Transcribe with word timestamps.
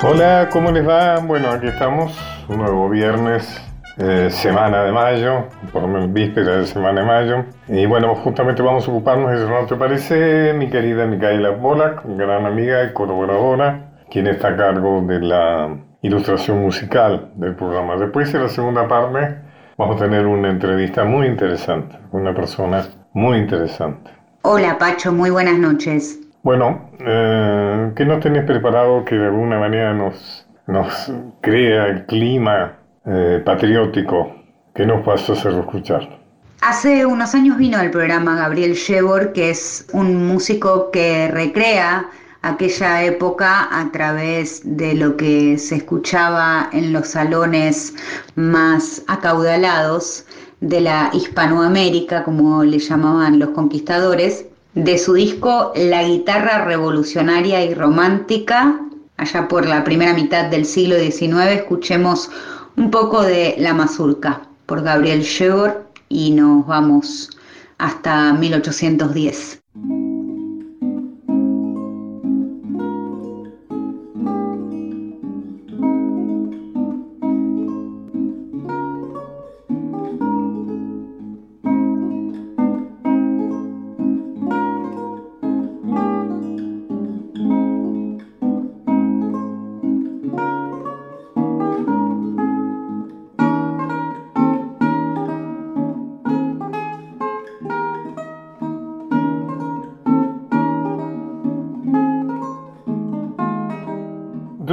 Hola, 0.00 0.48
¿cómo 0.52 0.70
les 0.70 0.88
va? 0.88 1.18
Bueno, 1.18 1.50
aquí 1.50 1.66
estamos, 1.66 2.16
nuevo 2.48 2.88
viernes, 2.88 3.60
eh, 3.96 4.28
semana 4.30 4.84
de 4.84 4.92
mayo, 4.92 5.48
por 5.72 5.82
lo 5.82 5.88
menos 5.88 6.12
víspera 6.12 6.58
de 6.58 6.66
semana 6.66 7.00
de 7.00 7.06
mayo. 7.06 7.44
Y 7.66 7.84
bueno, 7.84 8.14
justamente 8.14 8.62
vamos 8.62 8.86
a 8.86 8.92
ocuparnos, 8.92 9.32
eso 9.32 9.48
no 9.50 9.66
te 9.66 9.74
parece, 9.74 10.52
mi 10.52 10.70
querida 10.70 11.04
Micaela 11.04 11.50
Bolak, 11.50 12.02
gran 12.16 12.46
amiga 12.46 12.84
y 12.84 12.92
colaboradora, 12.92 13.90
quien 14.08 14.28
está 14.28 14.48
a 14.50 14.56
cargo 14.56 15.02
de 15.02 15.18
la 15.18 15.76
ilustración 16.02 16.60
musical 16.60 17.32
del 17.34 17.56
programa. 17.56 17.96
Después, 17.96 18.32
en 18.34 18.42
la 18.42 18.48
segunda 18.48 18.86
parte, 18.86 19.36
vamos 19.76 19.96
a 19.96 20.04
tener 20.04 20.26
una 20.26 20.48
entrevista 20.48 21.02
muy 21.02 21.26
interesante, 21.26 21.98
una 22.12 22.32
persona 22.32 22.86
muy 23.14 23.38
interesante. 23.38 24.12
Hola 24.42 24.78
Pacho, 24.78 25.12
muy 25.12 25.30
buenas 25.30 25.58
noches. 25.58 26.20
Bueno, 26.42 26.90
eh, 27.00 27.92
¿qué 27.96 28.04
nos 28.04 28.20
tenés 28.20 28.44
preparado 28.44 29.04
que 29.04 29.16
de 29.16 29.26
alguna 29.26 29.58
manera 29.58 29.92
nos, 29.92 30.46
nos 30.66 31.12
crea 31.40 31.86
el 31.86 32.06
clima 32.06 32.78
eh, 33.04 33.42
patriótico 33.44 34.34
que 34.74 34.86
nos 34.86 35.04
vas 35.04 35.28
a 35.28 35.32
hacer 35.32 35.52
escuchar? 35.52 36.18
Hace 36.60 37.06
unos 37.06 37.34
años 37.34 37.56
vino 37.56 37.78
al 37.78 37.90
programa 37.90 38.36
Gabriel 38.36 38.74
Shebor, 38.74 39.32
que 39.32 39.50
es 39.50 39.88
un 39.92 40.26
músico 40.26 40.90
que 40.90 41.28
recrea 41.28 42.08
aquella 42.42 43.04
época 43.04 43.68
a 43.70 43.90
través 43.90 44.62
de 44.64 44.94
lo 44.94 45.16
que 45.16 45.58
se 45.58 45.76
escuchaba 45.76 46.68
en 46.72 46.92
los 46.92 47.08
salones 47.08 47.94
más 48.36 49.02
acaudalados 49.08 50.24
de 50.60 50.80
la 50.80 51.10
Hispanoamérica, 51.12 52.24
como 52.24 52.64
le 52.64 52.78
llamaban 52.78 53.38
los 53.38 53.50
conquistadores, 53.50 54.46
de 54.84 54.96
su 54.96 55.14
disco 55.14 55.72
La 55.74 56.04
guitarra 56.04 56.64
revolucionaria 56.64 57.64
y 57.64 57.74
romántica, 57.74 58.80
allá 59.16 59.48
por 59.48 59.66
la 59.66 59.82
primera 59.82 60.14
mitad 60.14 60.44
del 60.46 60.64
siglo 60.64 60.96
XIX, 60.96 61.50
escuchemos 61.52 62.30
un 62.76 62.90
poco 62.90 63.22
de 63.22 63.56
La 63.58 63.74
Mazurca 63.74 64.42
por 64.66 64.82
Gabriel 64.82 65.22
Shebor 65.22 65.84
y 66.08 66.30
nos 66.30 66.64
vamos 66.66 67.30
hasta 67.78 68.32
1810. 68.32 69.62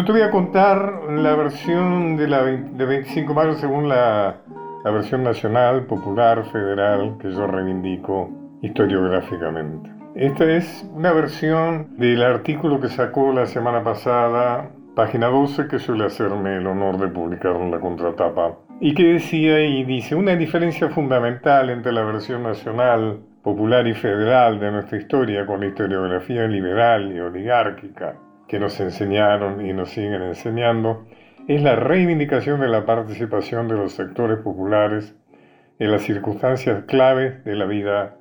Te 0.06 0.12
voy 0.12 0.22
a 0.22 0.30
contar 0.30 1.10
la 1.10 1.36
versión 1.36 2.16
de, 2.16 2.28
la 2.28 2.44
de 2.44 2.86
25 2.86 3.30
de 3.30 3.36
mayo 3.36 3.54
según 3.56 3.90
la, 3.90 4.38
la 4.84 4.92
versión 4.92 5.24
nacional, 5.24 5.86
popular, 5.88 6.46
federal, 6.52 7.18
que 7.20 7.32
yo 7.32 7.48
reivindico 7.48 8.30
historiográficamente. 8.62 9.90
Esta 10.14 10.46
es 10.46 10.88
una 10.94 11.12
versión 11.12 11.98
del 11.98 12.22
artículo 12.22 12.80
que 12.80 12.90
sacó 12.90 13.34
la 13.34 13.48
semana 13.48 13.84
pasada, 13.84 14.70
página 14.96 15.28
12, 15.28 15.68
que 15.68 15.80
suele 15.80 16.06
hacerme 16.06 16.58
el 16.58 16.68
honor 16.68 17.00
de 17.00 17.08
publicar 17.08 17.56
en 17.56 17.72
la 17.72 17.80
contratapa, 17.80 18.60
y 18.80 18.94
que 18.94 19.14
decía 19.14 19.60
y 19.62 19.84
dice 19.86 20.14
una 20.14 20.36
diferencia 20.36 20.88
fundamental 20.90 21.72
entre 21.72 21.92
la 21.92 22.04
versión 22.04 22.44
nacional, 22.44 23.22
popular 23.42 23.88
y 23.88 23.96
federal 23.96 24.60
de 24.60 24.72
nuestra 24.72 25.00
historia 25.00 25.48
con 25.48 25.62
la 25.62 25.68
historiografía 25.68 26.48
liberal 26.48 27.12
y 27.12 27.20
oligárquica 27.20 28.16
que 28.48 28.60
nos 28.60 28.80
enseñaron 28.80 29.66
y 29.66 29.74
nos 29.74 29.90
siguen 29.90 30.22
enseñando 30.22 31.06
es 31.48 31.62
la 31.62 31.76
reivindicación 31.76 32.60
de 32.60 32.68
la 32.68 32.86
participación 32.86 33.68
de 33.68 33.76
los 33.76 33.94
sectores 33.94 34.40
populares 34.40 35.16
en 35.78 35.92
las 35.92 36.02
circunstancias 36.04 36.86
claves 36.86 37.44
de 37.44 37.56
la 37.56 37.66
vida 37.66 38.16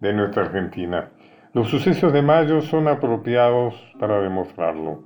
de 0.00 0.12
nuestra 0.12 0.44
Argentina. 0.44 1.10
Los 1.52 1.68
sucesos 1.68 2.12
de 2.12 2.22
mayo 2.22 2.62
son 2.62 2.88
apropiados 2.88 3.74
para 4.00 4.20
demostrarlo. 4.20 5.04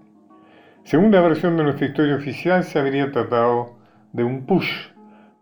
Según 0.85 1.11
la 1.11 1.21
versión 1.21 1.57
de 1.57 1.65
nuestra 1.65 1.87
historia 1.87 2.17
oficial, 2.17 2.65
se 2.65 2.79
habría 2.79 3.11
tratado 3.11 3.77
de 4.13 4.25
un 4.25 4.47
push 4.47 4.89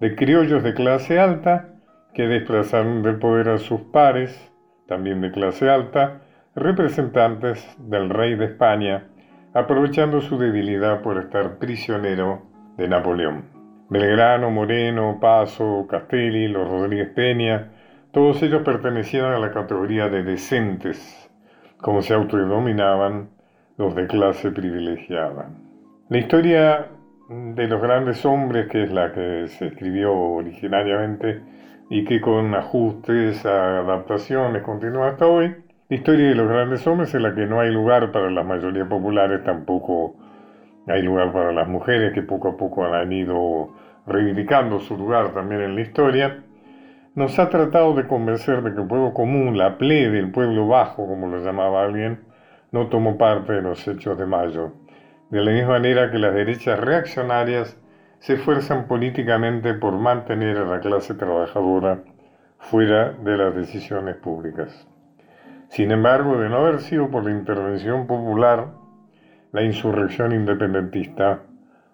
de 0.00 0.16
criollos 0.16 0.62
de 0.62 0.74
clase 0.74 1.18
alta 1.18 1.68
que 2.14 2.26
desplazaron 2.26 3.02
del 3.02 3.18
poder 3.18 3.50
a 3.50 3.58
sus 3.58 3.80
pares, 3.82 4.50
también 4.88 5.20
de 5.20 5.30
clase 5.30 5.68
alta, 5.68 6.22
representantes 6.56 7.76
del 7.78 8.08
rey 8.08 8.34
de 8.34 8.46
España, 8.46 9.04
aprovechando 9.52 10.22
su 10.22 10.38
debilidad 10.38 11.02
por 11.02 11.18
estar 11.18 11.58
prisionero 11.58 12.42
de 12.78 12.88
Napoleón. 12.88 13.44
Belgrano, 13.90 14.50
Moreno, 14.50 15.18
Paso, 15.20 15.86
Castelli, 15.88 16.48
los 16.48 16.68
Rodríguez 16.68 17.10
Peña, 17.10 17.68
todos 18.10 18.42
ellos 18.42 18.62
pertenecían 18.62 19.26
a 19.26 19.38
la 19.38 19.52
categoría 19.52 20.08
de 20.08 20.22
decentes, 20.22 21.30
como 21.76 22.00
se 22.00 22.14
autodenominaban 22.14 23.28
los 23.76 23.94
de 23.94 24.06
clase 24.06 24.50
privilegiada. 24.50 25.50
La 26.08 26.18
historia 26.18 26.86
de 27.28 27.68
los 27.68 27.82
grandes 27.82 28.24
hombres, 28.24 28.68
que 28.68 28.84
es 28.84 28.92
la 28.92 29.12
que 29.12 29.46
se 29.48 29.66
escribió 29.66 30.14
originariamente 30.14 31.42
y 31.90 32.04
que 32.04 32.20
con 32.20 32.54
ajustes, 32.54 33.44
adaptaciones 33.44 34.62
continúa 34.62 35.08
hasta 35.08 35.26
hoy, 35.26 35.54
historia 35.88 36.28
de 36.28 36.34
los 36.34 36.48
grandes 36.48 36.84
hombres 36.86 37.14
en 37.14 37.22
la 37.22 37.34
que 37.34 37.46
no 37.46 37.60
hay 37.60 37.70
lugar 37.70 38.10
para 38.10 38.30
las 38.30 38.44
mayorías 38.44 38.88
populares, 38.88 39.44
tampoco 39.44 40.16
hay 40.88 41.02
lugar 41.02 41.32
para 41.32 41.52
las 41.52 41.68
mujeres 41.68 42.12
que 42.12 42.22
poco 42.22 42.48
a 42.48 42.56
poco 42.56 42.84
han 42.84 43.12
ido 43.12 43.72
reivindicando 44.06 44.80
su 44.80 44.96
lugar 44.96 45.32
también 45.32 45.60
en 45.60 45.74
la 45.76 45.80
historia, 45.82 46.42
nos 47.14 47.38
ha 47.38 47.48
tratado 47.48 47.94
de 47.94 48.06
convencer 48.06 48.62
de 48.62 48.74
que 48.74 48.80
el 48.80 48.86
pueblo 48.88 49.14
común, 49.14 49.56
la 49.56 49.78
plebe, 49.78 50.18
el 50.18 50.30
pueblo 50.30 50.66
bajo, 50.66 51.06
como 51.06 51.28
lo 51.28 51.42
llamaba 51.42 51.84
alguien, 51.84 52.20
no 52.72 52.88
tomó 52.88 53.16
parte 53.16 53.54
de 53.54 53.62
los 53.62 53.86
hechos 53.86 54.18
de 54.18 54.26
mayo, 54.26 54.72
de 55.30 55.42
la 55.42 55.52
misma 55.52 55.70
manera 55.70 56.10
que 56.10 56.18
las 56.18 56.34
derechas 56.34 56.78
reaccionarias 56.78 57.80
se 58.18 58.34
esfuerzan 58.34 58.86
políticamente 58.86 59.74
por 59.74 59.94
mantener 59.98 60.58
a 60.58 60.64
la 60.64 60.80
clase 60.80 61.14
trabajadora 61.14 62.02
fuera 62.58 63.12
de 63.12 63.36
las 63.36 63.54
decisiones 63.54 64.16
públicas. 64.16 64.86
Sin 65.68 65.90
embargo, 65.90 66.38
de 66.38 66.48
no 66.48 66.58
haber 66.58 66.80
sido 66.80 67.10
por 67.10 67.24
la 67.24 67.32
intervención 67.32 68.06
popular, 68.06 68.68
la 69.52 69.62
insurrección 69.62 70.32
independentista 70.32 71.40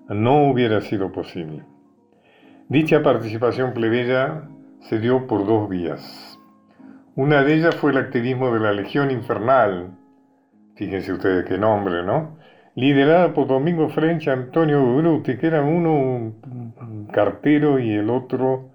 no 0.09 0.51
hubiera 0.51 0.81
sido 0.81 1.13
posible. 1.13 1.63
Dicha 2.69 3.03
participación 3.03 3.73
plebeya 3.73 4.43
se 4.81 4.99
dio 4.99 5.27
por 5.27 5.47
dos 5.47 5.69
vías. 5.69 6.39
Una 7.15 7.43
de 7.43 7.55
ellas 7.55 7.77
fue 7.77 7.91
el 7.91 7.99
activismo 7.99 8.53
de 8.53 8.61
la 8.61 8.73
Legión 8.73 9.11
Infernal, 9.11 9.91
fíjense 10.77 11.13
ustedes 11.13 11.45
qué 11.45 11.59
nombre, 11.59 12.03
¿no? 12.03 12.39
Liderada 12.75 13.35
por 13.35 13.47
Domingo 13.49 13.91
French 13.91 14.27
y 14.27 14.31
Antonio 14.31 14.83
Bruti, 14.97 15.37
que 15.37 15.47
eran 15.47 15.67
uno 15.67 15.93
un 15.93 17.09
cartero 17.13 17.79
y 17.79 17.93
el 17.93 18.09
otro 18.09 18.71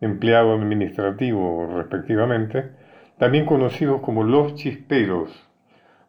empleado 0.00 0.54
administrativo 0.54 1.70
respectivamente, 1.76 2.70
también 3.22 3.46
conocidos 3.46 4.00
como 4.00 4.24
los 4.24 4.56
chisperos, 4.56 5.30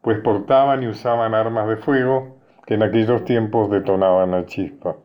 pues 0.01 0.17
portaban 0.21 0.81
y 0.81 0.87
usaban 0.87 1.35
armas 1.35 1.67
de 1.67 1.77
fuego 1.77 2.37
que 2.65 2.73
en 2.73 2.81
aquellos 2.81 3.23
tiempos 3.23 3.69
detonaban 3.69 4.33
a 4.33 4.47
chispa. 4.47 4.95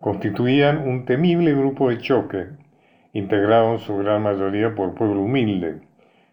Constituían 0.00 0.78
un 0.88 1.04
temible 1.04 1.54
grupo 1.54 1.88
de 1.88 1.98
choque, 1.98 2.48
integrado 3.12 3.74
en 3.74 3.78
su 3.78 3.96
gran 3.96 4.24
mayoría 4.24 4.74
por 4.74 4.96
pueblo 4.96 5.20
humilde, 5.20 5.82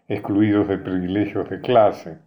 excluidos 0.08 0.66
de 0.66 0.78
privilegios 0.78 1.48
de 1.48 1.60
clase, 1.60 2.18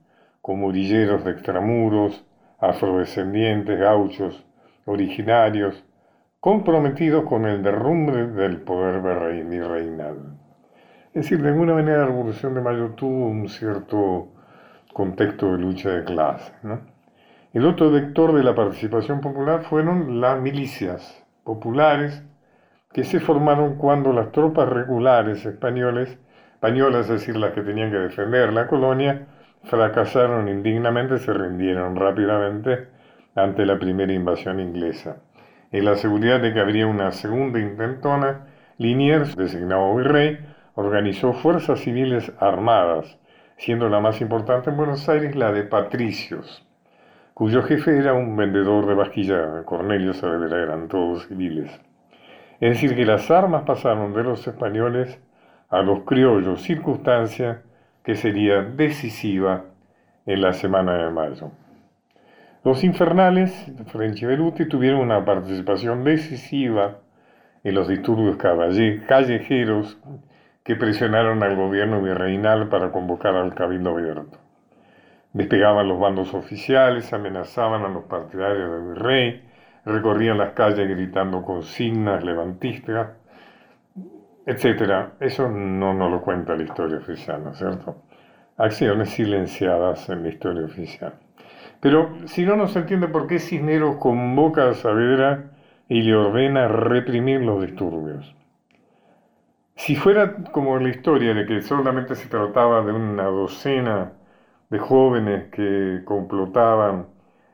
como 0.41 0.67
orilleros 0.67 1.25
de 1.25 1.31
extramuros, 1.31 2.25
afrodescendientes, 2.57 3.77
gauchos, 3.77 4.45
originarios, 4.85 5.83
comprometidos 6.39 7.25
con 7.25 7.47
el 7.47 7.63
derrumbe 7.63 8.27
del 8.27 8.61
poder 8.61 9.01
virreinal. 9.43 10.36
Es 11.17 11.23
decir, 11.23 11.41
de 11.41 11.49
alguna 11.49 11.73
manera 11.73 11.97
la 11.97 12.05
Revolución 12.05 12.53
de 12.53 12.61
Mayo 12.61 12.89
tuvo 12.91 13.27
un 13.27 13.49
cierto 13.49 14.27
contexto 14.93 15.51
de 15.51 15.57
lucha 15.57 15.89
de 15.89 16.03
clase. 16.03 16.53
El 17.53 17.65
otro 17.65 17.89
vector 17.89 18.35
de 18.35 18.43
la 18.43 18.53
participación 18.53 19.19
popular 19.19 19.63
fueron 19.63 20.21
las 20.21 20.39
milicias 20.39 21.25
populares 21.43 22.23
que 22.93 23.03
se 23.03 23.19
formaron 23.19 23.77
cuando 23.77 24.13
las 24.13 24.31
tropas 24.31 24.69
regulares 24.69 25.43
españoles, 25.43 26.19
españolas, 26.53 27.09
es 27.09 27.21
decir, 27.21 27.35
las 27.35 27.53
que 27.53 27.63
tenían 27.63 27.89
que 27.89 27.97
defender 27.97 28.53
la 28.53 28.67
colonia, 28.67 29.25
fracasaron 29.63 30.47
indignamente, 30.47 31.17
se 31.17 31.33
rindieron 31.33 31.95
rápidamente 31.95 32.89
ante 33.33 33.65
la 33.65 33.79
primera 33.79 34.13
invasión 34.13 34.59
inglesa. 34.59 35.17
En 35.71 35.83
la 35.83 35.95
seguridad 35.95 36.39
de 36.39 36.53
que 36.53 36.59
habría 36.59 36.85
una 36.85 37.11
segunda 37.11 37.59
intentona, 37.59 38.45
Liniers, 38.77 39.35
designado 39.35 39.95
virrey, 39.95 40.37
organizó 40.77 41.33
fuerzas 41.33 41.79
civiles 41.79 42.31
armadas, 42.39 43.18
siendo 43.57 43.89
la 43.89 44.00
más 44.00 44.21
importante 44.21 44.69
en 44.69 44.77
Buenos 44.77 45.09
Aires 45.09 45.35
la 45.35 45.51
de 45.51 45.63
patricios, 45.63 46.63
cuyo 47.33 47.63
jefe 47.63 47.97
era 47.97 48.13
un 48.13 48.38
vendedor 48.38 48.85
de 48.85 48.94
vasquilla, 48.94 49.63
Cornelio 49.65 50.13
Saavedra, 50.13 50.62
eran 50.62 50.88
todos 50.88 51.25
civiles. 51.27 51.71
Es 52.59 52.75
decir, 52.75 52.95
que 52.95 53.06
las 53.06 53.31
armas 53.31 53.63
pasaron 53.63 54.13
de 54.13 54.24
los 54.24 54.47
españoles 54.47 55.19
a 55.69 55.81
los 55.81 56.03
criollos, 56.03 56.62
circunstancia 56.62 57.63
que 58.03 58.13
sería 58.13 58.62
decisiva 58.62 59.65
en 60.27 60.41
la 60.41 60.53
semana 60.53 61.06
de 61.06 61.09
mayo. 61.09 61.51
Los 62.63 62.83
infernales, 62.83 63.71
French 63.88 64.21
y 64.21 64.25
Beruti, 64.27 64.68
tuvieron 64.68 65.00
una 65.00 65.25
participación 65.25 66.03
decisiva 66.03 67.00
en 67.63 67.73
los 67.73 67.88
disturbios 67.88 68.38
callejeros 69.07 69.97
que 70.67 70.75
presionaron 70.75 71.41
al 71.43 71.55
gobierno 71.55 72.01
virreinal 72.01 72.67
para 72.67 72.91
convocar 72.91 73.33
al 73.35 73.55
cabildo 73.55 73.91
abierto. 73.91 74.37
Despegaban 75.31 75.87
los 75.87 75.97
bandos 75.97 76.33
oficiales, 76.33 77.13
amenazaban 77.13 77.85
a 77.85 77.87
los 77.87 78.03
partidarios 78.03 78.71
del 78.71 78.93
virrey, 78.93 79.49
recorrían 79.85 80.37
las 80.37 80.51
calles 80.51 80.89
gritando 80.89 81.41
consignas 81.41 82.21
levantistas, 82.21 83.11
etc. 84.45 85.13
Eso 85.21 85.47
no 85.47 85.93
nos 85.93 86.11
lo 86.11 86.21
cuenta 86.21 86.53
la 86.53 86.63
historia 86.63 86.97
oficial, 86.97 87.45
¿no 87.45 87.51
es 87.51 87.59
cierto? 87.59 88.03
Acciones 88.57 89.11
silenciadas 89.11 90.09
en 90.09 90.23
la 90.23 90.27
historia 90.27 90.65
oficial. 90.65 91.13
Pero 91.79 92.09
si 92.25 92.45
no 92.45 92.57
nos 92.57 92.75
entiende 92.75 93.07
por 93.07 93.27
qué 93.27 93.39
Cisneros 93.39 93.95
convoca 94.01 94.67
a 94.67 94.73
Saavedra 94.73 95.45
y 95.87 96.01
le 96.01 96.13
ordena 96.13 96.67
reprimir 96.67 97.39
los 97.39 97.61
disturbios. 97.61 98.36
Si 99.77 99.95
fuera 99.95 100.33
como 100.51 100.79
la 100.79 100.89
historia 100.89 101.35
de 101.35 101.45
que 101.45 101.62
solamente 101.62 102.15
se 102.15 102.27
trataba 102.27 102.81
de 102.81 102.91
una 102.91 103.25
docena 103.25 104.13
de 104.71 104.79
jóvenes 104.79 105.51
que 105.51 106.01
complotaban 106.03 107.06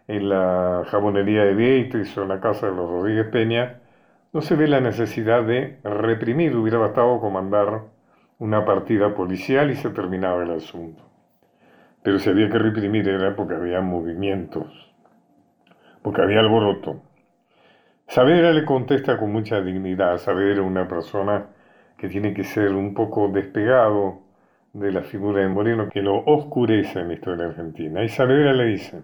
en 0.08 0.30
la 0.30 0.84
jabonería 0.88 1.44
de 1.44 1.54
Beatriz 1.54 2.18
o 2.18 2.24
en 2.24 2.30
la 2.30 2.40
casa 2.40 2.68
de 2.68 2.76
los 2.78 2.90
Rodríguez 2.90 3.28
Peña, 3.28 3.82
no 4.32 4.40
se 4.40 4.56
ve 4.56 4.70
la 4.70 4.80
necesidad 4.80 5.44
de 5.44 5.80
reprimir, 5.84 6.56
hubiera 6.56 6.78
bastado 6.78 7.20
comandar 7.20 7.82
una 8.40 8.64
partida 8.64 9.14
policial 9.14 9.70
y 9.70 9.76
se 9.76 9.90
terminaba 9.90 10.44
el 10.44 10.52
asunto. 10.52 11.04
Pero 12.04 12.20
si 12.20 12.30
había 12.30 12.50
que 12.50 12.58
reprimir 12.58 13.08
era 13.10 13.36
porque 13.36 13.56
había 13.56 13.82
movimientos, 13.82 14.94
porque 16.02 16.22
había 16.22 16.40
alboroto. 16.40 17.02
Saavedra 18.08 18.54
le 18.54 18.64
contesta 18.64 19.18
con 19.18 19.32
mucha 19.34 19.60
dignidad. 19.60 20.18
Saavedra 20.20 20.62
una 20.62 20.88
persona 20.88 21.48
que 22.04 22.10
tiene 22.10 22.34
que 22.34 22.44
ser 22.44 22.74
un 22.74 22.94
poco 22.94 23.30
despegado 23.30 24.24
de 24.74 24.92
la 24.92 25.04
figura 25.04 25.42
de 25.42 25.48
Moreno, 25.48 25.88
que 25.88 26.02
lo 26.02 26.18
oscurece 26.26 27.00
en 27.00 27.08
la 27.08 27.14
historia 27.14 27.46
argentina. 27.46 28.04
Y 28.04 28.10
le 28.10 28.66
dice, 28.66 29.04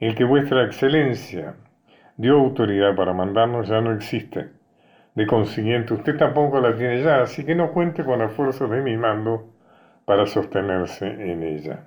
el 0.00 0.16
que 0.16 0.24
vuestra 0.24 0.64
excelencia 0.64 1.54
dio 2.16 2.40
autoridad 2.40 2.96
para 2.96 3.12
mandarnos 3.12 3.68
ya 3.68 3.80
no 3.80 3.92
existe. 3.92 4.48
De 5.14 5.24
consiguiente, 5.24 5.94
usted 5.94 6.16
tampoco 6.16 6.60
la 6.60 6.74
tiene 6.74 7.00
ya, 7.04 7.22
así 7.22 7.44
que 7.44 7.54
no 7.54 7.70
cuente 7.70 8.02
con 8.02 8.18
la 8.18 8.28
fuerza 8.28 8.66
de 8.66 8.80
mi 8.80 8.96
mando 8.96 9.52
para 10.04 10.26
sostenerse 10.26 11.06
en 11.06 11.44
ella. 11.44 11.84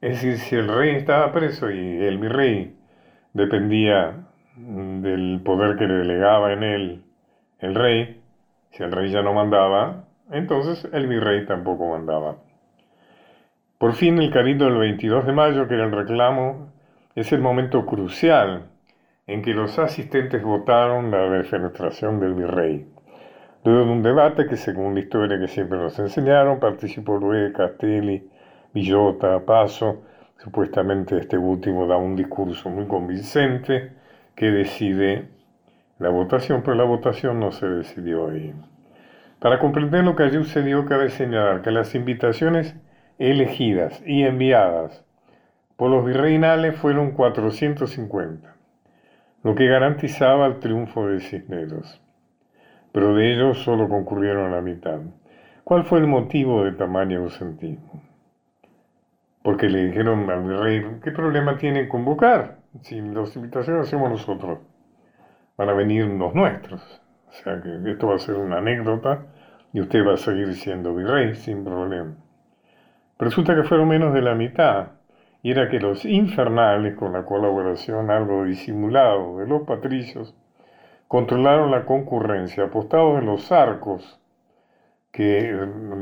Es 0.00 0.22
decir, 0.22 0.38
si 0.38 0.54
el 0.54 0.68
rey 0.68 0.94
estaba 0.94 1.32
preso 1.32 1.68
y 1.68 2.04
el 2.04 2.18
virrey 2.18 2.76
dependía 3.32 4.24
del 4.54 5.40
poder 5.44 5.76
que 5.76 5.88
le 5.88 5.94
delegaba 5.94 6.52
en 6.52 6.62
él 6.62 7.02
el 7.58 7.74
rey, 7.74 8.17
si 8.70 8.82
el 8.82 8.92
rey 8.92 9.10
ya 9.10 9.22
no 9.22 9.32
mandaba, 9.32 10.04
entonces 10.30 10.88
el 10.92 11.06
virrey 11.06 11.46
tampoco 11.46 11.88
mandaba. 11.88 12.36
Por 13.78 13.92
fin 13.94 14.18
el 14.18 14.32
cabildo 14.32 14.66
del 14.66 14.78
22 14.78 15.26
de 15.26 15.32
mayo, 15.32 15.68
que 15.68 15.74
era 15.74 15.84
el 15.84 15.92
reclamo, 15.92 16.72
es 17.14 17.32
el 17.32 17.40
momento 17.40 17.86
crucial 17.86 18.64
en 19.26 19.42
que 19.42 19.54
los 19.54 19.78
asistentes 19.78 20.42
votaron 20.42 21.10
la 21.10 21.28
defenestración 21.30 22.18
del 22.18 22.34
virrey. 22.34 22.86
Luego 23.64 23.84
de 23.84 23.90
un 23.90 24.02
debate 24.02 24.46
que 24.46 24.56
según 24.56 24.94
la 24.94 25.00
historia 25.00 25.38
que 25.38 25.48
siempre 25.48 25.78
nos 25.78 25.98
enseñaron, 25.98 26.58
participó 26.58 27.18
Luis 27.18 27.52
Castelli, 27.52 28.28
Villota, 28.72 29.40
Paso, 29.44 30.02
supuestamente 30.38 31.18
este 31.18 31.36
último 31.36 31.86
da 31.86 31.96
un 31.96 32.16
discurso 32.16 32.70
muy 32.70 32.86
convincente, 32.86 33.92
que 34.34 34.50
decide 34.50 35.28
la 35.98 36.08
votación, 36.10 36.62
pero 36.62 36.76
la 36.76 36.84
votación 36.84 37.40
no 37.40 37.52
se 37.52 37.68
decidió 37.68 38.28
ahí. 38.28 38.54
Para 39.40 39.58
comprender 39.58 40.04
lo 40.04 40.16
que 40.16 40.24
allí 40.24 40.36
sucedió, 40.36 40.84
cabe 40.86 41.10
señalar 41.10 41.62
que 41.62 41.70
las 41.70 41.94
invitaciones 41.94 42.74
elegidas 43.18 44.02
y 44.06 44.22
enviadas 44.24 45.04
por 45.76 45.90
los 45.90 46.04
virreinales 46.04 46.76
fueron 46.76 47.12
450, 47.12 48.54
lo 49.44 49.54
que 49.54 49.66
garantizaba 49.66 50.46
el 50.46 50.58
triunfo 50.58 51.06
de 51.06 51.20
Cisneros. 51.20 52.00
Pero 52.92 53.14
de 53.14 53.32
ellos 53.32 53.58
solo 53.58 53.88
concurrieron 53.88 54.50
la 54.50 54.60
mitad. 54.60 54.98
¿Cuál 55.62 55.84
fue 55.84 56.00
el 56.00 56.06
motivo 56.06 56.64
de 56.64 56.72
tamaño 56.72 57.20
ausentismo? 57.20 58.02
Porque 59.42 59.68
le 59.68 59.86
dijeron 59.86 60.28
al 60.30 60.42
virrey, 60.42 60.84
¿qué 61.02 61.12
problema 61.12 61.56
tiene 61.56 61.88
convocar? 61.88 62.58
si 62.82 63.00
las 63.00 63.34
invitaciones 63.36 63.86
hacemos 63.86 64.10
nosotros, 64.10 64.58
van 65.58 65.68
a 65.68 65.74
venir 65.74 66.06
los 66.06 66.34
nuestros. 66.34 67.02
O 67.28 67.32
sea 67.32 67.60
que 67.60 67.90
esto 67.90 68.06
va 68.06 68.14
a 68.14 68.18
ser 68.18 68.36
una 68.36 68.58
anécdota 68.58 69.26
y 69.72 69.80
usted 69.80 70.06
va 70.06 70.14
a 70.14 70.16
seguir 70.16 70.54
siendo 70.54 70.94
virrey 70.94 71.34
sin 71.34 71.64
problema. 71.64 72.14
Resulta 73.18 73.54
que 73.54 73.64
fueron 73.64 73.88
menos 73.88 74.14
de 74.14 74.22
la 74.22 74.34
mitad, 74.34 74.92
y 75.42 75.50
era 75.50 75.68
que 75.68 75.80
los 75.80 76.04
infernales, 76.04 76.94
con 76.94 77.12
la 77.12 77.24
colaboración 77.24 78.10
algo 78.10 78.44
disimulado 78.44 79.38
de 79.38 79.46
los 79.46 79.62
patricios, 79.62 80.34
controlaron 81.08 81.70
la 81.70 81.84
concurrencia, 81.84 82.64
apostados 82.64 83.18
en 83.18 83.26
los 83.26 83.50
arcos 83.50 84.20
que 85.10 85.52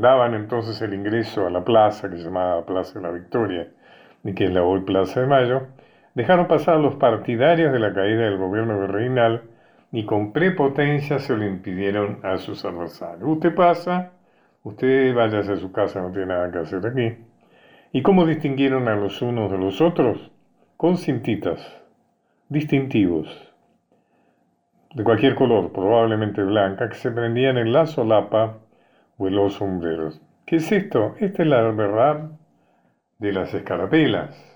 daban 0.00 0.34
entonces 0.34 0.80
el 0.82 0.92
ingreso 0.94 1.46
a 1.46 1.50
la 1.50 1.64
plaza, 1.64 2.10
que 2.10 2.18
se 2.18 2.24
llamaba 2.24 2.66
Plaza 2.66 2.98
de 2.98 3.06
la 3.06 3.12
Victoria, 3.12 3.68
y 4.24 4.34
que 4.34 4.44
es 4.44 4.52
la 4.52 4.62
hoy 4.62 4.80
Plaza 4.80 5.20
de 5.20 5.26
Mayo, 5.26 5.68
dejaron 6.16 6.48
pasar 6.48 6.76
a 6.76 6.78
los 6.78 6.94
partidarios 6.94 7.72
de 7.72 7.78
la 7.78 7.92
caída 7.92 8.22
del 8.22 8.38
gobierno 8.38 8.80
virreinal 8.80 9.42
y 9.92 10.06
con 10.06 10.32
prepotencia 10.32 11.18
se 11.18 11.36
lo 11.36 11.46
impidieron 11.46 12.20
a 12.22 12.38
sus 12.38 12.64
adversarios. 12.64 13.28
Usted 13.28 13.54
pasa, 13.54 14.12
usted 14.64 15.14
vaya 15.14 15.40
a 15.40 15.56
su 15.56 15.70
casa, 15.72 16.00
no 16.00 16.10
tiene 16.10 16.28
nada 16.28 16.50
que 16.50 16.58
hacer 16.58 16.84
aquí. 16.86 17.18
¿Y 17.92 18.02
cómo 18.02 18.24
distinguieron 18.24 18.88
a 18.88 18.96
los 18.96 19.20
unos 19.20 19.52
de 19.52 19.58
los 19.58 19.82
otros? 19.82 20.32
Con 20.78 20.96
cintitas, 20.96 21.60
distintivos, 22.48 23.28
de 24.94 25.04
cualquier 25.04 25.34
color, 25.34 25.70
probablemente 25.70 26.42
blanca, 26.42 26.88
que 26.88 26.96
se 26.96 27.10
prendían 27.10 27.58
en 27.58 27.74
la 27.74 27.84
solapa 27.84 28.56
o 29.18 29.28
en 29.28 29.36
los 29.36 29.54
sombreros. 29.54 30.22
¿Qué 30.46 30.56
es 30.56 30.72
esto? 30.72 31.14
Esta 31.20 31.42
es 31.42 31.48
la 31.48 31.60
verdad 31.72 32.30
de 33.18 33.32
las 33.32 33.52
escarapelas. 33.52 34.55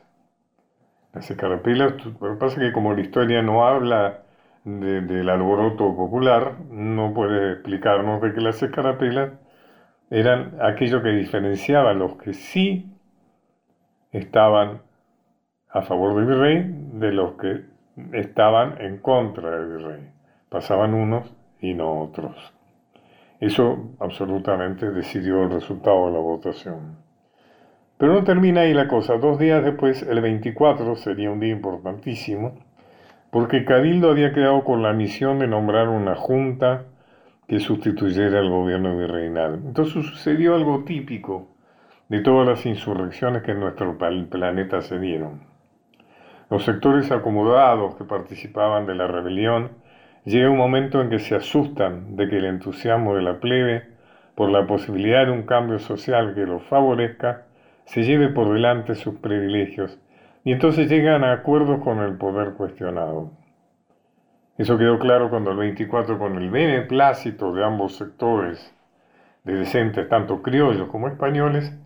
Las 1.13 1.31
escarapelas, 1.31 2.05
lo 2.05 2.33
que 2.33 2.39
pasa 2.39 2.61
es 2.61 2.69
que 2.69 2.73
como 2.73 2.95
la 2.95 3.01
historia 3.01 3.43
no 3.43 3.67
habla 3.67 4.23
del 4.65 5.29
alboroto 5.29 5.97
popular, 5.97 6.61
no 6.71 7.13
puede 7.15 7.55
explicarnos 7.55 8.21
de 8.21 8.33
que 8.33 8.41
las 8.41 8.63
escarapelas 8.63 9.33
eran 10.11 10.57
aquello 10.61 11.03
que 11.03 11.11
diferenciaba 11.11 11.91
a 11.91 11.95
los 11.95 12.17
que 12.17 12.35
sí 12.35 12.93
estaban 14.13 14.83
a 15.69 15.83
favor 15.83 16.15
del 16.15 16.27
virrey 16.27 16.65
de 16.95 17.13
los 17.13 17.33
que 17.35 17.65
estaban 18.13 18.81
en 18.81 18.99
contra 18.99 19.51
del 19.51 19.79
virrey. 19.79 20.11
Pasaban 20.49 20.95
unos 20.95 21.33
y 21.61 21.75
no 21.75 22.01
otros. 22.01 22.53
Eso 23.41 23.95
absolutamente 24.01 24.91
decidió 24.91 25.43
el 25.43 25.51
resultado 25.51 26.07
de 26.07 26.13
la 26.13 26.19
votación. 26.19 27.10
Pero 28.01 28.15
no 28.15 28.25
termina 28.25 28.63
ahí 28.63 28.73
la 28.73 28.89
cosa. 28.89 29.19
Dos 29.19 29.39
días 29.39 29.63
después, 29.63 30.03
el 30.03 30.23
24, 30.23 30.97
sería 30.97 31.31
un 31.31 31.39
día 31.39 31.53
importantísimo, 31.53 32.55
porque 33.31 33.67
Cabildo 33.67 34.11
había 34.11 34.33
quedado 34.33 34.65
con 34.65 34.83
la 34.83 34.95
misión 34.95 35.39
de 35.39 35.47
nombrar 35.47 35.91
una 35.91 36.15
junta 36.15 36.85
que 37.47 37.61
sustituyera 37.61 38.39
al 38.39 38.49
gobierno 38.49 38.97
virreinal. 38.97 39.61
Entonces 39.67 40.07
sucedió 40.07 40.55
algo 40.55 40.85
típico 40.85 41.49
de 42.09 42.21
todas 42.21 42.49
las 42.49 42.65
insurrecciones 42.65 43.43
que 43.43 43.51
en 43.51 43.61
nuestro 43.61 43.99
planeta 43.99 44.81
se 44.81 44.99
dieron. 44.99 45.43
Los 46.49 46.65
sectores 46.65 47.13
acomodados 47.13 47.97
que 47.97 48.05
participaban 48.05 48.87
de 48.87 48.95
la 48.95 49.09
rebelión 49.09 49.73
llega 50.25 50.49
un 50.49 50.57
momento 50.57 51.03
en 51.03 51.11
que 51.11 51.19
se 51.19 51.35
asustan 51.35 52.17
de 52.17 52.31
que 52.31 52.39
el 52.39 52.47
entusiasmo 52.47 53.15
de 53.15 53.21
la 53.21 53.41
plebe 53.41 53.89
por 54.35 54.49
la 54.49 54.67
posibilidad 54.67 55.27
de 55.27 55.33
un 55.33 55.43
cambio 55.43 55.79
social 55.79 56.35
que 56.35 56.47
los 56.47 56.63
favorezca 56.63 57.45
se 57.93 58.05
lleve 58.05 58.29
por 58.29 58.53
delante 58.53 58.95
sus 58.95 59.17
privilegios 59.17 59.99
y 60.45 60.53
entonces 60.53 60.89
llegan 60.89 61.25
a 61.25 61.33
acuerdos 61.33 61.83
con 61.83 61.99
el 61.99 62.17
poder 62.19 62.55
cuestionado. 62.55 63.33
Eso 64.57 64.79
quedó 64.79 65.01
claro 65.01 65.29
cuando 65.29 65.51
el 65.51 65.57
24, 65.57 66.17
con 66.17 66.37
el 66.37 66.51
beneplácito 66.51 67.53
de 67.53 67.65
ambos 67.65 67.97
sectores, 67.97 68.73
de 69.43 69.55
decentes, 69.55 70.09
tanto 70.09 70.41
criollos 70.41 70.89
como 70.89 71.09
españoles, 71.09 71.77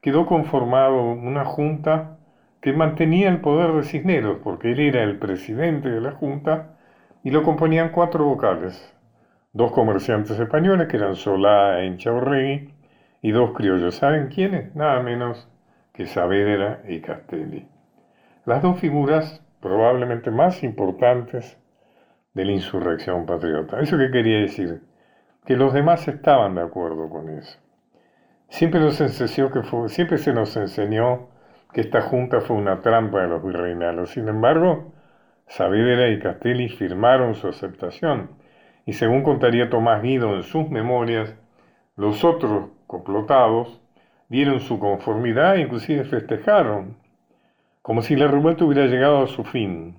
quedó 0.00 0.26
conformado 0.26 1.00
una 1.12 1.44
junta 1.44 2.16
que 2.60 2.72
mantenía 2.72 3.28
el 3.28 3.40
poder 3.40 3.72
de 3.72 3.84
Cisneros, 3.84 4.38
porque 4.42 4.72
él 4.72 4.80
era 4.80 5.04
el 5.04 5.18
presidente 5.18 5.90
de 5.90 6.00
la 6.00 6.10
junta, 6.12 6.76
y 7.22 7.30
lo 7.30 7.44
componían 7.44 7.90
cuatro 7.90 8.24
vocales, 8.24 8.96
dos 9.52 9.70
comerciantes 9.70 10.40
españoles, 10.40 10.88
que 10.88 10.96
eran 10.96 11.14
Solá 11.14 11.80
e 11.80 11.86
Inchaurregui, 11.86 12.74
y 13.20 13.30
dos 13.30 13.52
criollos. 13.52 13.94
¿Saben 13.94 14.26
quiénes? 14.26 14.74
Nada 14.74 15.00
menos 15.02 15.48
que 15.92 16.06
Saavedra 16.06 16.82
y 16.88 17.00
Castelli. 17.00 17.68
Las 18.44 18.62
dos 18.62 18.80
figuras 18.80 19.42
probablemente 19.60 20.30
más 20.30 20.62
importantes 20.62 21.58
de 22.34 22.44
la 22.44 22.52
insurrección 22.52 23.26
patriota. 23.26 23.80
¿Eso 23.80 23.98
qué 23.98 24.10
quería 24.10 24.40
decir? 24.40 24.82
Que 25.44 25.56
los 25.56 25.72
demás 25.72 26.06
estaban 26.08 26.54
de 26.54 26.62
acuerdo 26.62 27.08
con 27.08 27.28
eso. 27.28 27.58
Siempre, 28.48 28.80
nos 28.80 29.00
enseñó 29.00 29.50
que 29.50 29.62
siempre 29.88 30.18
se 30.18 30.32
nos 30.32 30.56
enseñó 30.56 31.28
que 31.72 31.80
esta 31.80 32.02
junta 32.02 32.40
fue 32.40 32.56
una 32.56 32.80
trampa 32.80 33.22
de 33.22 33.28
los 33.28 33.44
virreinalos. 33.44 34.10
Sin 34.10 34.28
embargo, 34.28 34.92
Saavedra 35.46 36.08
y 36.10 36.18
Castelli 36.18 36.68
firmaron 36.68 37.34
su 37.34 37.48
aceptación. 37.48 38.30
Y 38.84 38.94
según 38.94 39.22
contaría 39.22 39.70
Tomás 39.70 40.02
Guido 40.02 40.34
en 40.34 40.42
sus 40.42 40.68
memorias, 40.68 41.36
los 41.96 42.24
otros 42.24 42.70
complotados 42.86 43.81
dieron 44.32 44.60
su 44.60 44.78
conformidad 44.78 45.56
e 45.56 45.60
inclusive 45.60 46.04
festejaron, 46.04 46.96
como 47.82 48.00
si 48.00 48.16
la 48.16 48.28
revuelta 48.28 48.64
hubiera 48.64 48.86
llegado 48.86 49.22
a 49.22 49.26
su 49.26 49.44
fin. 49.44 49.98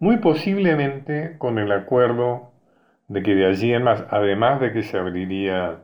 Muy 0.00 0.18
posiblemente 0.18 1.36
con 1.38 1.58
el 1.58 1.72
acuerdo 1.72 2.50
de 3.08 3.22
que 3.22 3.34
de 3.34 3.46
allí 3.46 3.72
en 3.72 3.84
más, 3.84 4.04
además 4.10 4.60
de 4.60 4.74
que 4.74 4.82
se 4.82 4.98
abriría 4.98 5.78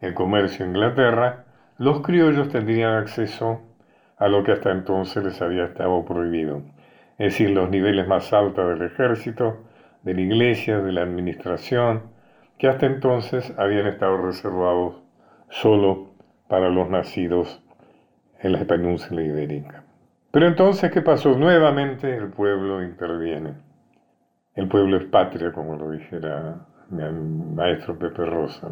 el 0.00 0.14
comercio 0.14 0.64
en 0.64 0.76
Inglaterra, 0.76 1.44
los 1.76 2.02
criollos 2.02 2.50
tendrían 2.50 2.94
acceso 2.94 3.62
a 4.16 4.28
lo 4.28 4.44
que 4.44 4.52
hasta 4.52 4.70
entonces 4.70 5.24
les 5.24 5.42
había 5.42 5.64
estado 5.64 6.04
prohibido, 6.04 6.62
es 7.18 7.32
decir, 7.32 7.50
los 7.50 7.68
niveles 7.68 8.06
más 8.06 8.32
altos 8.32 8.78
del 8.78 8.86
ejército, 8.86 9.64
de 10.04 10.14
la 10.14 10.20
iglesia, 10.20 10.78
de 10.78 10.92
la 10.92 11.02
administración, 11.02 12.02
que 12.58 12.68
hasta 12.68 12.86
entonces 12.86 13.52
habían 13.58 13.88
estado 13.88 14.18
reservados 14.18 15.02
solo 15.48 16.17
para 16.48 16.68
los 16.68 16.88
nacidos 16.88 17.62
en 18.40 18.52
la 18.52 18.64
península 18.64 19.22
ibérica. 19.22 19.84
Pero 20.30 20.46
entonces, 20.46 20.90
¿qué 20.90 21.02
pasó? 21.02 21.36
Nuevamente 21.36 22.14
el 22.14 22.28
pueblo 22.28 22.82
interviene. 22.82 23.54
El 24.54 24.68
pueblo 24.68 24.96
es 24.96 25.04
patria, 25.04 25.52
como 25.52 25.76
lo 25.76 25.90
dijera 25.90 26.66
mi 26.90 27.02
maestro 27.54 27.98
Pepe 27.98 28.24
Rosa. 28.24 28.68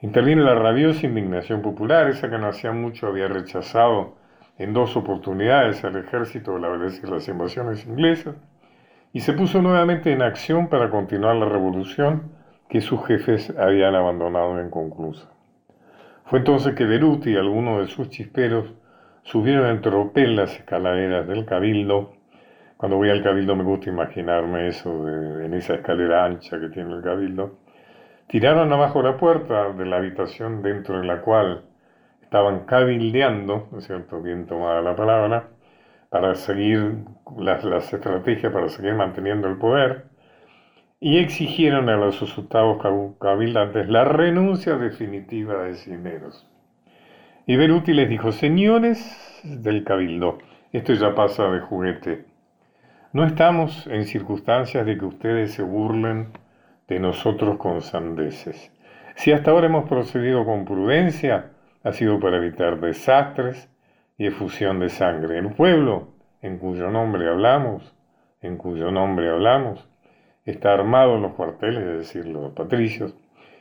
Interviene 0.00 0.42
la 0.42 0.54
rabiosa 0.54 1.06
indignación 1.06 1.62
popular, 1.62 2.08
esa 2.08 2.30
que 2.30 2.38
no 2.38 2.48
hacía 2.48 2.72
mucho 2.72 3.08
había 3.08 3.28
rechazado 3.28 4.16
en 4.58 4.72
dos 4.72 4.96
oportunidades 4.96 5.84
al 5.84 5.96
ejército 5.96 6.54
de 6.54 6.60
la 6.60 6.68
las 6.68 7.28
invasiones 7.28 7.86
inglesas, 7.86 8.36
y 9.12 9.20
se 9.20 9.32
puso 9.32 9.62
nuevamente 9.62 10.12
en 10.12 10.22
acción 10.22 10.68
para 10.68 10.90
continuar 10.90 11.36
la 11.36 11.48
revolución 11.48 12.32
que 12.68 12.80
sus 12.80 13.04
jefes 13.06 13.52
habían 13.58 13.94
abandonado 13.94 14.62
inconclusa. 14.62 15.28
Fue 16.28 16.40
entonces 16.40 16.74
que 16.74 16.84
Beruti 16.84 17.30
y 17.30 17.36
algunos 17.36 17.80
de 17.80 17.86
sus 17.86 18.10
chisperos 18.10 18.74
subieron 19.22 19.66
en 19.70 19.80
tropel 19.80 20.36
las 20.36 20.54
escaleras 20.58 21.26
del 21.26 21.46
cabildo. 21.46 22.12
Cuando 22.76 22.98
voy 22.98 23.08
al 23.08 23.22
cabildo 23.22 23.56
me 23.56 23.64
gusta 23.64 23.88
imaginarme 23.88 24.68
eso 24.68 25.08
en 25.08 25.54
esa 25.54 25.76
escalera 25.76 26.26
ancha 26.26 26.60
que 26.60 26.68
tiene 26.68 26.94
el 26.94 27.02
cabildo. 27.02 27.60
Tiraron 28.26 28.70
abajo 28.70 29.00
la 29.00 29.16
puerta 29.16 29.72
de 29.72 29.86
la 29.86 29.96
habitación 29.96 30.60
dentro 30.60 31.00
de 31.00 31.06
la 31.06 31.22
cual 31.22 31.64
estaban 32.20 32.66
cabildeando, 32.66 33.68
¿no 33.72 33.78
es 33.78 33.86
cierto?, 33.86 34.20
bien 34.20 34.44
tomada 34.46 34.82
la 34.82 34.94
palabra, 34.94 35.48
para 36.10 36.34
seguir 36.34 37.04
las 37.38 37.64
estrategias, 37.90 38.52
para 38.52 38.68
seguir 38.68 38.92
manteniendo 38.92 39.48
el 39.48 39.56
poder, 39.56 40.07
y 41.00 41.18
exigieron 41.18 41.88
a 41.88 41.96
los 41.96 42.20
asustados 42.22 42.82
cabildantes 43.20 43.88
la 43.88 44.04
renuncia 44.04 44.76
definitiva 44.76 45.62
de 45.62 45.74
Cineros. 45.74 46.46
Y 47.46 47.56
Beruti 47.56 47.92
les 47.94 48.08
dijo, 48.08 48.32
señores 48.32 49.40
del 49.44 49.84
cabildo, 49.84 50.38
esto 50.72 50.92
ya 50.94 51.14
pasa 51.14 51.48
de 51.50 51.60
juguete. 51.60 52.26
No 53.12 53.24
estamos 53.24 53.86
en 53.86 54.04
circunstancias 54.04 54.84
de 54.84 54.98
que 54.98 55.04
ustedes 55.04 55.54
se 55.54 55.62
burlen 55.62 56.32
de 56.88 56.98
nosotros 57.00 57.56
con 57.58 57.80
sandeces. 57.80 58.72
Si 59.14 59.32
hasta 59.32 59.50
ahora 59.50 59.66
hemos 59.66 59.88
procedido 59.88 60.44
con 60.44 60.64
prudencia, 60.64 61.52
ha 61.84 61.92
sido 61.92 62.20
para 62.20 62.36
evitar 62.36 62.80
desastres 62.80 63.70
y 64.18 64.26
efusión 64.26 64.80
de 64.80 64.88
sangre. 64.88 65.38
El 65.38 65.52
pueblo, 65.54 66.08
en 66.42 66.58
cuyo 66.58 66.90
nombre 66.90 67.28
hablamos, 67.28 67.94
en 68.42 68.56
cuyo 68.56 68.90
nombre 68.90 69.30
hablamos, 69.30 69.88
está 70.50 70.72
armado 70.72 71.16
en 71.16 71.22
los 71.22 71.32
cuarteles, 71.32 71.82
es 71.82 71.98
decir, 71.98 72.26
los 72.26 72.52
patricios, 72.52 73.14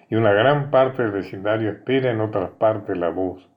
y 0.09 0.15
una 0.15 0.31
gran 0.31 0.71
parte 0.71 1.03
del 1.03 1.11
vecindario 1.11 1.69
espera 1.69 2.11
en 2.11 2.21
otras 2.21 2.51
partes 2.51 2.97
la 2.97 3.09
voz 3.09 3.47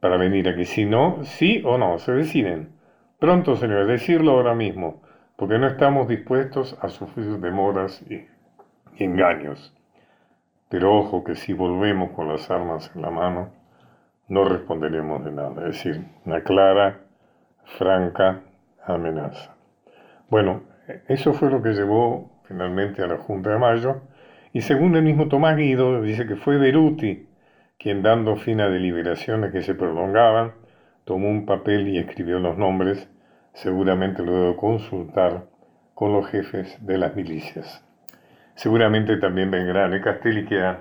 para 0.00 0.16
venir 0.16 0.48
aquí. 0.48 0.64
Si 0.64 0.84
no, 0.84 1.24
sí 1.24 1.62
o 1.64 1.78
no, 1.78 1.98
se 1.98 2.12
deciden. 2.12 2.70
Pronto, 3.18 3.56
señores, 3.56 3.88
decirlo 3.88 4.32
ahora 4.32 4.54
mismo, 4.54 5.02
porque 5.36 5.58
no 5.58 5.66
estamos 5.66 6.06
dispuestos 6.06 6.78
a 6.80 6.88
sufrir 6.88 7.38
demoras 7.40 8.02
y, 8.02 8.26
engaños. 9.02 9.74
Pero 10.68 10.96
ojo 10.96 11.24
que 11.24 11.34
si 11.34 11.52
volvemos 11.52 12.10
con 12.10 12.28
las 12.28 12.50
armas 12.50 12.90
en 12.94 13.02
la 13.02 13.10
mano, 13.10 13.50
no 14.28 14.44
responderemos 14.44 15.24
de 15.24 15.32
nada. 15.32 15.68
Es 15.68 15.84
decir, 15.84 16.04
una 16.24 16.42
clara, 16.42 17.00
franca 17.64 18.42
amenaza. 18.84 19.54
Bueno, 20.28 20.62
eso 21.08 21.32
fue 21.32 21.50
lo 21.50 21.62
que 21.62 21.70
llevó 21.70 22.30
finalmente 22.48 23.02
a 23.02 23.06
la 23.06 23.18
Junta 23.18 23.50
de 23.50 23.58
Mayo. 23.58 24.02
Y 24.52 24.62
según 24.62 24.96
el 24.96 25.02
mismo 25.02 25.28
Tomás 25.28 25.56
Guido, 25.56 26.02
dice 26.02 26.26
que 26.26 26.36
fue 26.36 26.56
Beruti 26.56 27.26
quien 27.78 28.02
dando 28.02 28.36
fin 28.36 28.60
a 28.60 28.68
deliberaciones 28.68 29.52
que 29.52 29.62
se 29.62 29.74
prolongaban, 29.74 30.52
tomó 31.04 31.28
un 31.28 31.44
papel 31.46 31.88
y 31.88 31.98
escribió 31.98 32.38
los 32.38 32.56
nombres, 32.56 33.08
seguramente 33.52 34.22
luego 34.22 34.48
de 34.48 34.56
consultar 34.56 35.44
con 35.94 36.12
los 36.12 36.26
jefes 36.28 36.84
de 36.84 36.98
las 36.98 37.14
milicias. 37.14 37.84
Seguramente 38.54 39.18
también 39.18 39.50
Bengrán 39.50 39.94
y 39.94 40.00
Castelli, 40.00 40.46
que 40.46 40.56
de 40.56 40.76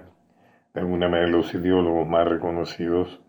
alguna 0.76 1.10
manera 1.10 1.28
los 1.28 1.54
ideólogos 1.54 2.08
más 2.08 2.28
reconocidos, 2.28 3.22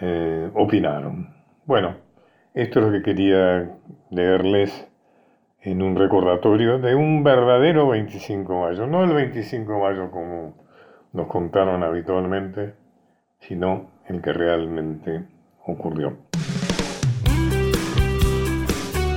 eh, 0.00 0.50
opinaron. 0.54 1.34
Bueno, 1.64 1.96
esto 2.54 2.80
es 2.80 2.86
lo 2.86 2.92
que 2.92 3.02
quería 3.02 3.70
leerles 4.10 4.88
en 5.64 5.80
un 5.80 5.96
recordatorio 5.96 6.78
de 6.78 6.94
un 6.94 7.22
verdadero 7.22 7.88
25 7.88 8.52
de 8.52 8.60
mayo, 8.60 8.86
no 8.86 9.04
el 9.04 9.12
25 9.12 9.72
de 9.72 9.78
mayo 9.78 10.10
como 10.10 10.54
nos 11.12 11.28
contaron 11.28 11.82
habitualmente, 11.82 12.74
sino 13.38 13.90
el 14.08 14.20
que 14.20 14.32
realmente 14.32 15.24
ocurrió. 15.66 16.16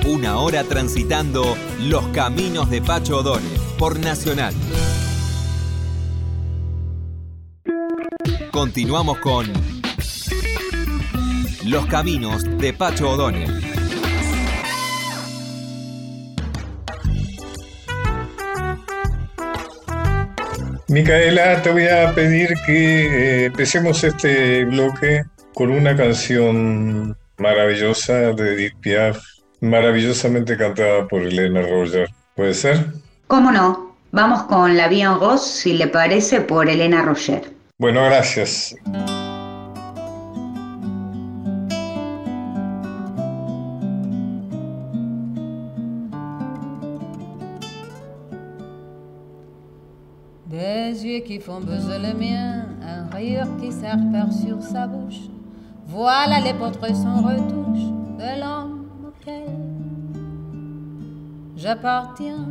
Una 0.08 0.38
hora 0.38 0.62
transitando 0.62 1.42
los 1.88 2.06
caminos 2.08 2.70
de 2.70 2.80
Pacho 2.80 3.18
O'Donnell 3.18 3.58
por 3.76 3.98
Nacional. 3.98 4.54
Continuamos 8.52 9.18
con 9.18 9.46
Los 11.66 11.86
caminos 11.86 12.44
de 12.58 12.72
Pacho 12.72 13.10
O'Donnell. 13.10 13.65
Micaela, 20.96 21.60
te 21.60 21.70
voy 21.70 21.86
a 21.88 22.14
pedir 22.14 22.54
que 22.64 23.04
eh, 23.04 23.44
empecemos 23.44 24.02
este 24.02 24.64
bloque 24.64 25.24
con 25.52 25.70
una 25.70 25.94
canción 25.94 27.14
maravillosa 27.36 28.32
de 28.32 28.54
Edith 28.54 28.76
Piaf, 28.80 29.18
maravillosamente 29.60 30.56
cantada 30.56 31.06
por 31.06 31.20
Elena 31.20 31.60
Roger. 31.60 32.08
¿Puede 32.34 32.54
ser? 32.54 32.86
¿Cómo 33.26 33.52
no? 33.52 33.94
Vamos 34.12 34.44
con 34.44 34.74
La 34.74 34.88
Vie 34.88 35.02
en 35.02 35.20
Rose, 35.20 35.60
si 35.60 35.74
le 35.74 35.86
parece, 35.86 36.40
por 36.40 36.66
Elena 36.66 37.02
Roger. 37.02 37.42
Bueno, 37.76 38.02
gracias. 38.06 38.74
Font 51.40 51.60
buzzer 51.60 51.98
le 51.98 52.14
mien, 52.14 52.66
un 52.82 53.14
rire 53.14 53.46
qui 53.60 53.72
serpère 53.72 54.32
sur 54.32 54.62
sa 54.62 54.86
bouche. 54.86 55.28
Voilà 55.86 56.40
les 56.40 56.54
portraits 56.54 56.96
sans 56.96 57.22
retouche, 57.22 57.86
de 58.18 58.40
l'homme 58.40 58.86
auquel 59.06 59.50
j'appartiens. 61.56 62.46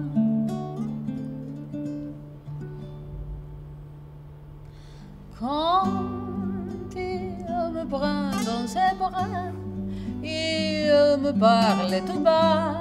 Quand 5.40 5.86
il 6.96 7.74
me 7.74 7.86
prend 7.86 8.32
dans 8.46 8.68
ses 8.68 8.96
bras, 8.98 9.52
il 10.24 11.22
me 11.22 11.32
parle 11.32 12.02
tout 12.06 12.20
bas, 12.20 12.76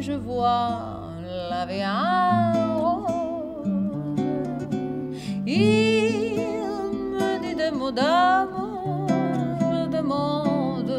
je 0.00 0.12
vois 0.12 1.10
la 1.50 1.66
vie. 1.66 2.67
Il 5.50 6.34
me 7.18 7.40
dit 7.40 7.54
des 7.54 7.70
mots 7.70 7.90
d'amour, 7.90 9.06
je 9.08 9.88
demande 9.96 10.92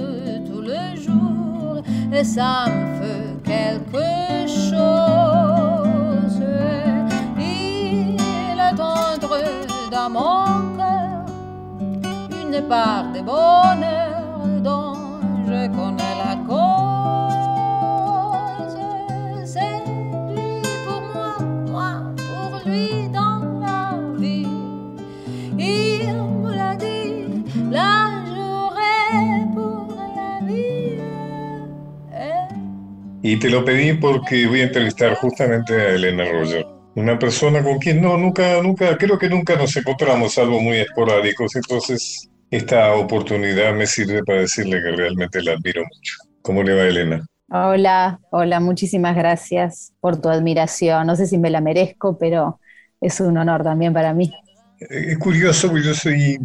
tous 0.47 0.61
les 0.61 0.97
jours, 0.97 1.83
et 2.11 2.23
ça 2.23 2.65
me 2.67 2.99
fait 2.99 3.35
quelque 3.43 4.47
chose. 4.47 6.41
Il 7.37 8.17
est 8.59 8.75
tendre 8.75 9.37
dans 9.91 10.09
mon 10.09 10.75
cœur 10.75 11.25
une 12.41 12.59
part 12.67 13.05
de 13.13 13.21
bonheur 13.21 13.98
Y 33.29 33.37
te 33.37 33.47
lo 33.47 33.63
pedí 33.63 33.93
porque 33.93 34.47
voy 34.47 34.61
a 34.61 34.63
entrevistar 34.63 35.13
justamente 35.13 35.71
a 35.79 35.89
Elena 35.89 36.25
Roger, 36.31 36.65
una 36.95 37.19
persona 37.19 37.61
con 37.61 37.77
quien 37.77 38.01
no, 38.01 38.17
nunca, 38.17 38.59
nunca, 38.63 38.97
creo 38.97 39.19
que 39.19 39.29
nunca 39.29 39.55
nos 39.55 39.77
encontramos, 39.77 40.33
salvo 40.33 40.59
muy 40.59 40.77
esporádicos, 40.77 41.55
entonces 41.55 42.27
esta 42.49 42.95
oportunidad 42.95 43.75
me 43.75 43.85
sirve 43.85 44.23
para 44.23 44.39
decirle 44.39 44.81
que 44.81 44.95
realmente 44.95 45.43
la 45.43 45.51
admiro 45.51 45.83
mucho. 45.83 46.15
¿Cómo 46.41 46.63
le 46.63 46.73
va 46.73 46.85
Elena? 46.85 47.23
Hola, 47.51 48.19
hola, 48.31 48.59
muchísimas 48.59 49.15
gracias 49.15 49.93
por 49.99 50.19
tu 50.19 50.29
admiración. 50.29 51.05
No 51.05 51.15
sé 51.15 51.27
si 51.27 51.37
me 51.37 51.51
la 51.51 51.61
merezco, 51.61 52.17
pero 52.17 52.59
es 52.99 53.19
un 53.19 53.37
honor 53.37 53.61
también 53.63 53.93
para 53.93 54.11
mí. 54.15 54.33
Eh, 54.79 55.11
Es 55.11 55.19
curioso, 55.19 55.69
porque 55.69 55.85
yo 55.85 55.93
soy, 55.93 56.39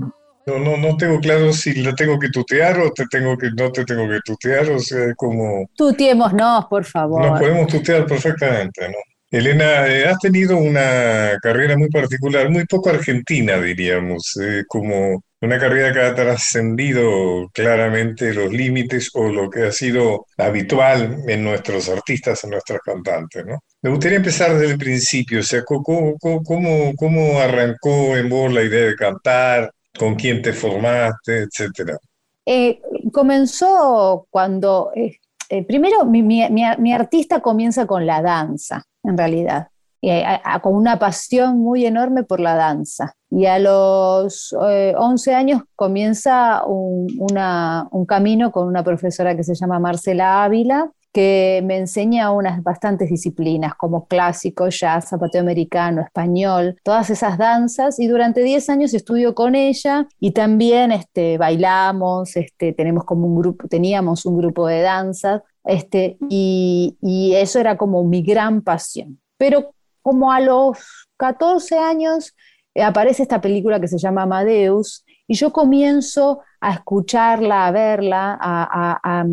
no, 0.46 0.58
no, 0.58 0.76
no 0.76 0.96
tengo 0.96 1.20
claro 1.20 1.52
si 1.52 1.74
la 1.82 1.94
tengo 1.94 2.18
que 2.18 2.28
tutear 2.30 2.78
o 2.80 2.92
te 2.92 3.06
tengo 3.06 3.36
que, 3.38 3.50
no 3.56 3.70
te 3.72 3.84
tengo 3.84 4.08
que 4.08 4.20
tutear, 4.24 4.70
o 4.70 4.78
sea, 4.78 5.14
como... 5.16 5.68
Tutiémonos, 5.76 6.66
por 6.66 6.84
Nos 7.12 7.32
favor. 7.32 7.38
podemos 7.38 7.66
tutear 7.68 8.06
perfectamente, 8.06 8.88
¿no? 8.88 8.96
Elena, 9.30 9.86
eh, 9.88 10.06
has 10.06 10.18
tenido 10.18 10.56
una 10.56 11.38
carrera 11.42 11.76
muy 11.76 11.88
particular, 11.88 12.50
muy 12.50 12.66
poco 12.66 12.90
argentina, 12.90 13.60
diríamos, 13.60 14.36
eh, 14.40 14.62
como 14.68 15.22
una 15.40 15.58
carrera 15.58 15.92
que 15.92 16.00
ha 16.00 16.14
trascendido 16.14 17.48
claramente 17.52 18.32
los 18.32 18.52
límites 18.52 19.10
o 19.14 19.28
lo 19.28 19.50
que 19.50 19.64
ha 19.64 19.72
sido 19.72 20.26
habitual 20.38 21.18
en 21.26 21.44
nuestros 21.44 21.88
artistas, 21.88 22.44
en 22.44 22.50
nuestros 22.50 22.78
cantantes, 22.84 23.44
¿no? 23.44 23.58
Me 23.82 23.90
gustaría 23.90 24.18
empezar 24.18 24.54
desde 24.54 24.72
el 24.74 24.78
principio, 24.78 25.40
o 25.40 25.42
sea, 25.42 25.62
co- 25.64 25.82
¿cómo, 25.82 26.92
cómo 26.96 27.40
arrancó 27.40 28.16
en 28.16 28.28
vos 28.28 28.52
la 28.52 28.62
idea 28.62 28.86
de 28.86 28.94
cantar? 28.96 29.70
¿Con 29.98 30.14
quién 30.16 30.42
te 30.42 30.52
formaste, 30.52 31.42
etcétera? 31.42 31.98
Eh, 32.46 32.80
comenzó 33.12 34.26
cuando, 34.30 34.90
eh, 34.94 35.18
eh, 35.48 35.64
primero 35.64 36.04
mi, 36.04 36.92
artista 36.92 37.40
comienza 37.40 37.86
con 37.86 38.06
la 38.06 38.20
danza, 38.20 38.84
en 39.02 39.16
realidad, 39.16 39.68
eh, 40.02 40.24
con 40.62 40.74
una 40.74 40.98
pasión 40.98 41.60
muy 41.60 41.86
enorme 41.86 42.24
por 42.24 42.40
la 42.40 42.54
danza. 42.54 43.14
Y 43.30 43.46
a 43.46 43.58
los 43.58 44.54
eh, 44.68 44.94
11 44.96 45.34
años 45.34 45.62
comienza 45.76 46.64
un 46.66 48.06
camino 48.06 48.52
con 48.52 48.66
una 48.66 48.82
profesora 48.82 49.36
que 49.36 49.44
se 49.44 49.54
llama 49.54 49.78
Marcela 49.78 50.44
Ávila, 50.44 50.90
que 51.14 51.62
me 51.64 51.78
enseña 51.78 52.32
unas 52.32 52.60
bastantes 52.64 53.08
disciplinas 53.08 53.74
como 53.76 54.08
clásico, 54.08 54.68
jazz, 54.68 55.10
zapateo 55.10 55.40
americano, 55.40 56.02
español, 56.02 56.76
todas 56.82 57.08
esas 57.08 57.38
danzas 57.38 58.00
y 58.00 58.08
durante 58.08 58.42
10 58.42 58.68
años 58.68 58.94
estudio 58.94 59.32
con 59.32 59.54
ella 59.54 60.08
y 60.18 60.32
también 60.32 60.90
este, 60.90 61.38
bailamos, 61.38 62.36
este, 62.36 62.72
tenemos 62.72 63.04
como 63.04 63.28
un 63.28 63.36
grupo, 63.40 63.68
teníamos 63.68 64.26
un 64.26 64.38
grupo 64.38 64.66
de 64.66 64.80
danzas 64.80 65.42
este, 65.64 66.18
y, 66.28 66.98
y 67.00 67.34
eso 67.36 67.60
era 67.60 67.76
como 67.76 68.02
mi 68.02 68.22
gran 68.22 68.60
pasión. 68.62 69.20
Pero 69.38 69.72
como 70.02 70.32
a 70.32 70.40
los 70.40 71.08
14 71.16 71.78
años 71.78 72.34
eh, 72.74 72.82
aparece 72.82 73.22
esta 73.22 73.40
película 73.40 73.78
que 73.78 73.86
se 73.86 73.98
llama 73.98 74.22
Amadeus 74.22 75.04
y 75.28 75.34
yo 75.36 75.52
comienzo 75.52 76.40
a 76.60 76.72
escucharla, 76.72 77.68
a 77.68 77.70
verla, 77.70 78.36
a, 78.40 79.24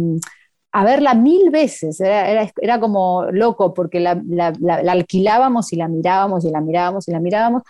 a 0.71 0.83
verla 0.85 1.13
mil 1.13 1.49
veces. 1.51 1.99
Era, 1.99 2.29
era- 2.29 2.51
era 2.61 2.79
como 2.79 3.25
loco 3.31 3.73
porque 3.73 3.99
la, 3.99 4.21
la- 4.27 4.53
la- 4.59 4.83
la 4.83 4.91
alquilábamos 4.93 5.73
y 5.73 5.75
la 5.77 5.87
mirábamos 5.87 6.45
y 6.45 6.51
la 6.51 6.61
mirábamos 6.61 7.07
y 7.07 7.11
la 7.11 7.19
mirábamos. 7.19 7.63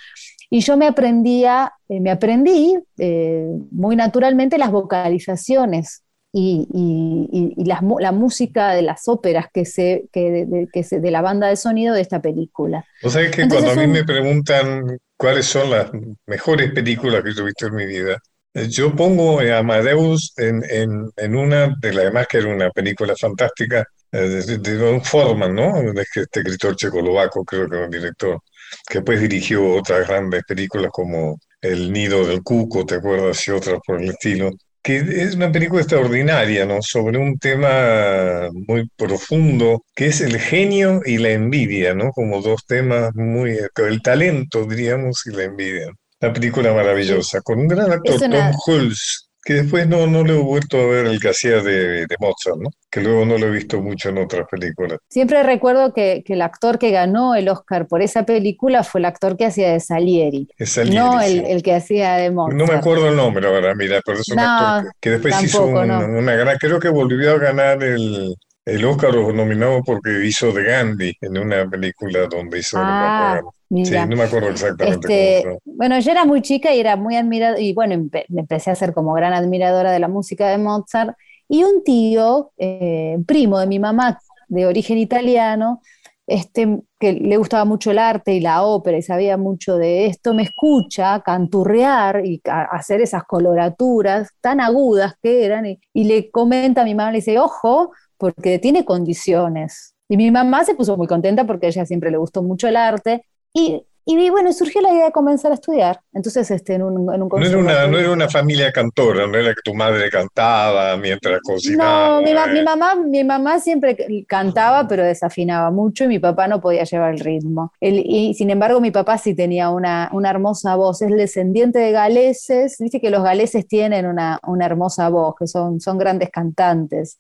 Y 0.49 0.59
yo 0.61 0.75
me 0.77 0.87
aprendía, 0.87 1.71
eh, 1.89 1.99
me 2.01 2.11
aprendí 2.11 2.75
eh, 2.97 3.47
muy 3.71 3.95
naturalmente 3.95 4.57
las 4.57 4.71
vocalizaciones 4.71 6.03
y, 6.33 6.67
y- 6.73 7.53
y- 7.57 7.65
las 7.65 7.81
la 7.99 8.11
música 8.11 8.71
de 8.71 8.81
las 8.81 9.07
óperas 9.07 9.47
que 9.53 9.65
se, 9.65 10.05
que 10.13 10.31
de, 10.31 10.45
de- 10.45 10.67
que 10.71 10.83
se- 10.83 10.99
de 10.99 11.11
la 11.11 11.21
banda 11.21 11.47
de 11.47 11.55
sonido 11.55 11.93
de 11.95 12.01
esta 12.01 12.21
película. 12.21 12.85
Vos 13.03 13.13
sabés 13.13 13.31
que 13.31 13.41
Entonces, 13.43 13.65
cuando 13.65 13.81
a 13.81 13.85
mí 13.85 13.91
un- 13.91 13.97
me 13.97 14.03
preguntan 14.05 14.97
cuáles 15.17 15.45
son 15.45 15.69
las 15.69 15.89
mejores 16.25 16.71
películas 16.73 17.23
que 17.23 17.33
yo 17.33 17.41
he 17.41 17.45
visto 17.45 17.67
en 17.67 17.75
mi 17.75 17.85
vida, 17.85 18.17
yo 18.53 18.95
pongo 18.95 19.39
a 19.39 19.59
Amadeus 19.59 20.33
en, 20.37 20.63
en, 20.69 21.09
en 21.17 21.35
una 21.35 21.75
de 21.79 21.93
las 21.93 22.05
demás 22.05 22.27
que 22.27 22.39
era 22.39 22.47
una 22.53 22.69
película 22.71 23.15
fantástica 23.19 23.85
eh, 24.11 24.17
de, 24.19 24.57
de 24.57 24.75
Don 24.75 25.01
Forman, 25.03 25.55
¿no? 25.55 25.77
Este 25.99 26.21
este 26.21 26.41
escritor 26.41 26.75
checoslovaco, 26.75 27.45
creo 27.45 27.69
que 27.69 27.75
era 27.77 27.85
un 27.85 27.91
director, 27.91 28.39
que 28.87 28.99
después 28.99 29.21
dirigió 29.21 29.75
otras 29.75 30.07
grandes 30.07 30.43
películas 30.43 30.91
como 30.91 31.39
El 31.61 31.91
Nido 31.93 32.25
del 32.25 32.43
Cuco, 32.43 32.85
¿te 32.85 32.95
acuerdas? 32.95 33.47
Y 33.47 33.51
otras 33.51 33.79
por 33.85 34.01
el 34.01 34.09
estilo. 34.09 34.51
Que 34.83 34.97
es 34.97 35.35
una 35.35 35.51
película 35.51 35.81
extraordinaria, 35.81 36.65
¿no? 36.65 36.81
Sobre 36.81 37.17
un 37.19 37.37
tema 37.39 38.49
muy 38.67 38.89
profundo, 38.97 39.83
que 39.95 40.07
es 40.07 40.21
el 40.21 40.39
genio 40.39 41.01
y 41.05 41.17
la 41.19 41.29
envidia, 41.31 41.93
¿no? 41.93 42.11
Como 42.11 42.41
dos 42.41 42.65
temas 42.65 43.13
muy, 43.15 43.57
el 43.77 44.01
talento, 44.01 44.65
diríamos, 44.65 45.25
y 45.27 45.31
la 45.31 45.43
envidia. 45.43 45.87
Una 46.21 46.33
película 46.33 46.73
maravillosa, 46.73 47.41
con 47.41 47.59
un 47.59 47.67
gran 47.67 47.91
actor, 47.91 48.15
una- 48.23 48.51
Tom 48.51 48.59
Hulce, 48.67 49.01
que 49.43 49.53
después 49.55 49.87
no, 49.87 50.05
no 50.05 50.23
le 50.23 50.33
he 50.35 50.37
vuelto 50.37 50.77
a 50.77 50.85
ver 50.85 51.07
el 51.07 51.19
que 51.19 51.29
hacía 51.29 51.61
de, 51.63 52.05
de 52.05 52.15
Mozart, 52.19 52.57
¿no? 52.59 52.69
Que 52.91 53.01
luego 53.01 53.25
no 53.25 53.39
lo 53.39 53.47
he 53.47 53.49
visto 53.49 53.81
mucho 53.81 54.09
en 54.09 54.19
otras 54.19 54.45
películas. 54.51 54.99
Siempre 55.09 55.41
recuerdo 55.41 55.93
que, 55.95 56.21
que 56.23 56.33
el 56.33 56.43
actor 56.43 56.77
que 56.77 56.91
ganó 56.91 57.33
el 57.33 57.49
Oscar 57.49 57.87
por 57.87 58.03
esa 58.03 58.23
película 58.23 58.83
fue 58.83 58.99
el 59.01 59.05
actor 59.05 59.35
que 59.35 59.45
hacía 59.47 59.71
de 59.71 59.79
Salieri, 59.79 60.47
no 60.91 61.19
sí. 61.21 61.25
el, 61.39 61.45
el 61.47 61.63
que 61.63 61.73
hacía 61.73 62.13
de 62.17 62.29
No 62.29 62.45
me 62.47 62.55
Mozart. 62.55 62.77
acuerdo 62.81 63.09
el 63.09 63.15
nombre 63.15 63.47
ahora, 63.47 63.73
mira, 63.73 63.99
pero 64.05 64.19
es 64.19 64.29
un 64.29 64.35
No, 64.35 64.43
actor 64.43 64.83
que, 64.83 64.97
que 65.01 65.09
después 65.09 65.43
hizo 65.43 65.57
tampoco, 65.57 65.81
un- 65.81 65.87
no. 65.87 66.19
una 66.19 66.35
gran, 66.35 66.57
creo 66.59 66.79
que 66.79 66.89
volvió 66.89 67.31
a 67.31 67.37
ganar 67.39 67.81
el, 67.83 68.35
el 68.65 68.85
Oscar 68.85 69.15
o 69.17 69.33
nominado 69.33 69.81
porque 69.83 70.23
hizo 70.23 70.51
de 70.51 70.65
Gandhi 70.65 71.13
en 71.19 71.39
una 71.39 71.67
película 71.67 72.27
donde 72.29 72.59
hizo, 72.59 72.77
no 72.77 72.85
me 72.85 73.41
Sí, 73.81 74.05
no 74.05 74.15
me 74.15 74.23
acuerdo 74.23 74.49
exactamente 74.49 75.07
Este, 75.39 75.51
bueno, 75.65 75.99
yo 75.99 76.11
era 76.11 76.25
muy 76.25 76.41
chica 76.41 76.73
y 76.73 76.79
era 76.79 76.95
muy 76.95 77.15
admirada, 77.15 77.59
y 77.59 77.73
bueno, 77.73 77.95
empe- 77.95 78.25
me 78.29 78.41
empecé 78.41 78.71
a 78.71 78.75
ser 78.75 78.93
como 78.93 79.13
gran 79.13 79.33
admiradora 79.33 79.91
de 79.91 79.99
la 79.99 80.07
música 80.07 80.49
de 80.49 80.57
Mozart. 80.57 81.15
Y 81.47 81.63
un 81.63 81.83
tío, 81.83 82.51
eh, 82.57 83.17
primo 83.27 83.59
de 83.59 83.67
mi 83.67 83.79
mamá, 83.79 84.19
de 84.47 84.65
origen 84.65 84.97
italiano, 84.97 85.81
este, 86.27 86.79
que 86.99 87.13
le 87.13 87.37
gustaba 87.37 87.65
mucho 87.65 87.91
el 87.91 87.99
arte 87.99 88.33
y 88.35 88.39
la 88.39 88.63
ópera 88.63 88.97
y 88.97 89.01
sabía 89.01 89.35
mucho 89.37 89.77
de 89.77 90.05
esto, 90.05 90.33
me 90.33 90.43
escucha 90.43 91.21
canturrear 91.21 92.25
y 92.25 92.41
hacer 92.45 93.01
esas 93.01 93.23
coloraturas 93.25 94.29
tan 94.41 94.61
agudas 94.61 95.15
que 95.21 95.43
eran, 95.45 95.65
y, 95.65 95.79
y 95.93 96.03
le 96.05 96.29
comenta 96.31 96.81
a 96.81 96.85
mi 96.85 96.95
mamá, 96.95 97.11
le 97.11 97.17
dice, 97.17 97.39
ojo, 97.39 97.91
porque 98.17 98.59
tiene 98.59 98.85
condiciones. 98.85 99.95
Y 100.07 100.17
mi 100.17 100.29
mamá 100.31 100.63
se 100.65 100.75
puso 100.75 100.95
muy 100.97 101.07
contenta 101.07 101.45
porque 101.45 101.65
a 101.67 101.69
ella 101.69 101.85
siempre 101.85 102.11
le 102.11 102.17
gustó 102.17 102.43
mucho 102.43 102.67
el 102.67 102.75
arte. 102.77 103.25
Y 103.53 103.83
Y 104.03 104.29
bueno, 104.29 104.51
surgió 104.51 104.81
la 104.81 104.91
idea 104.91 105.05
de 105.05 105.11
comenzar 105.11 105.51
a 105.51 105.55
estudiar. 105.55 106.01
Entonces, 106.11 106.49
este, 106.49 106.73
en 106.73 106.81
un, 106.81 107.13
en 107.13 107.21
un 107.21 107.29
no, 107.29 107.45
era 107.45 107.57
una, 107.57 107.87
no 107.87 107.99
era 107.99 108.11
una 108.11 108.27
familia 108.27 108.71
cantora, 108.71 109.27
no 109.27 109.37
era 109.37 109.53
que 109.53 109.61
tu 109.63 109.75
madre 109.75 110.09
cantaba 110.09 110.97
mientras 110.97 111.39
cocinaba. 111.41 112.19
No, 112.19 112.21
mi, 112.21 112.33
mi, 112.53 112.63
mamá, 112.63 112.95
mi 112.95 113.23
mamá 113.23 113.59
siempre 113.59 114.25
cantaba, 114.27 114.87
pero 114.87 115.03
desafinaba 115.03 115.69
mucho 115.69 116.05
y 116.05 116.07
mi 116.07 116.19
papá 116.19 116.47
no 116.47 116.59
podía 116.59 116.83
llevar 116.83 117.13
el 117.13 117.19
ritmo. 117.19 117.71
y 117.79 118.33
sin 118.33 118.49
embargo, 118.49 118.81
mi 118.81 118.91
papá 118.91 119.17
sí 119.19 119.35
tenía 119.35 119.69
una, 119.69 120.09
una 120.13 120.31
hermosa 120.31 120.75
voz. 120.75 121.01
Es 121.03 121.11
descendiente 121.11 121.77
de 121.77 121.91
galeses. 121.91 122.77
Viste 122.79 122.99
que 122.99 123.11
los 123.11 123.23
galeses 123.23 123.67
tienen 123.67 124.07
una, 124.07 124.39
una 124.47 124.65
hermosa 124.65 125.09
voz, 125.09 125.35
que 125.37 125.45
son, 125.45 125.79
son 125.79 125.99
grandes 125.99 126.31
cantantes. 126.31 127.19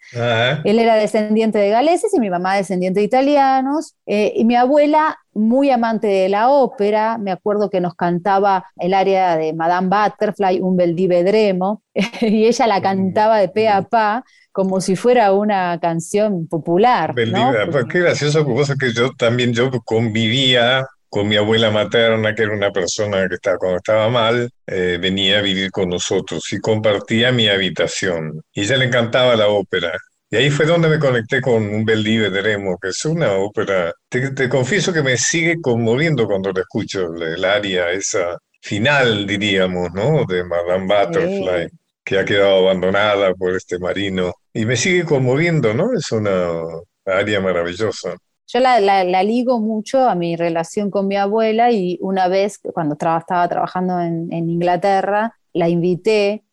Él 0.63 0.79
era 0.79 0.95
descendiente 0.95 1.59
de 1.59 1.69
galeses 1.69 2.11
y 2.13 2.19
mi 2.19 2.31
mamá 2.31 2.57
descendiente 2.57 3.01
de 3.01 3.05
italianos. 3.05 3.95
Eh, 4.07 4.33
y 4.35 4.45
mi 4.45 4.55
abuela 4.55 5.17
muy 5.33 5.69
amante 5.69 6.07
de 6.07 6.29
la 6.29 6.49
ópera, 6.49 7.17
me 7.17 7.31
acuerdo 7.31 7.69
que 7.69 7.81
nos 7.81 7.95
cantaba 7.95 8.65
el 8.77 8.93
área 8.93 9.37
de 9.37 9.53
Madame 9.53 9.89
Butterfly, 9.89 10.59
un 10.61 10.75
vedremo, 10.77 11.83
y 12.21 12.45
ella 12.45 12.67
la 12.67 12.81
cantaba 12.81 13.39
de 13.39 13.49
pe 13.49 13.69
a 13.69 13.83
pa 13.83 14.23
como 14.51 14.81
si 14.81 14.95
fuera 14.95 15.31
una 15.31 15.79
canción 15.79 16.47
popular. 16.47 17.15
¿no? 17.27 17.53
Pues, 17.71 17.85
qué 17.89 17.99
gracioso, 17.99 18.45
que 18.77 18.93
yo 18.93 19.11
también 19.13 19.53
yo 19.53 19.71
convivía 19.85 20.85
con 21.09 21.27
mi 21.27 21.35
abuela 21.35 21.71
materna, 21.71 22.33
que 22.33 22.43
era 22.43 22.53
una 22.53 22.71
persona 22.71 23.27
que 23.27 23.35
estaba, 23.35 23.57
cuando 23.57 23.77
estaba 23.77 24.09
mal, 24.09 24.49
eh, 24.65 24.97
venía 24.99 25.39
a 25.39 25.41
vivir 25.41 25.69
con 25.71 25.89
nosotros 25.89 26.41
y 26.53 26.59
compartía 26.59 27.31
mi 27.31 27.49
habitación. 27.49 28.41
Y 28.53 28.61
ella 28.61 28.77
le 28.77 28.85
encantaba 28.85 29.35
la 29.35 29.49
ópera. 29.49 29.91
Y 30.33 30.37
ahí 30.37 30.49
fue 30.49 30.65
donde 30.65 30.87
me 30.87 30.97
conecté 30.97 31.41
con 31.41 31.61
Un 31.61 31.83
bel 31.83 32.05
di 32.05 32.17
vedremo, 32.17 32.77
que 32.81 32.87
es 32.87 33.03
una 33.03 33.33
ópera. 33.33 33.93
Te, 34.07 34.47
confieso 34.47 34.93
que 34.93 35.03
me 35.03 35.17
sigue 35.17 35.59
conmoviendo 35.59 36.25
cuando 36.25 36.53
la 36.53 36.61
escucho, 36.61 37.13
el 37.15 37.43
aria, 37.43 37.91
esa 37.91 38.37
final, 38.61 39.27
diríamos, 39.27 39.89
¿no? 39.93 40.23
De 40.25 40.45
Madame 40.45 40.85
Butterfly, 40.85 41.67
que 42.05 42.17
ha 42.17 42.23
quedado 42.23 42.59
abandonada 42.59 43.33
por 43.33 43.57
este 43.57 43.77
marino. 43.77 44.33
Y 44.53 44.65
me 44.65 44.77
sigue 44.77 45.03
conmoviendo, 45.03 45.73
¿no? 45.73 45.93
Es 45.93 46.09
una 46.13 46.61
aria 47.05 47.41
maravillosa. 47.41 48.15
Yo 48.47 48.59
la, 48.61 48.79
la, 48.79 49.23
ligo 49.23 49.59
mucho 49.59 50.07
a 50.07 50.15
mi 50.15 50.37
relación 50.37 50.91
con 50.91 51.07
mi 51.07 51.17
abuela 51.17 51.71
y 51.71 51.97
una 51.99 52.29
vez, 52.29 52.57
cuando 52.73 52.93
estaba 52.93 53.49
trabajando 53.49 53.99
en, 53.99 54.31
en 54.31 54.49
Inglaterra, 54.49 55.37
la 55.51 55.67
invité 55.67 56.45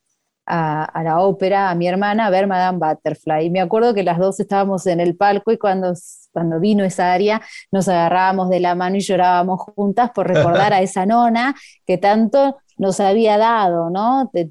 a, 0.49 1.03
la 1.03 1.19
ópera 1.19 1.69
a 1.69 1.75
mi 1.75 1.87
hermana 1.87 2.25
a 2.25 2.29
ver 2.29 2.47
Madame 2.47 2.79
Butterfly. 2.79 3.45
Y 3.45 3.49
me 3.49 3.61
acuerdo 3.61 3.93
que 3.93 4.03
las 4.03 4.17
dos 4.17 4.39
estábamos 4.39 4.87
en 4.87 4.99
el 4.99 5.15
palco 5.15 5.51
y 5.51 5.57
cuando, 5.57 5.93
cuando 6.31 6.59
vino 6.59 6.83
esa 6.83 7.13
área 7.13 7.41
nos 7.71 7.87
agarrábamos 7.87 8.49
de 8.49 8.59
la 8.59 8.75
mano 8.75 8.97
y 8.97 9.01
llorábamos 9.01 9.61
juntas 9.61 10.11
por 10.13 10.27
recordar 10.27 10.73
a 10.73 10.81
esa 10.81 11.05
nona 11.05 11.55
que 11.85 11.97
tanto 11.97 12.57
nos 12.77 13.01
había 13.01 13.37
dado, 13.37 13.89
¿no? 13.89 14.31
De, 14.31 14.47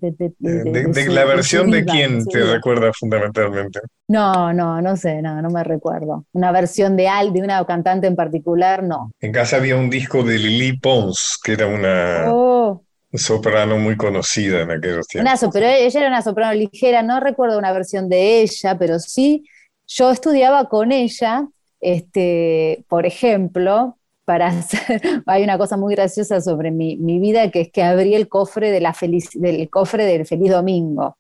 la 1.08 1.24
versión 1.24 1.70
de, 1.70 1.87
quién 1.87 2.26
te 2.26 2.44
recuerda 2.44 2.92
fundamentalmente. 2.92 3.80
No, 4.06 4.52
no, 4.52 4.82
no 4.82 4.96
sé, 4.98 5.22
no, 5.22 5.40
no 5.40 5.48
me 5.48 5.64
recuerdo. 5.64 6.26
Una 6.32 6.52
versión 6.52 6.94
de 6.94 7.08
Al, 7.08 7.32
de 7.32 7.40
una 7.40 7.64
cantante 7.64 8.06
en 8.06 8.16
particular, 8.16 8.82
no. 8.82 9.11
En 9.20 9.32
casa 9.32 9.56
había 9.56 9.76
un 9.76 9.88
disco 9.88 10.22
de 10.22 10.38
Lily 10.38 10.78
Pons, 10.78 11.38
que 11.42 11.54
era 11.54 11.68
una, 11.68 12.26
oh 12.28 12.82
soprano 13.12 13.79
muy 13.79 13.97
conocida 13.97 14.61
en 14.62 14.71
aquellos 14.71 15.07
tiempos. 15.07 15.51
pero 15.53 15.66
ella 15.66 16.01
era 16.01 16.09
una 16.09 16.23
soprano 16.23 16.53
ligera, 16.53 17.03
no 17.03 17.21
recuerdo 17.21 17.59
una 17.59 17.73
versión 17.73 18.09
de 18.09 18.42
ella, 18.42 18.77
pero 18.79 18.99
sí, 18.99 19.44
yo 19.87 20.11
estudiaba 20.11 20.68
con 20.68 20.92
ella, 20.92 21.49
este, 21.81 22.85
por 22.88 23.07
ejemplo, 23.07 23.97
para 24.25 24.49
hacer, 24.49 25.01
hay 25.27 25.42
una 25.42 25.57
cosa 25.57 25.79
muy 25.79 25.94
graciosa 25.94 26.40
sobre 26.42 26.71
mi, 26.71 26.97
vida, 27.18 27.51
que 27.51 27.62
es 27.62 27.73
que 27.73 27.83
abrí 27.83 28.14
el 28.14 28.29
cofre, 28.29 28.71
de 28.71 28.81
la 28.81 28.94
del 29.35 29.71
cofre 29.71 30.05
del 30.05 30.27
Feliz 30.27 30.51
Domingo. 30.51 31.16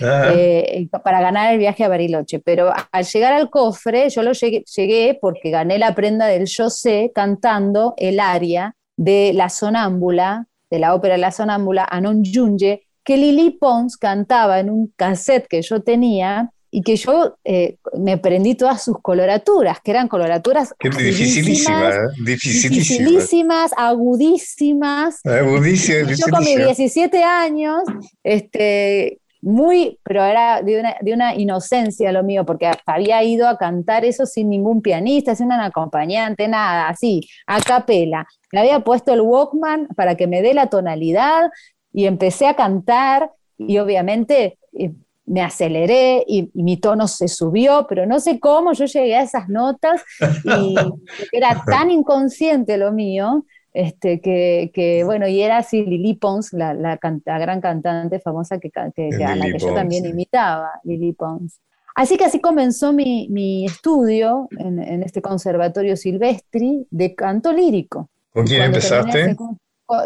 Eh, 0.00 0.88
para 1.04 1.20
ganar 1.20 1.52
el 1.52 1.58
viaje 1.58 1.84
a 1.84 1.88
Bariloche, 1.88 2.40
pero 2.40 2.72
al 2.90 3.04
llegar 3.04 3.34
al 3.34 3.50
cofre 3.50 4.08
yo 4.08 4.22
lo 4.22 4.32
llegué, 4.32 4.64
llegué 4.74 5.18
porque 5.20 5.50
gané 5.50 5.78
la 5.78 5.94
prenda 5.94 6.26
del 6.26 6.46
Yo 6.46 6.70
sé 6.70 7.12
cantando 7.14 7.92
el 7.98 8.18
aria 8.18 8.74
de 8.96 9.32
La 9.34 9.50
Sonámbula 9.50 10.47
de 10.70 10.78
la 10.78 10.94
ópera 10.94 11.16
La 11.16 11.30
Sonámbula, 11.30 11.86
Anon 11.90 12.22
Junge, 12.24 12.86
que 13.04 13.16
Lili 13.16 13.50
Pons 13.50 13.96
cantaba 13.96 14.60
en 14.60 14.70
un 14.70 14.92
cassette 14.96 15.46
que 15.48 15.62
yo 15.62 15.82
tenía 15.82 16.50
y 16.70 16.82
que 16.82 16.96
yo 16.96 17.38
eh, 17.44 17.78
me 17.98 18.18
prendí 18.18 18.54
todas 18.54 18.84
sus 18.84 19.00
coloraturas, 19.00 19.78
que 19.82 19.90
eran 19.92 20.08
coloraturas 20.08 20.74
dificilísimas, 20.80 21.94
¿eh? 21.94 21.98
dificilísimas, 22.24 23.70
agudísimas. 23.76 25.24
Agudísimas, 25.24 26.18
yo 26.18 26.26
con 26.26 26.44
mis 26.44 26.56
17 26.56 27.22
años, 27.22 27.80
este, 28.22 29.18
muy, 29.40 29.98
pero 30.02 30.24
era 30.24 30.62
de 30.62 30.80
una, 30.80 30.96
de 31.00 31.12
una, 31.12 31.34
inocencia 31.34 32.10
lo 32.12 32.22
mío, 32.24 32.44
porque 32.44 32.70
había 32.86 33.22
ido 33.22 33.48
a 33.48 33.56
cantar 33.56 34.04
eso 34.04 34.26
sin 34.26 34.48
ningún 34.48 34.82
pianista, 34.82 35.34
sin 35.34 35.46
un 35.46 35.52
acompañante, 35.52 36.48
nada, 36.48 36.88
así, 36.88 37.20
a 37.46 37.60
capela. 37.60 38.26
Le 38.50 38.60
había 38.60 38.80
puesto 38.80 39.12
el 39.12 39.20
Walkman 39.20 39.88
para 39.96 40.16
que 40.16 40.26
me 40.26 40.42
dé 40.42 40.54
la 40.54 40.66
tonalidad 40.66 41.50
y 41.92 42.06
empecé 42.06 42.46
a 42.46 42.56
cantar 42.56 43.30
y 43.56 43.78
obviamente 43.78 44.58
eh, 44.72 44.92
me 45.28 45.42
aceleré 45.42 46.24
y, 46.26 46.50
mi 46.54 46.78
tono 46.78 47.06
se 47.06 47.28
subió, 47.28 47.86
pero 47.88 48.06
no 48.06 48.18
sé 48.18 48.40
cómo 48.40 48.72
yo 48.72 48.86
llegué 48.86 49.16
a 49.16 49.22
esas 49.22 49.48
notas 49.48 50.02
y 50.44 50.74
era 51.32 51.62
tan 51.66 51.90
inconsciente 51.90 52.76
lo 52.76 52.92
mío 52.92 53.44
este, 53.72 54.20
que, 54.20 55.02
bueno, 55.04 55.28
y 55.28 55.42
era 55.42 55.58
así 55.58 55.84
Lili 55.84 56.14
Pons, 56.14 56.52
la, 56.52 56.74
la, 56.74 56.98
gran 56.98 57.60
cantante 57.60 58.20
famosa 58.20 58.58
que, 58.58 58.70
que, 58.70 59.24
a 59.24 59.36
la 59.36 59.46
que 59.46 59.58
yo 59.58 59.74
también 59.74 60.06
imitaba, 60.06 60.80
Lili 60.84 61.12
Pons. 61.12 61.60
Así 61.94 62.16
que 62.16 62.24
así 62.24 62.40
comenzó 62.40 62.92
mi, 62.92 63.28
mi 63.28 63.66
estudio 63.66 64.48
en, 64.56 64.78
en, 64.78 65.02
este 65.02 65.20
conservatorio 65.20 65.96
silvestri 65.96 66.86
de 66.90 67.14
canto 67.14 67.52
lírico. 67.52 68.08
¿Con 68.32 68.46
quién 68.46 68.62
empezaste? 68.62 69.36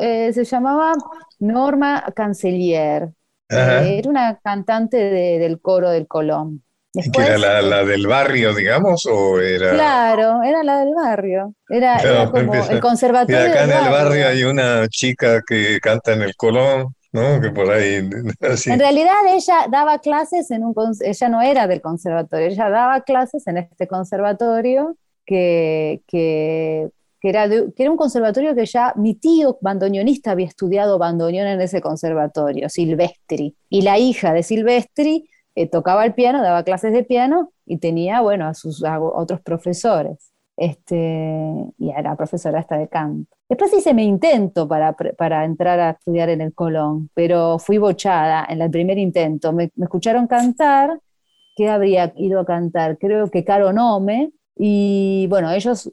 Eh, 0.00 0.32
se 0.32 0.44
llamaba 0.44 0.92
Norma 1.38 2.04
Cancelier. 2.14 3.10
Eh, 3.48 3.98
era 3.98 4.08
una 4.08 4.38
cantante 4.38 4.96
del 4.96 5.60
coro 5.60 5.90
del 5.90 6.06
Colón. 6.06 6.62
¿Que 6.92 7.22
era 7.22 7.62
la, 7.62 7.84
del 7.84 8.06
barrio, 8.06 8.54
digamos? 8.54 9.06
O 9.06 9.40
era... 9.40 9.70
Claro, 9.70 10.42
era 10.42 10.62
la 10.62 10.80
del 10.80 10.94
barrio. 10.94 11.54
Era, 11.68 12.28
como 12.30 12.54
el 12.54 12.80
conservatorio. 12.80 13.46
Y 13.46 13.50
acá 13.50 13.64
en 13.64 13.70
el 13.70 13.90
barrio 13.90 14.28
hay 14.28 14.44
una 14.44 14.86
chica 14.88 15.40
que 15.46 15.80
canta 15.80 16.12
en 16.12 16.22
el 16.22 16.36
Colón. 16.36 16.94
¿no? 17.12 17.40
Que 17.40 17.50
por 17.50 17.70
ahí. 17.70 18.08
En 18.66 18.78
realidad 18.78 19.14
ella 19.28 19.66
daba 19.70 19.98
clases 19.98 20.50
en 20.50 20.64
un. 20.64 20.74
Ella 21.00 21.28
no 21.28 21.42
era 21.42 21.66
del 21.66 21.80
conservatorio, 21.80 22.48
ella 22.48 22.70
daba 22.70 23.02
clases 23.02 23.46
en 23.46 23.58
este 23.58 23.86
conservatorio 23.86 24.96
que, 25.26 26.02
que, 26.06 26.90
era, 27.22 27.48
que 27.48 27.72
era 27.76 27.90
un 27.90 27.96
conservatorio 27.96 28.54
que 28.54 28.66
ya 28.66 28.94
mi 28.96 29.14
tío 29.14 29.58
bandoneonista 29.60 30.32
había 30.32 30.46
estudiado 30.46 30.98
bandoneón 30.98 31.46
en 31.46 31.60
ese 31.60 31.80
conservatorio, 31.80 32.68
Silvestri. 32.68 33.54
Y 33.68 33.82
la 33.82 33.98
hija 33.98 34.32
de 34.32 34.42
Silvestri 34.42 35.28
eh, 35.54 35.68
tocaba 35.68 36.04
el 36.04 36.14
piano, 36.14 36.42
daba 36.42 36.62
clases 36.62 36.92
de 36.92 37.04
piano 37.04 37.52
y 37.66 37.78
tenía, 37.78 38.20
bueno, 38.20 38.46
a 38.46 38.54
sus 38.54 38.82
otros 38.84 39.40
profesores. 39.40 40.32
Este, 40.56 40.94
y 41.78 41.90
era 41.90 42.14
profesora 42.16 42.60
hasta 42.60 42.76
de 42.76 42.88
canto. 42.88 43.34
Después 43.48 43.72
hice 43.74 43.94
mi 43.94 44.04
intento 44.04 44.68
para, 44.68 44.94
para 44.94 45.44
entrar 45.44 45.80
a 45.80 45.90
estudiar 45.90 46.28
en 46.28 46.40
el 46.40 46.54
Colón, 46.54 47.10
pero 47.14 47.58
fui 47.58 47.78
bochada 47.78 48.46
en 48.48 48.62
el 48.62 48.70
primer 48.70 48.98
intento. 48.98 49.52
Me, 49.52 49.70
escucharon 49.80 50.26
cantar, 50.26 51.00
¿qué 51.56 51.68
habría 51.68 52.12
ido 52.16 52.40
a 52.40 52.46
cantar? 52.46 52.98
Creo 52.98 53.30
que 53.30 53.44
Caro 53.44 53.72
Nome, 53.72 54.32
y 54.56 55.26
bueno, 55.28 55.50
ellos 55.50 55.90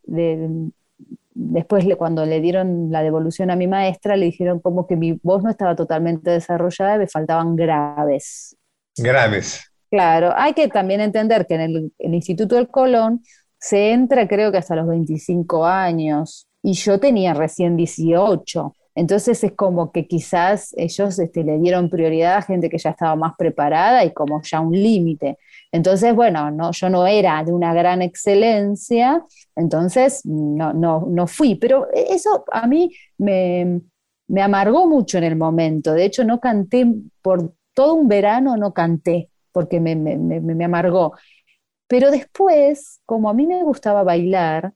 después 1.33 1.85
cuando 1.97 2.25
le 2.25 2.41
dieron 2.41 2.91
la 2.91 3.01
devolución 3.01 3.49
a 3.51 3.55
mi 3.55 3.67
maestra, 3.67 4.17
le 4.17 4.25
dijeron 4.25 4.59
como 4.59 4.87
que 4.87 4.95
mi 4.95 5.13
voz 5.23 5.43
no 5.43 5.49
estaba 5.49 5.75
totalmente 5.75 6.31
desarrollada 6.31 6.95
y 6.95 6.99
me 6.99 7.07
faltaban 7.07 7.55
graves. 7.55 8.58
Graves. 9.01 9.69
Claro, 9.89 10.33
hay 10.35 10.53
que 10.53 10.67
también 10.67 11.01
entender 11.01 11.47
que 11.47 11.55
en 11.55 11.61
el, 11.97 12.13
Instituto 12.13 12.55
del 12.55 12.67
Colón 12.67 13.23
se 13.59 13.91
entra 13.91 14.27
creo 14.27 14.51
que 14.51 14.59
hasta 14.59 14.75
los 14.75 14.87
25 14.87 15.65
años 15.65 16.47
y 16.61 16.73
yo 16.73 16.99
tenía 16.99 17.33
recién 17.33 17.75
18. 17.75 18.75
Entonces 18.95 19.43
es 19.43 19.53
como 19.53 19.91
que 19.91 20.07
quizás 20.07 20.73
ellos 20.77 21.17
este, 21.19 21.43
le 21.43 21.57
dieron 21.57 21.89
prioridad 21.89 22.37
a 22.37 22.41
gente 22.41 22.69
que 22.69 22.77
ya 22.77 22.91
estaba 22.91 23.15
más 23.15 23.33
preparada 23.37 24.03
y 24.03 24.13
como 24.13 24.41
ya 24.43 24.59
un 24.59 24.73
límite. 24.73 25.37
Entonces, 25.71 26.13
bueno, 26.13 26.51
no, 26.51 26.71
yo 26.71 26.89
no 26.89 27.07
era 27.07 27.43
de 27.43 27.53
una 27.53 27.73
gran 27.73 28.01
excelencia, 28.01 29.23
entonces 29.55 30.21
no, 30.25 30.73
no, 30.73 31.05
no 31.09 31.27
fui. 31.27 31.55
Pero 31.55 31.87
eso 31.93 32.43
a 32.51 32.67
mí 32.67 32.91
me, 33.17 33.81
me 34.27 34.41
amargó 34.41 34.87
mucho 34.87 35.17
en 35.17 35.23
el 35.23 35.35
momento. 35.35 35.93
De 35.93 36.05
hecho, 36.05 36.23
no 36.23 36.39
canté 36.39 36.85
por 37.21 37.53
todo 37.79 37.93
un 37.93 38.09
verano 38.09 38.57
no 38.57 38.73
canté 38.73 39.29
porque 39.53 39.79
me, 39.79 40.65
amargó. 40.65 41.13
Pero 41.87 42.11
después, 42.11 42.99
como 43.05 43.29
a 43.29 43.33
mí 43.33 43.47
me 43.47 43.63
gustaba 43.63 44.03
bailar, 44.03 44.73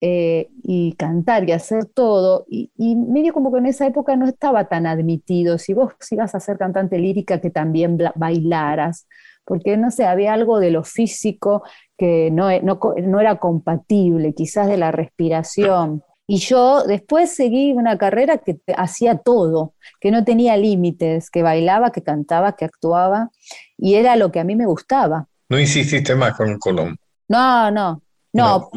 eh, 0.00 0.48
y 0.62 0.94
cantar 0.94 1.46
y 1.46 1.52
hacer 1.52 1.84
todo. 1.84 2.46
Y, 2.48 2.72
y, 2.78 2.96
medio 2.96 3.34
como 3.34 3.52
que 3.52 3.58
en 3.58 3.66
esa 3.66 3.86
época 3.86 4.16
no 4.16 4.26
estaba 4.26 4.70
tan 4.70 4.86
admitido. 4.86 5.58
Si 5.58 5.74
vos 5.74 5.92
ibas 6.10 6.34
a 6.34 6.40
ser 6.40 6.56
cantante 6.56 6.98
lírica, 6.98 7.42
que 7.42 7.50
también 7.50 7.98
bailaras, 8.14 9.06
porque 9.44 9.76
no 9.76 9.90
sé, 9.90 10.06
había 10.06 10.32
algo 10.32 10.60
de 10.60 10.70
lo 10.70 10.82
físico 10.82 11.62
que 11.98 12.30
no, 12.30 12.48
no, 12.62 12.80
no 13.02 13.20
era 13.20 13.36
compatible, 13.38 14.32
quizás 14.32 14.66
de 14.66 14.78
la 14.78 14.92
respiración. 14.92 16.02
Y 16.32 16.36
yo 16.36 16.84
después 16.84 17.34
seguí 17.34 17.72
una 17.72 17.98
carrera 17.98 18.38
que 18.38 18.60
hacía 18.76 19.18
todo, 19.18 19.74
que 20.00 20.12
no 20.12 20.22
tenía 20.22 20.56
límites, 20.56 21.28
que 21.28 21.42
bailaba, 21.42 21.90
que 21.90 22.04
cantaba, 22.04 22.54
que 22.54 22.64
actuaba, 22.64 23.30
y 23.76 23.96
era 23.96 24.14
lo 24.14 24.30
que 24.30 24.38
a 24.38 24.44
mí 24.44 24.54
me 24.54 24.64
gustaba. 24.64 25.26
¿No 25.48 25.58
insististe 25.58 26.14
más 26.14 26.36
con 26.36 26.56
Colón? 26.60 26.96
No, 27.26 27.72
no, 27.72 28.02
no, 28.32 28.70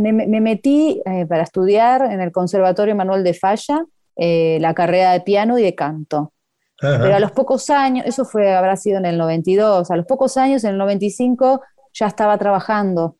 Me, 0.00 0.40
metí 0.40 1.00
eh, 1.06 1.26
para 1.26 1.44
estudiar 1.44 2.10
en 2.10 2.20
el 2.20 2.32
Conservatorio 2.32 2.96
Manuel 2.96 3.22
de 3.22 3.34
Falla 3.34 3.84
eh, 4.16 4.58
la 4.60 4.74
carrera 4.74 5.12
de 5.12 5.20
piano 5.20 5.60
y 5.60 5.62
de 5.62 5.76
canto. 5.76 6.32
Pero 6.80 7.14
a 7.14 7.20
los 7.20 7.30
pocos 7.30 7.70
años, 7.70 8.04
eso 8.04 8.24
fue, 8.24 8.52
habrá 8.52 8.74
sido 8.74 8.98
en 8.98 9.06
el 9.06 9.16
92, 9.16 9.92
a 9.92 9.96
los 9.96 10.06
pocos 10.06 10.36
años, 10.36 10.64
en 10.64 10.70
el 10.70 10.78
95, 10.78 11.60
ya 11.94 12.08
estaba 12.08 12.36
trabajando 12.36 13.16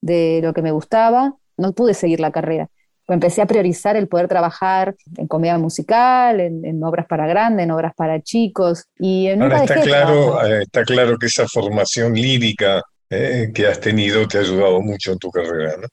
de 0.00 0.40
lo 0.42 0.54
que 0.54 0.62
me 0.62 0.72
gustaba, 0.72 1.34
no 1.58 1.72
pude 1.72 1.92
seguir 1.92 2.18
la 2.18 2.30
carrera 2.30 2.70
empecé 3.12 3.42
a 3.42 3.46
priorizar 3.46 3.96
el 3.96 4.08
poder 4.08 4.28
trabajar 4.28 4.94
en 5.16 5.26
comedia 5.26 5.58
musical, 5.58 6.40
en, 6.40 6.82
obras 6.82 7.06
para 7.06 7.26
grandes, 7.26 7.64
en 7.64 7.70
obras 7.70 7.92
para 7.94 8.20
chicos. 8.20 8.84
Y 8.98 9.28
Ahora 9.28 9.64
está 9.64 9.80
claro, 9.80 10.44
eh, 10.44 10.62
está 10.62 10.84
claro 10.84 11.18
que 11.18 11.26
esa 11.26 11.46
formación 11.48 12.14
lírica 12.14 12.82
eh, 13.08 13.50
que 13.52 13.66
has 13.66 13.80
tenido 13.80 14.26
te 14.28 14.38
ha 14.38 14.40
ayudado 14.42 14.80
mucho 14.80 15.12
en 15.12 15.18
tu 15.18 15.30
carrera, 15.30 15.76
¿no? 15.80 15.88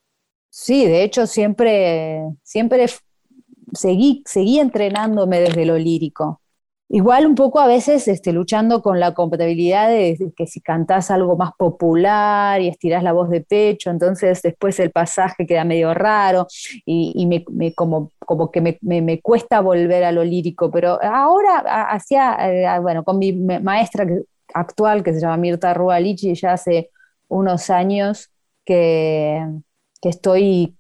Sí, 0.50 0.86
de 0.86 1.04
hecho 1.04 1.28
siempre, 1.28 2.24
siempre 2.44 2.88
seguí, 3.74 4.24
seguí 4.26 4.60
entrenándome 4.60 5.40
desde 5.40 5.66
lo 5.66 5.78
lírico. 5.78 6.42
Igual 6.90 7.26
un 7.26 7.36
poco 7.36 7.60
a 7.60 7.68
veces 7.68 8.08
este, 8.08 8.32
luchando 8.32 8.82
con 8.82 9.00
la 9.02 9.14
compatibilidad 9.14 9.90
de, 9.90 10.32
que 10.38 10.48
si 10.48 10.62
cantás 10.62 11.12
algo 11.12 11.36
más 11.36 11.52
popular 11.58 12.62
y 12.62 12.70
estirás 12.70 13.04
la 13.04 13.12
voz 13.12 13.30
de 13.30 13.42
pecho, 13.42 13.90
entonces 13.90 14.42
después 14.42 14.80
el 14.80 14.92
pasaje 14.92 15.46
queda 15.46 15.66
medio 15.66 15.94
raro 15.94 16.48
y, 16.86 17.26
me, 17.26 17.74
como, 17.74 18.12
como 18.20 18.52
que 18.52 18.62
me, 18.62 19.22
cuesta 19.22 19.60
volver 19.60 20.06
a 20.06 20.14
lo 20.14 20.24
lírico, 20.24 20.72
pero 20.72 20.98
ahora 21.04 21.58
hacía, 21.90 22.38
eh, 22.40 22.80
bueno, 22.80 23.04
con 23.04 23.20
mi 23.20 23.34
maestra 23.34 24.08
actual 24.54 25.04
que 25.04 25.14
se 25.14 25.20
llama 25.20 25.38
Mirta 25.38 25.74
Rualichi, 25.74 26.36
ya 26.36 26.54
hace 26.54 26.92
unos 27.28 27.70
años 27.70 28.32
que, 28.64 29.46
que 30.02 30.10
estoy 30.10 30.78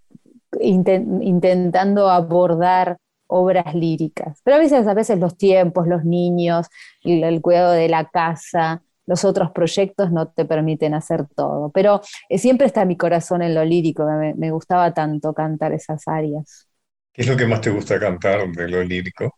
intentando 0.61 2.09
abordar 2.09 2.97
obras 3.27 3.75
líricas. 3.75 4.41
Pero 4.43 4.57
a 4.57 4.59
veces, 4.59 4.87
a 4.87 4.93
veces 4.93 5.19
los 5.19 5.37
tiempos, 5.37 5.87
los 5.87 6.03
niños, 6.03 6.67
el, 7.03 7.41
cuidado 7.41 7.73
de 7.73 7.89
la 7.89 8.09
casa, 8.09 8.81
los 9.05 9.23
otros 9.23 9.51
proyectos 9.51 10.11
no 10.11 10.29
te 10.29 10.45
permiten 10.45 10.93
hacer 10.93 11.25
todo. 11.35 11.69
Pero 11.71 12.01
eh, 12.29 12.37
siempre 12.37 12.67
está 12.67 12.85
mi 12.85 12.97
corazón 12.97 13.41
en 13.41 13.53
lo 13.53 13.63
lírico, 13.63 14.05
me, 14.35 14.51
gustaba 14.51 14.93
tanto 14.93 15.33
cantar 15.33 15.73
esas 15.73 16.07
áreas. 16.07 16.67
¿Qué 17.13 17.21
es 17.21 17.27
lo 17.27 17.37
que 17.37 17.45
más 17.45 17.61
te 17.61 17.69
gusta 17.69 17.99
cantar 17.99 18.47
de 18.51 18.67
lo 18.67 18.83
lírico? 18.83 19.37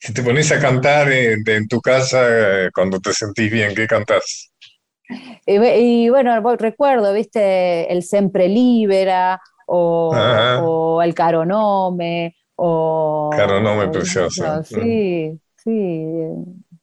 Si 0.00 0.12
te 0.14 0.22
pones 0.22 0.52
a 0.52 0.60
cantar 0.60 1.10
en, 1.10 1.66
tu 1.66 1.80
casa 1.80 2.20
eh, 2.28 2.70
cuando 2.72 3.00
te 3.00 3.12
sentís 3.12 3.50
bien, 3.50 3.74
¿qué 3.74 3.86
cantás? 3.86 4.52
Y, 5.46 6.08
bueno, 6.10 6.38
recuerdo, 6.56 7.14
viste, 7.14 7.90
el 7.90 8.02
Sempre 8.02 8.46
Libera 8.46 9.40
o, 9.66 10.14
o 10.62 11.02
el 11.02 11.14
Caronome 11.14 12.37
o, 12.60 13.30
claro, 13.32 13.60
no 13.60 13.76
me 13.76 13.88
precioso. 13.88 14.64
Sí, 14.64 15.38
sí. 15.62 16.04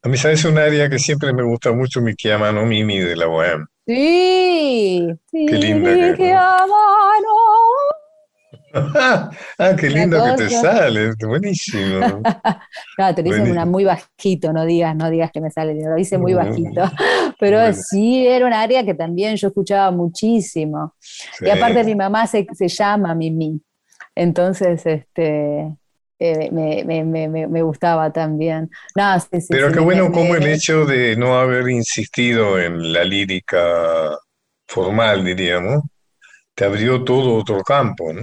A 0.01 0.07
mí, 0.07 0.17
¿sabes? 0.17 0.45
Un 0.45 0.57
área 0.57 0.89
que 0.89 0.97
siempre 0.99 1.33
me 1.33 1.43
gusta 1.43 1.73
mucho, 1.73 2.01
mi 2.01 2.15
chiamano 2.15 2.65
Mimi 2.65 2.99
de 2.99 3.15
la 3.17 3.25
Bohème. 3.25 3.65
Sí, 3.85 5.05
sí. 5.29 5.45
Qué 5.45 5.57
linda 5.57 6.15
que 6.15 6.33
ah, 8.75 9.75
qué 9.79 9.89
lindo 9.89 10.21
que 10.23 10.43
te 10.43 10.49
sale, 10.49 11.11
buenísimo. 11.25 12.21
no, 12.97 13.15
te 13.15 13.23
lo 13.23 13.29
hice 13.29 13.41
una 13.41 13.65
muy 13.65 13.85
bajito, 13.85 14.51
no 14.51 14.65
digas, 14.65 14.95
no 14.95 15.09
digas 15.09 15.31
que 15.31 15.39
me 15.39 15.49
sale, 15.49 15.75
lo 15.75 15.97
hice 15.97 16.17
muy 16.17 16.33
bajito. 16.33 16.83
Pero 17.39 17.73
sí, 17.73 18.25
era 18.25 18.45
un 18.45 18.53
área 18.53 18.85
que 18.85 18.93
también 18.93 19.35
yo 19.35 19.47
escuchaba 19.47 19.91
muchísimo. 19.91 20.93
Y 21.41 21.49
aparte 21.49 21.83
mi 21.83 21.95
mamá 21.95 22.27
se, 22.27 22.45
se 22.53 22.67
llama 22.67 23.13
Mimi. 23.15 23.61
Entonces, 24.15 24.86
este, 24.86 25.75
eh, 26.17 26.49
me, 26.51 27.62
gustaba 27.62 28.12
también. 28.12 28.69
Pero 29.49 29.71
qué 29.71 29.80
bueno 29.80 30.12
como 30.12 30.36
el 30.36 30.47
hecho 30.47 30.86
de 30.86 31.15
no 31.17 31.38
haber 31.38 31.69
insistido 31.69 32.60
en 32.60 32.93
la 32.93 33.04
lírica 33.04 34.17
formal, 34.67 35.25
diríamos, 35.25 35.84
te 36.54 36.65
abrió 36.65 37.04
todo 37.04 37.36
otro 37.36 37.62
campo, 37.63 38.13
¿no? 38.13 38.21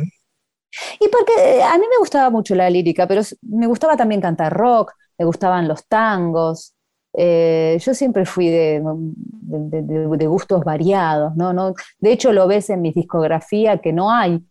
Y 0.99 1.09
porque 1.09 1.33
eh, 1.37 1.63
a 1.63 1.77
mí 1.77 1.85
me 1.91 1.99
gustaba 1.99 2.31
mucho 2.31 2.55
la 2.55 2.71
lírica, 2.71 3.07
pero 3.07 3.21
me 3.43 3.67
gustaba 3.67 3.95
también 3.95 4.23
cantar 4.23 4.55
rock, 4.55 4.93
me 5.19 5.27
gustaban 5.27 5.69
los 5.69 5.87
tangos. 5.87 6.73
Eh, 7.15 7.77
yo 7.79 7.93
siempre 7.93 8.25
fui 8.25 8.49
de, 8.49 8.83
de, 8.83 10.27
gustos 10.27 10.65
variados, 10.65 11.37
¿no? 11.37 11.53
¿no? 11.53 11.75
De 11.99 12.13
hecho, 12.13 12.33
lo 12.33 12.47
ves 12.47 12.71
en 12.71 12.81
mi 12.81 12.91
discografía 12.91 13.83
que 13.83 13.93
no 13.93 14.11
hay 14.11 14.43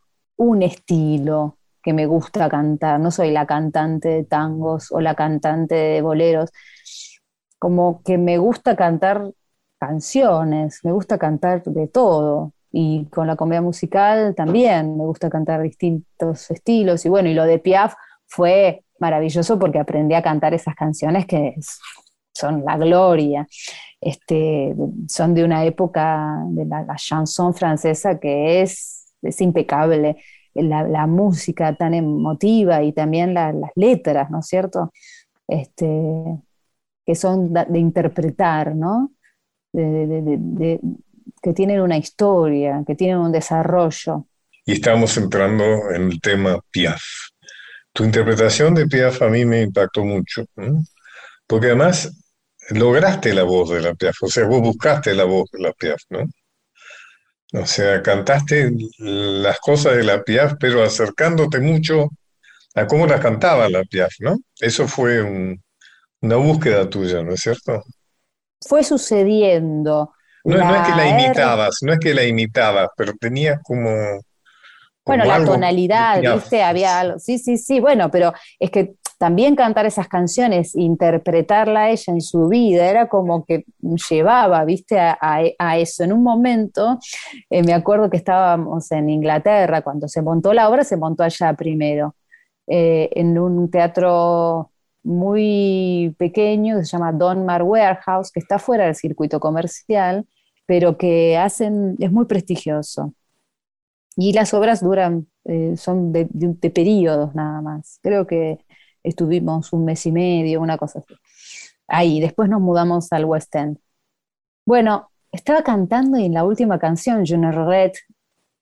un 0.41 0.63
estilo 0.63 1.57
que 1.83 1.93
me 1.93 2.07
gusta 2.07 2.49
cantar, 2.49 2.99
no 2.99 3.11
soy 3.11 3.29
la 3.31 3.45
cantante 3.45 4.09
de 4.09 4.23
tangos 4.23 4.91
o 4.91 4.99
la 4.99 5.13
cantante 5.13 5.75
de 5.75 6.01
boleros, 6.01 6.49
como 7.59 8.01
que 8.03 8.17
me 8.17 8.39
gusta 8.39 8.75
cantar 8.75 9.31
canciones, 9.79 10.79
me 10.83 10.91
gusta 10.91 11.19
cantar 11.19 11.63
de 11.63 11.87
todo. 11.87 12.53
Y 12.71 13.05
con 13.07 13.27
la 13.27 13.35
comedia 13.35 13.61
musical 13.61 14.33
también 14.35 14.97
me 14.97 15.05
gusta 15.05 15.29
cantar 15.29 15.61
distintos 15.61 16.49
estilos. 16.49 17.05
Y 17.05 17.09
bueno, 17.09 17.29
y 17.29 17.33
lo 17.33 17.45
de 17.45 17.59
Piaf 17.59 17.93
fue 18.27 18.83
maravilloso 18.99 19.59
porque 19.59 19.79
aprendí 19.79 20.15
a 20.15 20.23
cantar 20.23 20.53
esas 20.53 20.73
canciones 20.73 21.25
que 21.27 21.55
son 22.33 22.63
la 22.65 22.77
gloria. 22.77 23.47
Este, 23.99 24.73
son 25.07 25.35
de 25.35 25.43
una 25.43 25.65
época 25.65 26.43
de 26.47 26.65
la 26.65 26.95
chanson 26.95 27.53
francesa 27.53 28.19
que 28.19 28.61
es 28.61 29.00
es 29.21 29.41
impecable 29.41 30.17
la, 30.53 31.07
música 31.07 31.75
tan 31.75 31.93
emotiva 31.93 32.83
y 32.83 32.93
también 32.93 33.33
las 33.33 33.55
letras, 33.75 34.29
¿no 34.29 34.39
es 34.39 34.47
cierto? 34.47 34.91
Este, 35.47 35.87
que 37.05 37.15
son 37.15 37.53
de, 37.53 37.79
interpretar, 37.79 38.75
¿no? 38.75 39.11
que 41.41 41.53
tienen 41.53 41.81
una 41.81 41.97
historia, 41.97 42.83
que 42.85 42.95
tienen 42.95 43.17
un 43.17 43.31
desarrollo. 43.31 44.27
Y 44.65 44.73
estamos 44.73 45.17
entrando 45.17 45.91
en 45.91 46.11
el 46.11 46.21
tema 46.21 46.59
Piaf. 46.71 47.01
Tu 47.93 48.03
interpretación 48.03 48.75
de 48.75 48.85
Piaf 48.85 49.21
a 49.21 49.29
mí 49.29 49.45
me 49.45 49.61
impactó 49.61 50.03
mucho, 50.03 50.45
porque 51.47 51.67
además 51.67 52.11
lograste 52.69 53.33
la 53.33 53.43
voz 53.43 53.69
de 53.71 53.81
la 53.81 53.93
Piaf, 53.95 54.15
o 54.21 54.27
sea, 54.27 54.45
vos 54.45 54.61
buscaste 54.61 55.13
la 55.15 55.23
voz 55.23 55.49
de 55.51 55.59
la 55.59 55.73
Piaf, 55.73 56.01
¿no? 56.09 56.25
O 57.53 57.65
sea, 57.65 58.01
cantaste 58.01 58.71
las 58.97 59.59
cosas 59.59 59.97
de 59.97 60.03
la 60.03 60.23
Piaf, 60.23 60.53
pero 60.59 60.83
acercándote 60.83 61.59
mucho 61.59 62.09
a 62.75 62.87
cómo 62.87 63.05
las 63.05 63.19
cantaba 63.19 63.67
la 63.69 63.83
Piaf, 63.83 64.13
¿no? 64.19 64.37
Eso 64.59 64.87
fue 64.87 65.21
una 66.21 66.35
búsqueda 66.37 66.89
tuya, 66.89 67.21
¿no 67.21 67.33
es 67.33 67.41
cierto? 67.41 67.83
Fue 68.65 68.83
sucediendo. 68.83 70.13
No, 70.43 70.57
no 70.57 70.75
es 70.75 70.87
que 70.87 70.95
la 70.95 71.07
imitabas, 71.09 71.77
no 71.81 71.93
es 71.93 71.99
que 71.99 72.13
la 72.13 72.23
imitabas, 72.23 72.89
pero 72.95 73.13
tenías 73.19 73.59
como... 73.61 73.89
bueno, 75.05 75.25
la 75.25 75.43
tonalidad, 75.43 76.21
¿viste? 76.21 76.63
Había 76.63 76.99
algo. 76.99 77.19
Sí, 77.19 77.37
sí, 77.37 77.57
sí, 77.57 77.79
bueno, 77.79 78.09
pero 78.09 78.33
es 78.59 78.71
que 78.71 78.93
también 79.21 79.55
cantar 79.55 79.85
esas 79.85 80.07
canciones, 80.07 80.75
interpretarla 80.75 81.81
a 81.81 81.89
ella 81.91 82.11
en 82.11 82.21
su 82.21 82.47
vida, 82.47 82.89
era 82.89 83.07
como 83.07 83.45
que 83.45 83.65
llevaba, 84.09 84.65
viste, 84.65 84.97
a, 84.99 85.77
eso. 85.77 86.03
En 86.03 86.11
un 86.11 86.23
momento, 86.23 86.97
eh, 87.51 87.61
me 87.61 87.75
acuerdo 87.75 88.09
que 88.09 88.17
estábamos 88.17 88.91
en 88.91 89.11
Inglaterra, 89.11 89.83
cuando 89.83 90.07
se 90.07 90.23
montó 90.23 90.53
la 90.53 90.67
obra, 90.67 90.83
se 90.83 90.97
montó 90.97 91.21
allá 91.21 91.53
primero, 91.53 92.15
eh, 92.65 93.09
en 93.13 93.37
un 93.37 93.69
teatro 93.69 94.71
muy 95.03 96.15
pequeño 96.17 96.79
que 96.79 96.85
se 96.85 96.97
llama 96.97 97.11
Donmar 97.11 97.61
Warehouse, 97.61 98.31
que 98.31 98.39
está 98.39 98.57
fuera 98.57 98.85
del 98.85 98.95
circuito 98.95 99.39
comercial, 99.39 100.25
pero 100.65 100.97
que 100.97 101.37
hacen, 101.37 101.95
es 101.99 102.11
muy 102.11 102.25
prestigioso. 102.25 103.13
Y 104.15 104.33
las 104.33 104.51
obras 104.55 104.81
duran, 104.81 105.27
eh, 105.45 105.75
son 105.77 106.11
de, 106.11 106.27
de 106.31 106.69
periodos 106.71 107.35
nada 107.35 107.61
más. 107.61 107.99
Creo 108.01 108.25
que 108.25 108.65
estuvimos 109.03 109.73
un 109.73 109.85
mes 109.85 110.05
y 110.05 110.11
medio, 110.11 110.61
una 110.61 110.77
cosa 110.77 110.99
así. 110.99 111.15
Ahí, 111.87 112.19
después 112.19 112.49
nos 112.49 112.61
mudamos 112.61 113.11
al 113.11 113.25
West 113.25 113.53
End. 113.55 113.77
Bueno, 114.65 115.09
estaba 115.31 115.63
cantando 115.63 116.17
y 116.17 116.25
en 116.25 116.33
la 116.33 116.43
última 116.43 116.79
canción, 116.79 117.25
Junior 117.25 117.67
Red, 117.67 117.91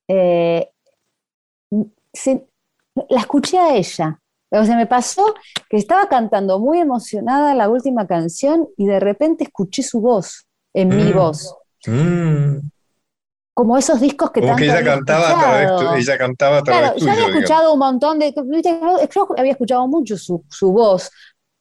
eh, 0.07 0.69
la 3.09 3.19
escuché 3.19 3.57
a 3.57 3.75
ella. 3.75 4.19
O 4.51 4.63
sea, 4.63 4.75
me 4.75 4.87
pasó 4.87 5.35
que 5.69 5.77
estaba 5.77 6.07
cantando 6.07 6.59
muy 6.59 6.79
emocionada 6.79 7.53
la 7.53 7.69
última 7.69 8.07
canción 8.07 8.67
y 8.77 8.87
de 8.87 8.99
repente 8.99 9.43
escuché 9.43 9.83
su 9.83 10.01
voz 10.01 10.47
en 10.73 10.89
mi 10.89 11.11
mm. 11.11 11.13
voz. 11.13 11.55
Mm. 11.85 12.57
Como 13.59 13.77
esos 13.77 13.99
discos 13.99 14.31
que 14.31 14.39
Como 14.39 14.55
que 14.55 14.63
ella 14.63 14.81
cantaba, 14.81 15.31
a 15.31 15.37
través, 15.37 16.07
ella 16.07 16.17
cantaba 16.17 16.61
claro, 16.61 16.95
Yo 16.95 17.11
había 17.11 17.27
escuchado 17.27 17.73
un 17.73 17.79
montón 17.79 18.17
de. 18.17 18.33
Yo 18.33 19.27
había 19.37 19.51
escuchado 19.51 19.85
mucho 19.85 20.17
su, 20.17 20.45
su 20.49 20.71
voz 20.71 21.11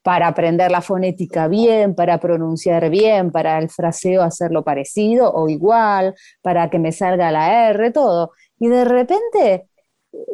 para 0.05 0.29
aprender 0.29 0.71
la 0.71 0.81
fonética 0.81 1.49
bien, 1.49 1.97
para 1.97 2.21
pronunciar 2.21 2.89
bien, 2.89 3.33
para 3.33 3.59
el 3.59 3.69
fraseo 3.69 4.23
hacerlo 4.23 4.63
parecido 4.63 5.33
o 5.35 5.49
igual, 5.49 6.15
para 6.41 6.71
que 6.71 6.79
me 6.79 6.93
salga 6.93 7.33
la 7.33 7.71
R, 7.71 7.91
todo. 7.91 8.31
Y 8.61 8.69
de 8.69 8.85
repente 8.85 9.67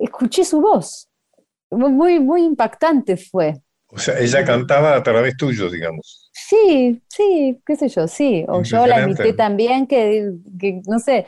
escuché 0.03 0.44
su 0.44 0.61
voz. 0.61 1.09
Muy, 1.70 2.20
muy 2.20 2.42
impactante 2.42 3.16
fue. 3.16 3.55
O 3.94 3.98
sea, 3.98 4.18
ella 4.18 4.44
cantaba 4.44 4.96
a 4.96 5.03
través 5.03 5.37
tuyo, 5.37 5.70
digamos. 5.70 6.29
Sí, 6.33 7.00
sí, 7.09 7.62
qué 7.64 7.77
sé 7.77 7.88
yo, 7.88 8.09
sí. 8.09 8.44
O 8.48 8.62
yo 8.62 8.87
la 8.87 9.03
imité 9.03 9.33
también, 9.35 9.87
que, 9.87 10.33
no 10.87 10.98
sé, 10.98 11.27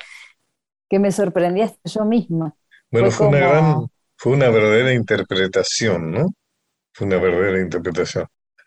que 0.88 0.98
me 0.98 1.12
sorprendía 1.12 1.72
yo 1.84 2.04
misma. 2.04 2.54
Bueno, 2.90 3.10
fue, 3.10 3.28
una 3.28 3.38
gran, 3.38 3.86
fue 4.16 4.32
una 4.32 4.48
verdadera 4.50 4.92
interpretación, 4.92 6.12
¿no? 6.12 6.28
Fue 6.92 7.06
una 7.06 7.18
verdadera 7.18 7.60
interpretación. 7.60 8.26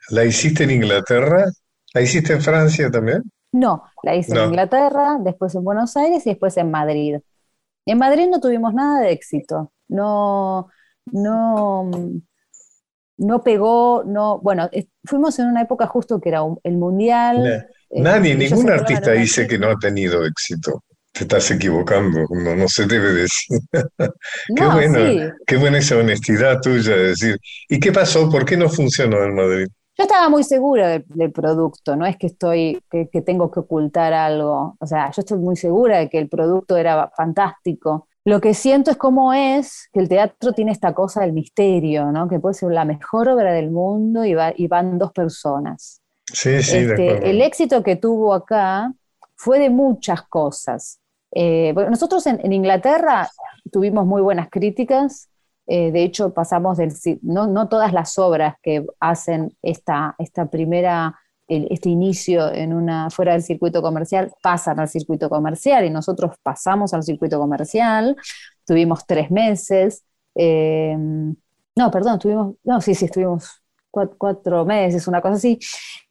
¿La 0.09 0.25
hiciste 0.25 0.63
en 0.63 0.71
Inglaterra? 0.71 1.45
¿La 1.93 2.01
hiciste 2.01 2.33
en 2.33 2.41
Francia 2.41 2.89
también? 2.91 3.23
No, 3.51 3.83
la 4.03 4.15
hice 4.15 4.37
en 4.37 4.49
Inglaterra, 4.49 5.17
después 5.19 5.55
en 5.55 5.63
Buenos 5.63 5.97
Aires 5.97 6.25
y 6.25 6.29
después 6.29 6.55
en 6.57 6.69
Madrid. 6.69 7.17
En 7.85 7.97
Madrid 7.97 8.27
no 8.29 8.39
tuvimos 8.39 8.73
nada 8.73 9.01
de 9.01 9.11
éxito. 9.11 9.73
No, 9.87 10.69
no, 11.11 11.89
no 13.17 13.43
pegó, 13.43 14.03
no, 14.05 14.39
bueno, 14.39 14.69
fuimos 15.03 15.39
en 15.39 15.47
una 15.47 15.61
época 15.61 15.87
justo 15.87 16.21
que 16.21 16.29
era 16.29 16.41
el 16.63 16.77
mundial. 16.77 17.47
Eh, 17.89 18.01
Nadie, 18.01 18.35
ningún 18.35 18.69
artista 18.69 19.11
dice 19.11 19.47
que 19.47 19.57
no 19.57 19.69
ha 19.69 19.75
tenido 19.77 20.23
éxito. 20.25 20.83
Te 21.19 21.25
estás 21.25 21.51
equivocando, 21.51 22.19
no, 22.29 22.55
no 22.55 22.67
se 22.69 22.85
debe 22.85 23.11
decir. 23.11 23.59
qué, 24.55 24.65
bueno, 24.65 25.33
qué 25.45 25.57
buena 25.57 25.79
esa 25.79 25.97
honestidad 25.97 26.61
tuya 26.61 26.95
de 26.95 27.07
decir. 27.09 27.37
¿Y 27.67 27.77
qué 27.77 27.91
pasó? 27.91 28.29
¿Por 28.29 28.45
qué 28.45 28.55
no 28.55 28.69
funcionó 28.69 29.21
en 29.25 29.35
Madrid? 29.35 29.67
Yo 29.97 30.03
estaba 30.03 30.29
muy 30.29 30.45
segura 30.45 31.03
del, 31.05 31.31
producto, 31.33 31.97
no 31.97 32.05
es 32.05 32.15
que 32.15 32.27
estoy, 32.27 32.81
que, 32.89 33.09
que, 33.09 33.21
tengo 33.21 33.51
que 33.51 33.59
ocultar 33.59 34.13
algo. 34.13 34.77
O 34.79 34.87
sea, 34.87 35.11
yo 35.11 35.19
estoy 35.19 35.39
muy 35.39 35.57
segura 35.57 35.97
de 35.97 36.09
que 36.09 36.19
el 36.19 36.29
producto 36.29 36.77
era 36.77 37.11
fantástico. 37.17 38.07
Lo 38.23 38.39
que 38.39 38.53
siento 38.53 38.89
es 38.89 38.95
cómo 38.95 39.33
es 39.33 39.89
que 39.91 39.99
el 39.99 40.07
teatro 40.07 40.53
tiene 40.53 40.71
esta 40.71 40.93
cosa 40.93 41.19
del 41.19 41.33
misterio, 41.33 42.13
¿no? 42.13 42.29
Que 42.29 42.39
puede 42.39 42.53
ser 42.53 42.71
la 42.71 42.85
mejor 42.85 43.27
obra 43.27 43.51
del 43.51 43.71
mundo 43.71 44.23
y, 44.23 44.33
van 44.67 44.97
dos 44.97 45.11
personas. 45.11 46.01
Sí, 46.23 46.63
sí, 46.63 46.77
este, 46.77 47.29
El 47.29 47.41
éxito 47.41 47.83
que 47.83 47.97
tuvo 47.97 48.33
acá 48.33 48.93
fue 49.39 49.57
de 49.59 49.69
muchas 49.69 50.21
cosas. 50.23 50.99
Eh, 51.31 51.73
nosotros 51.73 52.25
en, 52.27 52.51
Inglaterra 52.51 53.29
tuvimos 53.71 54.05
muy 54.05 54.21
buenas 54.21 54.49
críticas, 54.49 55.29
eh, 55.67 55.91
de 55.91 56.03
hecho 56.03 56.33
pasamos 56.33 56.77
del... 56.77 56.93
No, 57.21 57.47
no, 57.47 57.69
todas 57.69 57.93
las 57.93 58.17
obras 58.17 58.55
que 58.63 58.85
hacen 58.99 59.55
esta, 59.61 60.15
esta 60.17 60.49
primera 60.49 61.19
este 61.49 61.89
inicio 61.89 62.53
en 62.53 62.73
una, 62.73 63.09
fuera 63.09 63.33
del 63.33 63.41
circuito 63.41 63.81
comercial 63.81 64.31
pasan 64.43 64.79
al 64.79 64.87
circuito 64.87 65.29
comercial 65.29 65.83
y 65.83 65.89
nosotros 65.89 66.35
pasamos 66.43 66.93
al 66.93 67.01
circuito 67.01 67.39
comercial, 67.39 68.15
tuvimos 68.65 69.05
tres 69.07 69.31
meses, 69.31 70.03
eh, 70.35 70.95
no, 71.75 71.91
perdón, 71.91 72.19
tuvimos, 72.19 72.55
no, 72.63 72.81
sí, 72.81 72.93
sí, 72.93 73.05
estuvimos 73.05 73.63
cuatro, 73.91 74.65
meses, 74.65 75.07
una 75.07 75.21
cosa 75.21 75.35
así. 75.35 75.59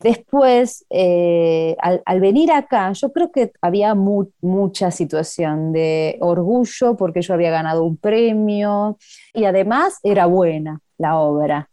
Después, 0.00 0.84
eh, 0.90 1.76
al, 1.80 2.20
venir 2.20 2.52
acá, 2.52 2.92
yo 2.92 3.12
creo 3.12 3.32
que 3.32 3.52
había 3.60 3.94
mucha 3.94 4.90
situación 4.90 5.72
de 5.72 6.18
orgullo 6.20 6.96
porque 6.96 7.22
yo 7.22 7.34
había 7.34 7.50
ganado 7.50 7.84
un 7.84 7.96
premio 7.96 8.98
y 9.32 9.44
además 9.44 9.98
era 10.02 10.26
buena 10.26 10.80
la 10.98 11.18
obra. 11.18 11.70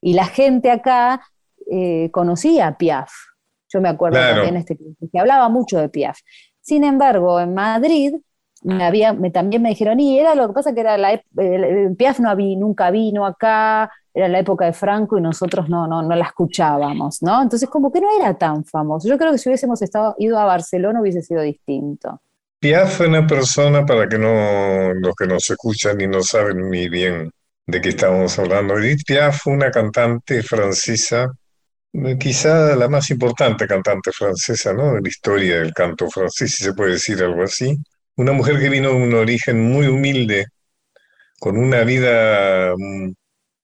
Y 0.00 0.14
la 0.14 0.26
gente 0.26 0.70
acá 0.70 1.20
eh, 1.70 2.10
conocía 2.12 2.68
a 2.68 2.78
Piaf. 2.78 3.10
Yo 3.68 3.80
me 3.80 3.88
acuerdo 3.88 4.20
también 4.20 4.56
este, 4.56 4.76
que 4.76 5.18
hablaba 5.18 5.48
mucho 5.48 5.78
de 5.78 5.88
Piaf. 5.88 6.18
Sin 6.60 6.84
embargo, 6.84 7.40
en 7.40 7.54
Madrid 7.54 8.14
me 8.66 8.84
había, 8.84 9.12
me, 9.12 9.30
también 9.30 9.62
me 9.62 9.68
dijeron, 9.68 10.00
y 10.00 10.18
era 10.18 10.34
lo 10.34 10.48
que 10.48 10.54
pasa 10.54 10.74
que 10.74 10.80
era 10.80 10.98
la, 10.98 11.20
Piaf 11.96 12.18
no 12.18 12.28
había, 12.30 12.56
nunca 12.58 12.90
vino 12.90 13.24
acá, 13.24 13.90
era 14.12 14.28
la 14.28 14.40
época 14.40 14.64
de 14.64 14.72
Franco 14.72 15.18
y 15.18 15.20
nosotros 15.20 15.68
no, 15.68 15.86
no, 15.86 16.02
no 16.02 16.16
la 16.16 16.24
escuchábamos, 16.24 17.22
¿no? 17.22 17.42
Entonces 17.42 17.68
como 17.68 17.92
que 17.92 18.00
no 18.00 18.08
era 18.18 18.34
tan 18.34 18.64
famoso. 18.64 19.08
Yo 19.08 19.18
creo 19.18 19.30
que 19.30 19.38
si 19.38 19.48
hubiésemos 19.48 19.80
estado, 19.82 20.16
ido 20.18 20.38
a 20.38 20.44
Barcelona 20.44 21.00
hubiese 21.00 21.22
sido 21.22 21.42
distinto. 21.42 22.20
Piaf 22.58 22.96
fue 22.96 23.08
una 23.08 23.26
persona, 23.26 23.86
para 23.86 24.08
que 24.08 24.18
no 24.18 24.92
los 24.94 25.14
que 25.14 25.26
nos 25.26 25.48
escuchan 25.48 26.00
y 26.00 26.06
no 26.08 26.22
saben 26.22 26.66
muy 26.66 26.88
bien 26.88 27.30
de 27.66 27.80
qué 27.80 27.90
estamos 27.90 28.38
hablando, 28.38 28.78
Edith 28.78 29.04
Piaf 29.06 29.42
fue 29.42 29.52
una 29.52 29.70
cantante 29.70 30.42
francesa 30.42 31.30
quizá 32.18 32.76
la 32.76 32.88
más 32.88 33.10
importante 33.10 33.66
cantante 33.66 34.12
francesa, 34.12 34.72
¿no? 34.72 34.94
De 34.94 35.00
la 35.00 35.08
historia 35.08 35.58
del 35.60 35.72
canto 35.72 36.10
francés, 36.10 36.54
si 36.54 36.64
se 36.64 36.74
puede 36.74 36.92
decir 36.92 37.22
algo 37.22 37.42
así. 37.42 37.76
Una 38.16 38.32
mujer 38.32 38.58
que 38.58 38.70
vino 38.70 38.90
de 38.90 38.96
un 38.96 39.14
origen 39.14 39.60
muy 39.60 39.86
humilde, 39.88 40.46
con 41.38 41.58
una 41.58 41.84
vida 41.84 42.74
mm, 42.76 43.12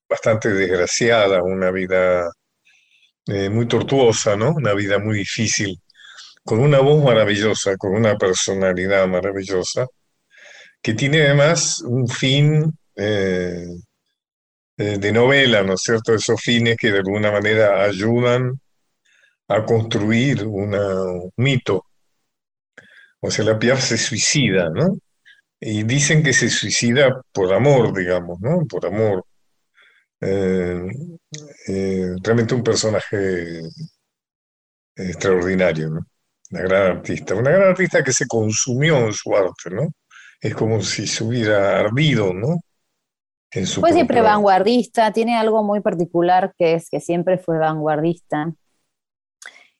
bastante 0.09 0.51
desgraciada, 0.51 1.43
una 1.43 1.71
vida 1.71 2.31
eh, 3.27 3.49
muy 3.49 3.67
tortuosa, 3.67 4.37
¿no? 4.37 4.51
Una 4.53 4.75
vida 4.75 4.99
muy 4.99 5.19
difícil, 5.19 5.81
con 6.45 6.61
una 6.61 6.81
voz 6.81 7.03
maravillosa, 7.05 7.77
con 7.79 7.95
una 7.95 8.17
personalidad 8.19 9.07
maravillosa, 9.09 9.87
que 10.83 10.95
tiene 10.95 11.23
además 11.23 11.81
un 11.83 12.09
fin 12.09 12.79
eh, 12.97 13.67
de 14.77 15.13
novela, 15.13 15.63
¿no 15.63 15.75
es 15.75 15.83
cierto? 15.83 16.15
Esos 16.15 16.41
fines 16.41 16.77
que 16.77 16.93
de 16.93 16.99
alguna 16.99 17.33
manera 17.33 17.85
ayudan 17.85 18.61
a 19.49 19.65
construir 19.65 20.45
un 20.47 21.31
mito. 21.37 21.87
O 23.25 23.31
sea, 23.31 23.45
la 23.45 23.59
Piaf 23.59 23.81
se 23.81 23.97
suicida, 23.97 24.69
¿no? 24.71 24.97
Y 25.61 25.85
dicen 25.85 26.25
que 26.25 26.33
se 26.33 26.51
suicida 26.51 27.23
por 27.33 27.53
amor, 27.53 27.97
digamos, 27.97 28.41
¿no? 28.41 28.67
Por 28.67 28.85
amor. 28.85 29.25
Eh, 30.21 30.83
eh, 31.69 32.15
realmente 32.21 32.55
un 32.55 32.65
personaje 32.65 33.61
extraordinario, 34.97 35.91
¿no? 35.91 36.01
Una 36.51 36.63
gran 36.63 36.97
artista. 36.97 37.37
Una 37.37 37.51
gran 37.53 37.69
artista 37.69 38.03
que 38.03 38.13
se 38.13 38.27
consumió 38.27 38.99
en 39.07 39.13
su 39.13 39.35
arte, 39.37 39.71
¿no? 39.71 39.89
Es 40.41 40.55
como 40.57 40.83
si 40.83 41.07
se 41.07 41.23
hubiera 41.23 41.79
ardido, 41.79 42.33
¿no? 42.35 42.59
fue 43.81 43.93
siempre 43.93 44.23
vanguardista, 44.23 45.13
tiene 45.13 45.37
algo 45.37 45.63
muy 45.63 45.81
particular 45.81 46.55
que 46.57 46.73
es 46.73 46.89
que 46.89 47.01
siempre 47.01 47.37
fue 47.37 47.59
vanguardista. 47.59 48.51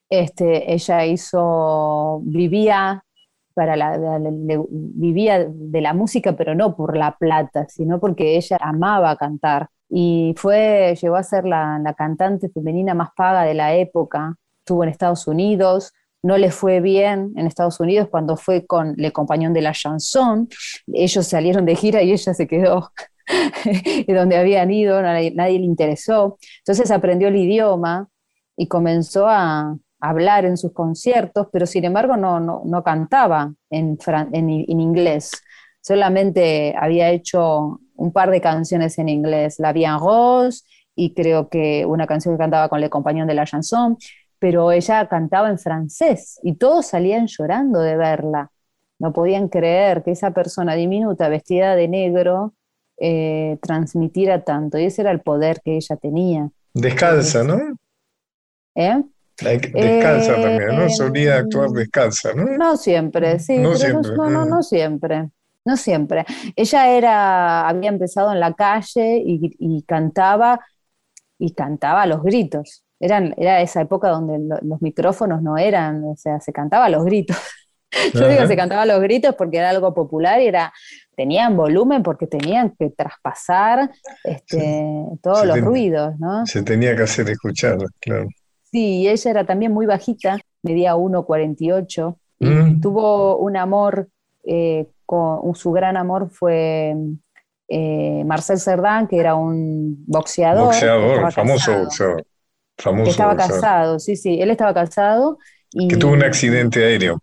Este, 0.07 0.71
ella 0.71 1.05
hizo, 1.05 2.21
vivía 2.23 3.03
para 3.53 3.75
la, 3.75 3.97
vivía 4.69 5.45
de 5.47 5.81
la 5.81 5.93
música, 5.93 6.35
pero 6.35 6.55
no 6.55 6.75
por 6.75 6.97
la 6.97 7.15
plata, 7.17 7.67
sino 7.69 7.99
porque 7.99 8.37
ella 8.37 8.57
amaba 8.61 9.15
cantar. 9.17 9.69
Y 9.89 10.33
fue, 10.37 10.97
llegó 10.99 11.15
a 11.15 11.23
ser 11.23 11.45
la, 11.45 11.79
la 11.79 11.93
cantante 11.93 12.49
femenina 12.49 12.93
más 12.93 13.09
paga 13.15 13.43
de 13.43 13.53
la 13.53 13.75
época. 13.75 14.35
Estuvo 14.59 14.83
en 14.83 14.89
Estados 14.89 15.27
Unidos, 15.27 15.93
no 16.23 16.37
le 16.37 16.51
fue 16.51 16.79
bien 16.79 17.33
en 17.35 17.45
Estados 17.47 17.79
Unidos 17.81 18.07
cuando 18.09 18.37
fue 18.37 18.65
con 18.65 18.93
Le 18.95 19.11
Compañón 19.11 19.53
de 19.53 19.61
la 19.61 19.73
Chanson. 19.73 20.47
Ellos 20.87 21.27
salieron 21.27 21.65
de 21.65 21.75
gira 21.75 22.01
y 22.01 22.13
ella 22.13 22.33
se 22.33 22.47
quedó 22.47 22.91
donde 24.07 24.37
habían 24.37 24.71
ido, 24.71 25.01
nadie, 25.01 25.59
le 25.59 25.65
interesó. 25.65 26.37
Entonces 26.59 26.91
aprendió 26.91 27.27
el 27.27 27.35
idioma 27.35 28.07
y 28.55 28.67
comenzó 28.67 29.27
a, 29.27 29.77
hablar 30.03 30.43
en 30.43 30.57
sus 30.57 30.73
conciertos, 30.73 31.47
pero 31.49 31.65
sin 31.65 31.85
embargo 31.85 32.17
no, 32.17 32.39
no, 32.41 32.83
cantaba 32.83 33.53
en, 33.69 33.97
en, 34.33 34.49
inglés. 34.49 35.31
Solamente 35.79 36.75
había 36.77 37.09
hecho 37.09 37.79
un 37.95 38.11
par 38.11 38.29
de 38.29 38.41
canciones 38.41 38.99
en 38.99 39.07
inglés, 39.07 39.59
La 39.59 39.71
Bien 39.71 39.97
Rose 39.97 40.63
y 40.93 41.13
creo 41.13 41.47
que 41.47 41.85
una 41.85 42.05
canción 42.05 42.35
que 42.35 42.39
cantaba 42.39 42.67
con 42.67 42.81
Le 42.81 42.89
Compañón 42.89 43.27
de 43.27 43.33
la 43.33 43.45
Chanson, 43.45 43.97
pero 44.39 44.73
ella 44.73 45.07
cantaba 45.07 45.49
en 45.49 45.57
francés 45.57 46.37
y 46.43 46.55
todos 46.55 46.87
salían 46.87 47.27
llorando 47.27 47.79
de 47.79 47.95
verla. 47.95 48.51
No 48.99 49.13
podían 49.13 49.47
creer 49.47 50.03
que 50.03 50.11
esa 50.11 50.31
persona 50.31 50.75
diminuta, 50.75 51.29
vestida 51.29 51.77
de 51.77 51.87
negro, 51.87 52.53
eh, 52.97 53.57
transmitiera 53.61 54.43
tanto. 54.43 54.77
Y 54.77 54.83
ese 54.83 55.01
era 55.01 55.11
el 55.11 55.21
poder 55.21 55.61
que 55.63 55.77
ella 55.77 55.95
tenía. 55.95 56.49
Descalza, 56.73 57.43
¿no? 57.43 57.57
¿Eh? 58.75 59.01
Descalza 59.41 60.35
también, 60.35 60.75
¿no? 60.75 60.89
Solía 60.89 61.37
actuar 61.37 61.69
descalza, 61.69 62.33
¿no? 62.33 62.45
No 62.57 62.77
siempre, 62.77 63.39
sí. 63.39 63.57
No 63.57 63.75
siempre. 63.75 64.15
No, 64.15 64.29
no, 64.29 64.45
no 64.45 64.63
siempre. 64.63 65.29
no 65.65 65.77
siempre. 65.77 66.25
Ella 66.55 66.89
era, 66.89 67.67
había 67.67 67.89
empezado 67.89 68.31
en 68.31 68.39
la 68.39 68.53
calle 68.53 69.21
y, 69.25 69.83
cantaba, 69.83 70.59
y 71.39 71.53
cantaba 71.53 72.03
a 72.03 72.07
los 72.07 72.21
gritos. 72.23 72.83
Eran, 72.99 73.33
era 73.37 73.61
esa 73.61 73.81
época 73.81 74.09
donde 74.09 74.57
los 74.61 74.81
micrófonos 74.81 75.41
no 75.41 75.57
eran, 75.57 76.03
o 76.03 76.15
sea, 76.15 76.39
se 76.39 76.53
cantaba 76.53 76.85
a 76.85 76.89
los 76.89 77.03
gritos. 77.03 77.37
Yo 78.13 78.27
digo 78.27 78.47
se 78.47 78.55
cantaba 78.55 78.83
a 78.83 78.85
los 78.85 79.01
gritos 79.01 79.35
porque 79.35 79.57
era 79.57 79.69
algo 79.69 79.93
popular 79.93 80.41
y 80.41 80.47
era, 80.47 80.73
tenían 81.15 81.55
volumen 81.55 82.01
porque 82.01 82.27
tenían 82.27 82.73
que 82.77 82.89
traspasar 82.89 83.91
este, 84.23 84.85
todos 85.21 85.45
los 85.45 85.59
ruidos, 85.59 86.17
¿no? 86.19 86.45
Se 86.45 86.63
tenía 86.63 86.95
que 86.95 87.03
hacer 87.03 87.29
escuchar, 87.29 87.77
claro. 87.99 88.27
Sí, 88.73 89.01
y 89.01 89.07
ella 89.07 89.29
era 89.29 89.43
también 89.43 89.71
muy 89.71 89.85
bajita, 89.85 90.39
medía 90.63 90.95
1,48. 90.95 92.15
y 92.39 92.45
mm. 92.47 92.81
Tuvo 92.81 93.37
un 93.37 93.55
amor, 93.55 94.09
eh, 94.43 94.87
con, 95.05 95.53
su 95.53 95.71
gran 95.71 95.95
amor 95.95 96.31
fue 96.31 96.95
eh, 97.67 98.23
Marcel 98.25 98.57
Cerdán, 98.57 99.07
que 99.07 99.19
era 99.19 99.35
un 99.35 100.03
boxeador. 100.07 100.65
Boxeador, 100.65 101.31
famoso 101.31 101.81
boxeador. 101.81 102.25
Famoso 102.75 103.11
estaba 103.11 103.35
casado, 103.35 103.99
sí, 103.99 104.15
sí, 104.15 104.41
él 104.41 104.49
estaba 104.49 104.73
casado. 104.73 105.37
Y, 105.71 105.87
que 105.87 105.97
tuvo 105.97 106.13
un 106.13 106.23
accidente 106.23 106.83
aéreo. 106.83 107.19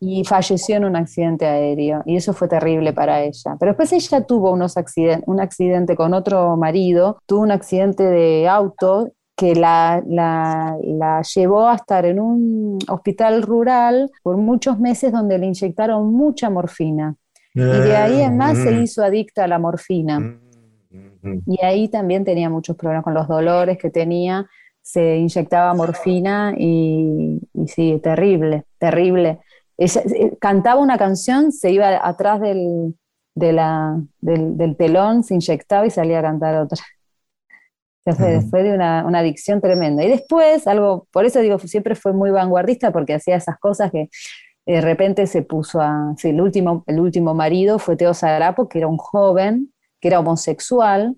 Y 0.00 0.24
falleció 0.24 0.76
en 0.76 0.86
un 0.86 0.96
accidente 0.96 1.44
aéreo, 1.44 2.02
y 2.06 2.16
eso 2.16 2.32
fue 2.32 2.48
terrible 2.48 2.94
para 2.94 3.22
ella. 3.22 3.56
Pero 3.60 3.72
después 3.72 3.92
ella 3.92 4.24
tuvo 4.24 4.52
unos 4.52 4.78
accidentes, 4.78 5.24
un 5.28 5.38
accidente 5.38 5.96
con 5.96 6.14
otro 6.14 6.56
marido, 6.56 7.20
tuvo 7.26 7.42
un 7.42 7.50
accidente 7.50 8.04
de 8.04 8.48
auto 8.48 9.12
que 9.36 9.54
la, 9.54 10.02
la, 10.06 11.22
llevó 11.22 11.68
a 11.68 11.76
estar 11.76 12.04
en 12.04 12.20
un 12.20 12.78
hospital 12.88 13.42
rural 13.42 14.10
por 14.22 14.36
muchos 14.36 14.78
meses 14.78 15.12
donde 15.12 15.38
le 15.38 15.46
inyectaron 15.46 16.12
mucha 16.12 16.50
morfina. 16.50 17.16
y 17.54 17.60
de 17.60 17.96
ahí 17.96 18.20
en 18.20 18.36
más 18.36 18.58
se 18.58 18.70
mm. 18.70 18.82
hizo 18.82 19.02
adicta 19.02 19.44
a 19.44 19.48
la 19.48 19.58
morfina. 19.58 20.20
Mm, 20.20 20.40
mm, 21.22 21.42
y 21.46 21.64
ahí 21.64 21.88
también 21.88 22.24
tenía 22.24 22.50
muchos 22.50 22.76
problemas 22.76 23.04
con 23.04 23.14
los 23.14 23.26
dolores 23.26 23.78
que 23.78 23.90
tenía. 23.90 24.46
Se 24.82 25.16
inyectaba 25.16 25.74
morfina 25.74 26.54
y, 26.58 27.40
sí, 27.66 28.00
terrible, 28.02 28.64
terrible. 28.78 29.38
Eh, 29.78 30.36
cantaba 30.40 30.80
una 30.80 30.98
canción, 30.98 31.52
se 31.52 31.70
iba 31.70 32.06
atrás 32.06 32.40
del, 32.40 32.94
de 33.34 33.52
la, 33.52 34.00
del, 34.20 34.56
del 34.56 34.76
telón, 34.76 35.24
se 35.24 35.34
inyectaba 35.34 35.86
y 35.86 35.90
salía 35.90 36.18
a 36.18 36.22
cantar 36.22 36.56
otra 36.56 36.82
fue, 38.04 38.62
de 38.62 38.74
una, 38.74 39.00
adicción 39.18 39.60
tremenda. 39.60 40.04
Y 40.04 40.08
después, 40.08 40.66
algo, 40.66 41.06
por 41.12 41.24
eso 41.24 41.40
digo, 41.40 41.58
siempre 41.60 41.94
fue 41.94 42.12
muy 42.12 42.30
vanguardista 42.30 42.90
porque 42.90 43.14
hacía 43.14 43.36
esas 43.36 43.58
cosas 43.58 43.92
que 43.92 44.08
de 44.66 44.80
repente 44.80 45.26
se 45.26 45.42
puso 45.42 45.80
a. 45.80 46.14
el, 46.22 46.40
último, 46.40 46.84
el 46.86 47.00
último 47.00 47.34
marido 47.34 47.78
fue 47.78 47.96
Teo 47.96 48.14
Sarapo, 48.14 48.68
que 48.68 48.78
era 48.78 48.88
un 48.88 48.96
joven, 48.96 49.72
que 50.00 50.08
era 50.08 50.20
homosexual, 50.20 51.16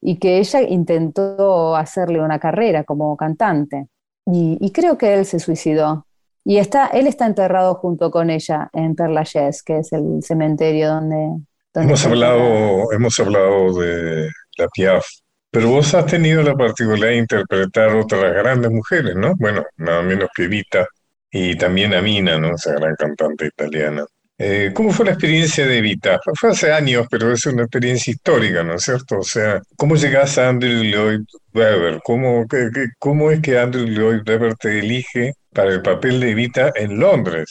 y 0.00 0.18
que 0.18 0.38
ella 0.38 0.62
intentó 0.62 1.76
hacerle 1.76 2.20
una 2.20 2.38
carrera 2.38 2.84
como 2.84 3.16
cantante. 3.16 3.88
Y, 4.26 4.70
creo 4.72 4.96
que 4.96 5.12
él 5.14 5.26
se 5.26 5.38
suicidó. 5.38 6.06
Y 6.46 6.56
está, 6.56 6.86
él 6.86 7.06
está 7.06 7.26
enterrado 7.26 7.74
junto 7.74 8.10
con 8.10 8.30
ella 8.30 8.70
en 8.72 8.94
Perlayes, 8.94 9.62
que 9.62 9.78
es 9.78 9.92
el 9.92 10.22
cementerio 10.22 10.88
donde. 10.88 11.42
hemos, 11.74 12.06
hablado, 12.06 12.92
hemos 12.92 13.20
hablado 13.20 13.74
de 13.74 14.30
la 14.56 14.68
Piaf 14.68 15.04
pero 15.54 15.68
vos 15.68 15.94
has 15.94 16.06
tenido 16.06 16.42
la 16.42 16.56
particularidad 16.56 17.10
de 17.10 17.16
interpretar 17.18 17.94
otras 17.94 18.34
grandes 18.34 18.72
mujeres, 18.72 19.14
¿no? 19.14 19.36
Bueno, 19.36 19.64
nada 19.76 20.02
menos 20.02 20.28
que 20.34 20.48
Vita 20.48 20.84
y 21.30 21.56
también 21.56 21.94
Amina, 21.94 22.36
¿no? 22.36 22.56
Esa 22.56 22.72
gran 22.72 22.96
cantante 22.96 23.46
italiana. 23.46 24.04
Eh, 24.36 24.72
¿Cómo 24.74 24.90
fue 24.90 25.06
la 25.06 25.12
experiencia 25.12 25.64
de 25.64 25.80
Vita? 25.80 26.18
Fue 26.40 26.50
hace 26.50 26.72
años, 26.72 27.06
pero 27.08 27.30
es 27.30 27.46
una 27.46 27.62
experiencia 27.62 28.10
histórica, 28.10 28.64
¿no 28.64 28.74
es 28.74 28.82
cierto? 28.82 29.20
O 29.20 29.22
sea, 29.22 29.62
¿cómo 29.76 29.94
llegas 29.94 30.38
a 30.38 30.48
Andrew 30.48 30.82
Lloyd 30.82 31.20
Webber? 31.54 32.00
¿Cómo, 32.02 32.46
¿Cómo 32.98 33.30
es 33.30 33.40
que 33.40 33.56
Andrew 33.56 33.86
Lloyd 33.86 34.28
Webber 34.28 34.56
te 34.56 34.80
elige 34.80 35.34
para 35.52 35.70
el 35.70 35.82
papel 35.82 36.18
de 36.18 36.34
Vita 36.34 36.72
en 36.74 36.98
Londres? 36.98 37.46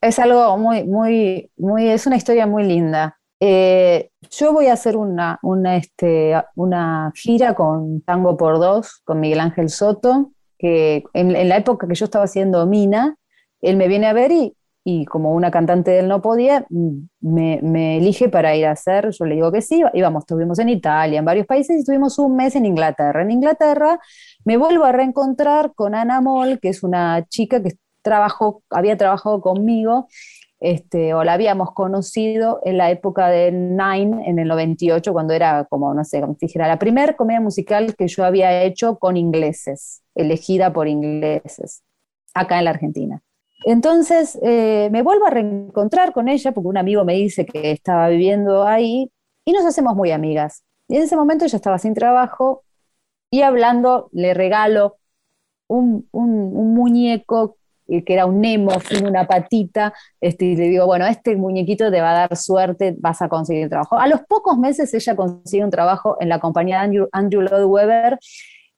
Es 0.00 0.18
algo 0.18 0.56
muy, 0.56 0.84
muy, 0.84 1.50
muy, 1.58 1.90
es 1.90 2.06
una 2.06 2.16
historia 2.16 2.46
muy 2.46 2.64
linda. 2.64 3.19
Eh, 3.40 4.10
yo 4.30 4.52
voy 4.52 4.66
a 4.66 4.74
hacer 4.74 4.96
una, 4.96 5.38
una, 5.42 5.76
este, 5.76 6.34
una 6.56 7.10
gira 7.14 7.54
con 7.54 8.02
Tango 8.02 8.36
por 8.36 8.58
Dos, 8.58 9.00
con 9.04 9.18
Miguel 9.18 9.40
Ángel 9.40 9.70
Soto, 9.70 10.32
que 10.58 11.04
en, 11.14 11.48
la 11.48 11.56
época 11.56 11.88
que 11.88 11.94
yo 11.94 12.04
estaba 12.04 12.26
haciendo 12.26 12.66
Mina, 12.66 13.16
él 13.62 13.78
me 13.78 13.88
viene 13.88 14.06
a 14.06 14.12
ver 14.12 14.30
y, 14.30 14.54
y 14.84 15.06
como 15.06 15.34
una 15.34 15.50
cantante 15.50 15.90
de 15.90 16.00
él 16.00 16.08
no 16.08 16.20
podía, 16.20 16.66
me, 16.68 17.60
me, 17.62 17.96
elige 17.96 18.28
para 18.28 18.54
ir 18.54 18.66
a 18.66 18.72
hacer, 18.72 19.10
yo 19.10 19.24
le 19.24 19.36
digo 19.36 19.50
que 19.50 19.62
sí, 19.62 19.82
íbamos, 19.94 20.24
estuvimos 20.24 20.58
en 20.58 20.68
Italia, 20.68 21.18
en 21.18 21.24
varios 21.24 21.46
países 21.46 21.76
y 21.76 21.78
estuvimos 21.80 22.18
un 22.18 22.36
mes 22.36 22.56
en 22.56 22.66
Inglaterra. 22.66 23.22
En 23.22 23.30
Inglaterra 23.30 23.98
me 24.44 24.58
vuelvo 24.58 24.84
a 24.84 24.92
reencontrar 24.92 25.72
con 25.74 25.94
Ana 25.94 26.20
Moll, 26.20 26.60
que 26.60 26.68
es 26.68 26.82
una 26.82 27.24
chica 27.26 27.62
que 27.62 27.72
trabajó, 28.02 28.62
había 28.70 28.96
trabajado 28.96 29.40
conmigo 29.40 30.08
este, 30.60 31.14
o 31.14 31.24
la 31.24 31.32
habíamos 31.32 31.72
conocido 31.72 32.60
en 32.64 32.76
la 32.76 32.90
época 32.90 33.28
de 33.28 33.50
Nine, 33.50 34.28
en 34.28 34.38
el 34.38 34.48
98, 34.48 35.12
cuando 35.12 35.32
era 35.32 35.64
como, 35.64 35.94
no 35.94 36.04
sé, 36.04 36.20
como 36.20 36.36
dijera, 36.38 36.68
la 36.68 36.78
primera 36.78 37.16
comedia 37.16 37.40
musical 37.40 37.96
que 37.96 38.08
yo 38.08 38.24
había 38.24 38.62
hecho 38.62 38.98
con 38.98 39.16
ingleses, 39.16 40.02
elegida 40.14 40.72
por 40.72 40.86
ingleses, 40.86 41.82
acá 42.34 42.58
en 42.58 42.66
la 42.66 42.70
Argentina. 42.70 43.22
Entonces 43.64 44.38
eh, 44.42 44.88
me 44.92 45.02
vuelvo 45.02 45.26
a 45.26 45.30
reencontrar 45.30 46.12
con 46.12 46.28
ella 46.28 46.52
porque 46.52 46.68
un 46.68 46.78
amigo 46.78 47.04
me 47.04 47.14
dice 47.14 47.44
que 47.46 47.72
estaba 47.72 48.08
viviendo 48.08 48.66
ahí 48.66 49.10
y 49.44 49.52
nos 49.52 49.64
hacemos 49.64 49.94
muy 49.96 50.10
amigas. 50.12 50.64
Y 50.88 50.96
en 50.96 51.02
ese 51.02 51.16
momento 51.16 51.44
ella 51.44 51.56
estaba 51.56 51.78
sin 51.78 51.94
trabajo 51.94 52.64
y 53.30 53.42
hablando 53.42 54.08
le 54.12 54.34
regalo 54.34 54.96
un, 55.68 56.08
un, 56.12 56.30
un 56.56 56.74
muñeco 56.74 57.56
que 58.04 58.14
era 58.14 58.26
un 58.26 58.40
Nemo 58.40 58.78
sin 58.80 59.06
una 59.06 59.26
patita, 59.26 59.92
este, 60.20 60.44
y 60.44 60.56
le 60.56 60.68
digo, 60.68 60.86
bueno, 60.86 61.06
este 61.06 61.36
muñequito 61.36 61.90
te 61.90 62.00
va 62.00 62.10
a 62.10 62.28
dar 62.28 62.36
suerte, 62.36 62.94
vas 62.98 63.20
a 63.20 63.28
conseguir 63.28 63.68
trabajo. 63.68 63.98
A 63.98 64.06
los 64.06 64.20
pocos 64.22 64.56
meses 64.58 64.94
ella 64.94 65.16
consigue 65.16 65.64
un 65.64 65.70
trabajo 65.70 66.16
en 66.20 66.28
la 66.28 66.38
compañía 66.38 66.86
de 66.86 67.06
Andrew, 67.12 67.42
Lloyd 67.42 67.64
Webber 67.64 68.18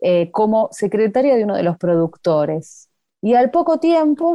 eh, 0.01 0.31
como 0.31 0.69
secretaria 0.73 1.37
de 1.37 1.45
uno 1.45 1.57
de 1.57 1.63
los 1.63 1.77
productores. 1.77 2.89
Y 3.21 3.35
al 3.35 3.51
poco 3.51 3.79
tiempo 3.79 4.35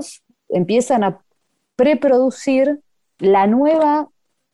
empiezan 0.50 1.04
a 1.04 1.22
preproducir 1.76 2.80
la 3.20 3.48
nueva 3.48 4.10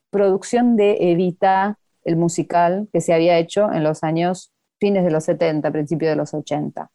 producción 0.09 0.75
de 0.75 1.11
Evita, 1.11 1.77
el 2.03 2.15
musical 2.15 2.87
que 2.91 3.01
se 3.01 3.13
había 3.13 3.37
hecho 3.37 3.71
en 3.71 3.83
los 3.83 4.03
años 4.03 4.51
fines 4.79 5.03
de 5.03 5.11
los 5.11 5.25
70, 5.25 5.71
principios 5.71 6.09
de 6.09 6.15
los 6.15 6.33
80 6.33 6.89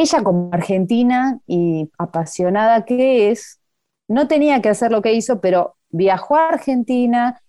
ella 0.00 0.22
como 0.22 0.50
argentina 0.52 1.40
y 1.46 1.90
apasionada 1.98 2.84
que 2.84 3.30
es, 3.30 3.60
no 4.06 4.28
tenía 4.28 4.62
que 4.62 4.68
hacer 4.68 4.92
lo 4.92 5.02
que 5.02 5.12
hizo, 5.12 5.40
pero 5.40 5.74
viajó 5.90 6.36
a 6.36 6.50
Argentina 6.50 7.42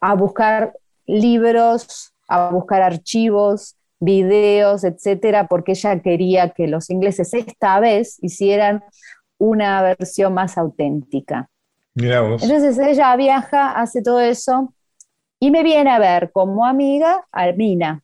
a 0.00 0.14
buscar 0.14 0.74
libros, 1.06 2.12
a 2.28 2.50
buscar 2.50 2.82
archivos, 2.82 3.76
videos, 3.98 4.84
etcétera, 4.84 5.46
porque 5.46 5.72
ella 5.72 6.00
quería 6.00 6.50
que 6.50 6.68
los 6.68 6.90
ingleses 6.90 7.32
esta 7.32 7.80
vez 7.80 8.18
hicieran 8.22 8.84
una 9.38 9.80
versión 9.80 10.34
más 10.34 10.58
auténtica. 10.58 11.48
Entonces 12.42 12.78
ella 12.78 13.16
viaja, 13.16 13.72
hace 13.72 14.02
todo 14.02 14.20
eso 14.20 14.74
y 15.38 15.50
me 15.50 15.62
viene 15.62 15.90
a 15.90 15.98
ver 15.98 16.30
como 16.30 16.66
amiga 16.66 17.26
a 17.32 17.52
Mina, 17.52 18.02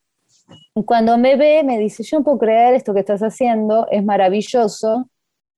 cuando 0.84 1.18
me 1.18 1.36
ve, 1.36 1.62
me 1.64 1.78
dice, 1.78 2.02
yo 2.02 2.18
no 2.18 2.24
puedo 2.24 2.38
creer 2.38 2.74
esto 2.74 2.94
que 2.94 3.00
estás 3.00 3.22
haciendo, 3.22 3.86
es 3.90 4.04
maravilloso, 4.04 5.08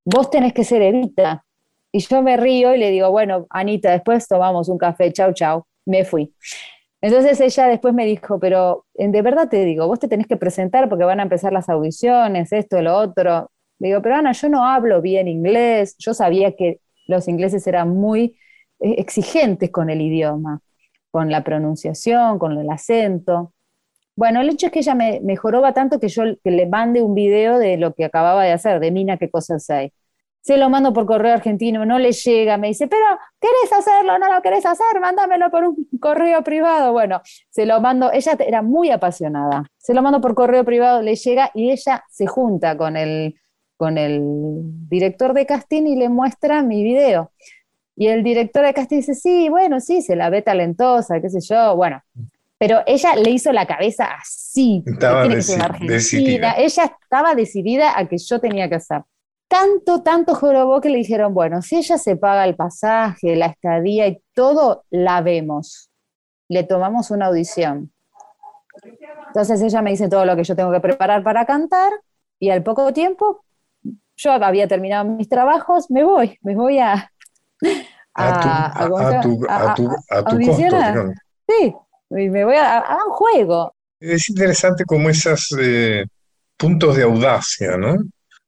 vos 0.04 0.30
tenés 0.30 0.52
que 0.52 0.64
ser 0.64 0.82
Evita. 0.82 1.44
Y 1.90 2.00
yo 2.00 2.22
me 2.22 2.36
río 2.36 2.74
y 2.74 2.78
le 2.78 2.90
digo, 2.90 3.10
bueno, 3.10 3.46
Anita, 3.50 3.90
después 3.90 4.28
tomamos 4.28 4.68
un 4.68 4.78
café, 4.78 5.12
chau, 5.12 5.32
chau, 5.32 5.64
me 5.86 6.04
fui. 6.04 6.34
Entonces 7.00 7.40
ella 7.40 7.68
después 7.68 7.94
me 7.94 8.04
dijo, 8.04 8.38
pero 8.40 8.86
de 8.94 9.22
verdad 9.22 9.48
te 9.48 9.64
digo, 9.64 9.86
vos 9.86 10.00
te 10.00 10.08
tenés 10.08 10.26
que 10.26 10.36
presentar 10.36 10.88
porque 10.88 11.04
van 11.04 11.20
a 11.20 11.22
empezar 11.22 11.52
las 11.52 11.68
audiciones, 11.68 12.52
esto, 12.52 12.80
lo 12.82 12.96
otro. 12.96 13.50
Le 13.78 13.88
digo, 13.88 14.02
pero 14.02 14.16
Ana, 14.16 14.32
yo 14.32 14.48
no 14.48 14.66
hablo 14.66 15.00
bien 15.00 15.28
inglés. 15.28 15.94
Yo 15.98 16.12
sabía 16.14 16.56
que 16.56 16.80
los 17.06 17.28
ingleses 17.28 17.66
eran 17.66 17.90
muy 17.90 18.36
eh, 18.80 18.96
exigentes 18.98 19.70
con 19.70 19.90
el 19.90 20.00
idioma, 20.00 20.60
con 21.10 21.30
la 21.30 21.44
pronunciación, 21.44 22.38
con 22.38 22.58
el 22.58 22.68
acento. 22.70 23.52
Bueno, 24.18 24.40
el 24.40 24.50
hecho 24.50 24.66
es 24.66 24.72
que 24.72 24.80
ella 24.80 24.96
me, 24.96 25.20
mejoró 25.20 25.62
tanto 25.72 26.00
que 26.00 26.08
yo 26.08 26.24
le 26.42 26.66
mande 26.66 27.02
un 27.02 27.14
video 27.14 27.56
de 27.56 27.76
lo 27.76 27.94
que 27.94 28.04
acababa 28.04 28.42
de 28.42 28.50
hacer, 28.50 28.80
de 28.80 28.90
Mina, 28.90 29.16
qué 29.16 29.30
cosas 29.30 29.70
hay. 29.70 29.92
Se 30.40 30.56
lo 30.56 30.68
mando 30.70 30.92
por 30.92 31.06
correo 31.06 31.32
argentino, 31.34 31.86
no 31.86 32.00
le 32.00 32.10
llega, 32.10 32.56
me 32.56 32.66
dice, 32.66 32.88
pero 32.88 33.04
¿querés 33.40 33.72
hacerlo? 33.72 34.18
¿No 34.18 34.34
lo 34.34 34.42
querés 34.42 34.66
hacer? 34.66 35.00
Mándamelo 35.00 35.52
por 35.52 35.62
un 35.62 35.88
correo 36.00 36.42
privado. 36.42 36.90
Bueno, 36.92 37.20
se 37.48 37.64
lo 37.64 37.80
mando, 37.80 38.10
ella 38.12 38.36
era 38.40 38.60
muy 38.60 38.90
apasionada, 38.90 39.70
se 39.76 39.94
lo 39.94 40.02
mando 40.02 40.20
por 40.20 40.34
correo 40.34 40.64
privado, 40.64 41.00
le 41.00 41.14
llega 41.14 41.52
y 41.54 41.70
ella 41.70 42.02
se 42.10 42.26
junta 42.26 42.76
con 42.76 42.96
el, 42.96 43.36
con 43.76 43.98
el 43.98 44.20
director 44.88 45.32
de 45.32 45.46
casting 45.46 45.84
y 45.84 45.94
le 45.94 46.08
muestra 46.08 46.62
mi 46.64 46.82
video. 46.82 47.30
Y 47.94 48.08
el 48.08 48.24
director 48.24 48.66
de 48.66 48.74
casting 48.74 48.96
dice, 48.96 49.14
sí, 49.14 49.48
bueno, 49.48 49.78
sí, 49.78 50.02
se 50.02 50.16
la 50.16 50.28
ve 50.28 50.42
talentosa, 50.42 51.20
qué 51.20 51.30
sé 51.30 51.38
yo, 51.40 51.76
bueno. 51.76 52.02
Pero 52.58 52.82
ella 52.86 53.14
le 53.14 53.30
hizo 53.30 53.52
la 53.52 53.66
cabeza 53.66 54.06
así. 54.20 54.82
Estaba 54.84 55.22
que 55.22 55.28
deci- 55.36 55.86
decidida. 55.86 56.52
Ella 56.58 56.84
estaba 57.02 57.34
decidida 57.34 57.98
a 57.98 58.06
que 58.08 58.18
yo 58.18 58.40
tenía 58.40 58.68
que 58.68 58.74
hacer. 58.76 59.02
Tanto, 59.48 60.02
tanto 60.02 60.34
jorobó 60.34 60.80
que 60.80 60.90
le 60.90 60.98
dijeron, 60.98 61.32
bueno, 61.32 61.62
si 61.62 61.76
ella 61.76 61.96
se 61.96 62.16
paga 62.16 62.44
el 62.44 62.56
pasaje, 62.56 63.36
la 63.36 63.46
estadía 63.46 64.06
y 64.08 64.20
todo, 64.34 64.84
la 64.90 65.20
vemos. 65.22 65.90
Le 66.48 66.64
tomamos 66.64 67.10
una 67.10 67.26
audición. 67.26 67.92
Entonces 69.28 69.60
ella 69.62 69.80
me 69.82 69.90
dice 69.90 70.08
todo 70.08 70.24
lo 70.24 70.34
que 70.36 70.44
yo 70.44 70.56
tengo 70.56 70.72
que 70.72 70.80
preparar 70.80 71.22
para 71.22 71.44
cantar 71.46 71.92
y 72.38 72.50
al 72.50 72.62
poco 72.62 72.92
tiempo 72.92 73.44
yo 74.16 74.32
había 74.32 74.66
terminado 74.66 75.04
mis 75.04 75.28
trabajos, 75.28 75.90
me 75.90 76.02
voy, 76.04 76.38
me 76.42 76.54
voy 76.56 76.78
a... 76.80 77.10
A 78.14 78.40
tu, 78.40 78.48
a- 78.48 78.66
a- 78.66 78.88
¿cómo 78.88 78.98
se 78.98 79.04
a 79.16 79.20
tu, 79.20 79.46
a 79.48 79.74
tu, 79.74 79.88
a 79.88 80.24
tu 80.24 80.36
costo. 80.46 80.76
Sí, 81.48 81.74
y 82.10 82.28
me 82.30 82.44
voy 82.44 82.56
a, 82.56 82.78
a 82.78 82.96
un 83.06 83.12
juego. 83.12 83.74
Es 84.00 84.28
interesante 84.28 84.84
como 84.84 85.10
esos 85.10 85.48
puntos 86.56 86.96
de 86.96 87.02
audacia, 87.04 87.76
¿no? 87.76 87.96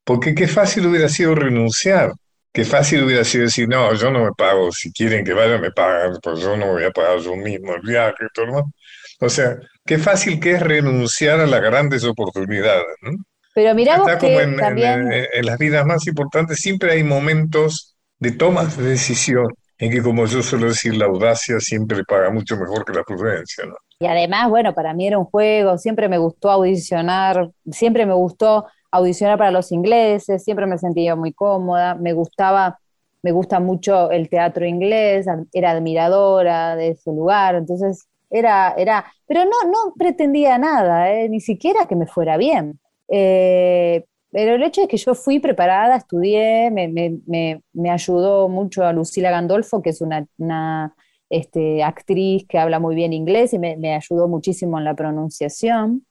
Porque 0.05 0.35
qué 0.35 0.49
fácil 0.49 0.87
hubiera 0.87 1.09
sido 1.09 1.35
renunciar. 1.35 2.13
Qué 2.53 2.65
fácil 2.65 3.05
hubiera 3.05 3.25
sido 3.25 3.45
decir, 3.45 3.69
no, 3.69 3.95
yo 3.95 4.11
no 4.11 4.25
me 4.25 4.33
pago, 4.37 4.73
si 4.73 4.93
quieren 4.93 5.25
que 5.25 5.33
vaya 5.35 5.59
me 5.59 5.71
pagan, 5.71 6.19
pues 6.23 6.41
yo 6.41 6.57
no 6.57 6.73
voy 6.73 6.83
a 6.85 6.91
pagar 6.91 7.21
yo 7.21 7.37
mismo 7.37 7.75
el 7.77 7.83
viaje, 7.83 8.27
todo 8.35 8.47
lo 8.47 8.53
demás. 8.57 8.73
O 9.21 9.29
sea, 9.29 9.57
qué 9.87 9.99
fácil 9.99 10.41
que 10.41 10.53
es 10.53 10.61
renunciar 10.63 11.39
a 11.41 11.47
las 11.47 11.63
grandes 11.63 12.03
oportunidades, 12.05 12.87
¿no? 13.03 13.13
Pero 13.55 13.75
mirá 13.75 13.99
vos 13.99 14.09
Está 14.09 14.19
que 14.19 14.27
como 14.27 14.41
en, 14.41 14.51
en- 14.55 14.57
también... 14.61 15.13
en- 15.13 15.27
en 15.33 15.47
las 15.47 15.59
vidas 15.59 15.87
más 15.87 16.07
importantes, 16.07 16.59
siempre 16.59 16.93
hay 16.93 17.05
momentos 17.05 17.97
de 18.19 18.33
tomas 18.33 18.77
de 18.77 18.85
decisión 18.91 19.47
en 19.81 19.91
que, 19.91 20.03
como 20.03 20.27
yo 20.27 20.43
suelo 20.43 20.67
decir, 20.67 20.95
la 20.95 21.07
audacia 21.07 21.59
siempre 21.59 22.05
paga 22.05 22.31
mucho 22.31 22.57
mejor 22.57 22.85
que 22.85 22.93
la 22.93 23.03
prudencia, 23.03 23.65
¿no? 23.65 23.75
Y 23.99 24.07
además, 24.07 24.51
bueno, 24.51 24.75
para 24.75 24.93
mí 24.93 25.07
era 25.07 25.19
un 25.19 25.25
juego, 25.25 25.79
siempre 25.79 26.09
me 26.09 26.19
gustó 26.19 26.51
audicionar, 26.51 27.51
siempre 27.71 28.05
me 28.05 28.13
gustó 28.13 28.67
audicionar 28.91 29.39
para 29.39 29.51
los 29.51 29.73
ingleses, 29.73 30.45
siempre 30.45 30.67
me 30.67 30.77
sentía 30.77 31.17
muy 31.17 31.33
cómoda, 31.33 31.95
me 31.95 32.13
gustaba, 32.13 32.79
me 33.23 33.33
gusta 33.33 33.59
mucho 33.59 34.11
el 34.11 34.29
teatro 34.29 34.67
inglés, 34.67 35.27
era 35.53 35.71
admiradora 35.71 36.77
de 36.77 36.89
ese 36.91 37.11
lugar, 37.13 37.55
entonces 37.55 38.07
era, 38.29 38.75
era, 38.77 39.07
pero 39.27 39.45
no, 39.45 39.71
no 39.71 39.95
pretendía 39.97 40.59
nada, 40.59 41.11
¿eh? 41.13 41.29
ni 41.29 41.41
siquiera 41.41 41.87
que 41.87 41.97
me 41.97 42.07
fuera 42.07 42.37
bien. 42.37 42.79
Eh, 43.09 44.05
pero 44.33 44.55
el 44.55 44.63
hecho 44.63 44.83
es 44.83 44.89
que 44.89 44.97
yo 44.97 45.15
fui 45.15 45.39
preparada, 45.41 45.97
estudié, 45.97 46.71
me, 46.71 46.89
me- 46.89 47.19
me- 47.27 47.91
ayudó 47.91 48.49
mucho 48.49 48.85
a 48.85 48.93
Lucila 48.93 49.31
Gandolfo, 49.31 49.83
que 49.83 49.91
es 49.91 50.01
una, 50.01 50.27
una, 50.39 50.95
este, 51.29 51.83
actriz 51.83 52.47
que 52.49 52.59
habla 52.59 52.79
muy 52.81 52.95
bien 52.95 53.13
inglés 53.13 53.53
y 53.55 53.59
me, 53.59 53.95
ayudó 53.95 54.29
muchísimo 54.29 54.79
en 54.79 54.85
la 54.85 54.95
pronunciación. 54.95 56.07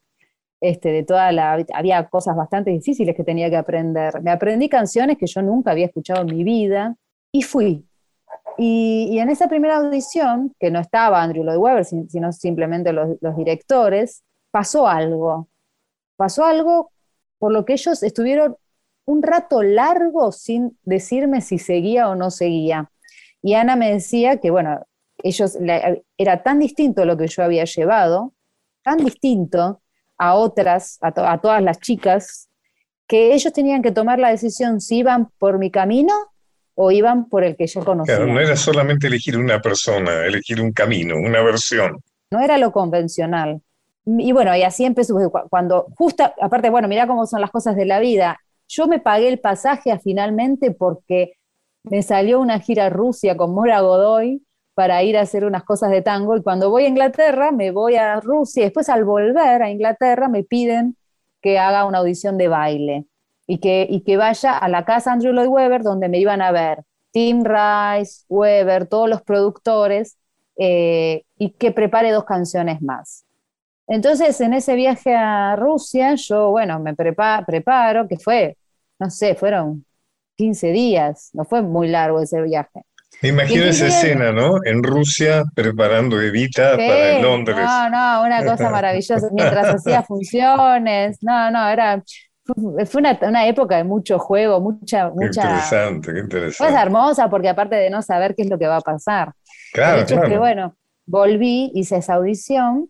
Este, 0.61 0.91
de 0.91 1.03
toda 1.03 1.31
la, 1.31 1.65
había 1.73 2.05
cosas 2.09 2.35
bastante 2.35 2.71
difíciles 2.71 3.15
que 3.15 3.23
tenía 3.23 3.49
que 3.49 3.57
aprender. 3.57 4.21
Me 4.21 4.31
aprendí 4.31 4.69
canciones 4.69 5.17
que 5.17 5.27
yo 5.27 5.41
nunca 5.41 5.71
había 5.71 5.85
escuchado 5.87 6.21
en 6.21 6.35
mi 6.35 6.43
vida 6.43 6.95
y 7.31 7.43
fui. 7.43 7.85
Y, 8.57 9.07
y 9.11 9.19
en 9.19 9.29
esa 9.29 9.47
primera 9.47 9.77
audición, 9.77 10.53
que 10.59 10.69
no 10.71 10.79
estaba 10.79 11.21
Andrew 11.23 11.43
Lloyd 11.43 11.57
Webber, 11.57 11.85
sin- 11.85 12.09
sino 12.09 12.31
simplemente 12.33 12.91
los, 12.93 13.17
los 13.21 13.35
directores, 13.37 14.23
pasó 14.51 14.87
algo. 14.87 15.47
Pasó 16.17 16.45
algo 16.45 16.91
por 17.39 17.51
lo 17.51 17.65
que 17.65 17.73
ellos 17.73 18.03
estuvieron 18.03 18.55
un 19.05 19.23
rato 19.23 19.63
largo 19.63 20.31
sin 20.31 20.77
decirme 20.83 21.41
si 21.41 21.57
seguía 21.57 22.09
o 22.09 22.15
no 22.15 22.29
seguía. 22.29 22.91
Y 23.41 23.55
Ana 23.55 23.75
me 23.75 23.91
decía 23.91 24.37
que, 24.37 24.51
bueno, 24.51 24.85
ellos, 25.23 25.57
la- 25.59 25.97
era 26.17 26.43
tan 26.43 26.59
distinto 26.59 27.05
lo 27.05 27.17
que 27.17 27.27
yo 27.27 27.43
había 27.43 27.65
llevado, 27.65 28.33
tan 28.83 28.97
distinto 28.97 29.81
a 30.17 30.35
otras, 30.35 30.97
a, 31.01 31.11
to- 31.11 31.25
a 31.25 31.39
todas 31.41 31.63
las 31.63 31.79
chicas, 31.79 32.49
que 33.07 33.33
ellos 33.33 33.51
tenían 33.53 33.81
que 33.81 33.91
tomar 33.91 34.19
la 34.19 34.29
decisión 34.29 34.79
si 34.81 34.97
iban 34.97 35.29
por 35.39 35.57
mi 35.57 35.71
camino 35.71 36.13
o 36.75 36.91
iban 36.91 37.27
por 37.27 37.43
el 37.43 37.55
que 37.57 37.65
yo 37.67 37.83
conocía. 37.83 38.17
Claro, 38.17 38.31
no 38.31 38.39
era 38.39 38.55
solamente 38.55 39.07
elegir 39.07 39.37
una 39.37 39.59
persona, 39.59 40.25
elegir 40.25 40.61
un 40.61 40.71
camino, 40.71 41.15
una 41.15 41.41
versión. 41.41 41.97
no 42.31 42.39
era 42.41 42.57
lo 42.59 42.71
convencional. 42.71 43.61
Y 44.17 44.31
bueno, 44.31 44.55
y 44.55 44.63
así 44.63 44.85
empezó, 44.85 45.15
cuando 45.49 45.87
justo, 45.97 46.23
aparte, 46.41 46.69
bueno, 46.69 46.87
mirá 46.87 47.05
cómo 47.05 47.25
son 47.27 47.41
las 47.41 47.51
cosas 47.51 47.75
de 47.75 47.85
la 47.85 47.99
vida. 47.99 48.39
Yo 48.67 48.87
me 48.87 48.99
pagué 48.99 49.27
el 49.27 49.39
pasaje 49.39 49.91
a 49.91 49.99
finalmente 49.99 50.71
porque 50.71 51.33
me 51.83 52.01
salió 52.01 52.39
una 52.39 52.59
gira 52.59 52.87
a 52.87 52.89
Rusia 52.89 53.37
con 53.37 53.53
Mora 53.53 53.81
Godoy 53.81 54.43
para 54.73 55.03
ir 55.03 55.17
a 55.17 55.21
hacer 55.21 55.45
unas 55.45 55.63
cosas 55.63 55.91
de 55.91 56.01
tango 56.01 56.35
y 56.37 56.41
cuando 56.41 56.69
voy 56.69 56.85
a 56.85 56.87
Inglaterra 56.87 57.51
me 57.51 57.71
voy 57.71 57.95
a 57.95 58.19
Rusia 58.19 58.63
después 58.63 58.89
al 58.89 59.03
volver 59.03 59.61
a 59.61 59.69
Inglaterra 59.69 60.29
me 60.29 60.43
piden 60.43 60.95
que 61.41 61.59
haga 61.59 61.85
una 61.85 61.99
audición 61.99 62.37
de 62.37 62.47
baile 62.47 63.05
y 63.47 63.59
que, 63.59 63.87
y 63.89 64.01
que 64.01 64.17
vaya 64.17 64.57
a 64.57 64.69
la 64.69 64.85
casa 64.85 65.11
Andrew 65.11 65.33
Lloyd 65.33 65.47
Webber 65.47 65.83
donde 65.83 66.09
me 66.09 66.19
iban 66.19 66.41
a 66.41 66.51
ver 66.51 66.83
Tim 67.11 67.43
Rice, 67.43 68.23
Webber, 68.29 68.87
todos 68.87 69.09
los 69.09 69.21
productores 69.21 70.17
eh, 70.57 71.23
y 71.37 71.51
que 71.51 71.71
prepare 71.71 72.11
dos 72.11 72.25
canciones 72.25 72.81
más. 72.81 73.25
Entonces, 73.89 74.39
en 74.41 74.53
ese 74.55 74.75
viaje 74.75 75.15
a 75.15 75.55
Rusia, 75.57 76.15
yo, 76.15 76.51
bueno, 76.51 76.79
me 76.79 76.95
prepa- 76.95 77.45
preparo, 77.45 78.07
que 78.07 78.17
fue, 78.19 78.57
no 78.99 79.09
sé, 79.11 79.35
fueron 79.35 79.85
15 80.37 80.71
días, 80.71 81.31
no 81.33 81.45
fue 81.45 81.61
muy 81.63 81.87
largo 81.89 82.21
ese 82.21 82.41
viaje. 82.43 82.83
Me 83.21 83.29
imagino 83.29 83.63
¿Y 83.63 83.67
esa 83.67 83.87
escena, 83.87 84.33
¿no? 84.33 84.57
En 84.65 84.83
Rusia 84.83 85.45
preparando 85.55 86.19
Evita 86.21 86.77
Sí, 86.77 86.81
para 86.85 87.13
Londres. 87.13 87.85
No, 87.85 87.89
no, 87.89 88.23
una 88.23 88.43
cosa 88.45 88.69
maravillosa. 88.69 89.29
Mientras 89.31 89.69
hacía 89.71 90.03
funciones, 90.03 91.17
no, 91.21 91.49
no, 91.51 91.67
era, 91.67 92.03
fue 92.45 92.85
fue 92.85 93.01
una, 93.01 93.17
una 93.21 93.47
época 93.47 93.77
de 93.77 93.83
mucho 93.83 94.19
juego, 94.19 94.59
mucha, 94.61 95.09
Qué 95.17 95.25
mucha. 95.25 95.27
interesante, 95.27 96.11
qué 96.13 96.19
Fue 96.57 96.69
interesante. 96.69 96.81
hermosa 96.81 97.29
porque 97.29 97.49
aparte 97.49 97.75
de 97.77 97.89
no 97.89 98.01
saber 98.01 98.35
qué 98.35 98.43
es 98.43 98.49
lo 98.49 98.59
que 98.59 98.67
va 98.67 98.77
a 98.77 98.81
pasar. 98.81 99.33
El 99.85 99.97
Claro, 99.97 99.99
hecho 99.99 100.15
es 100.15 100.23
que, 100.23 100.37
claro. 100.37 100.39
bueno, 100.39 100.77
volví, 101.07 101.71
hice 101.75 101.97
esa 101.97 102.15
audición, 102.15 102.89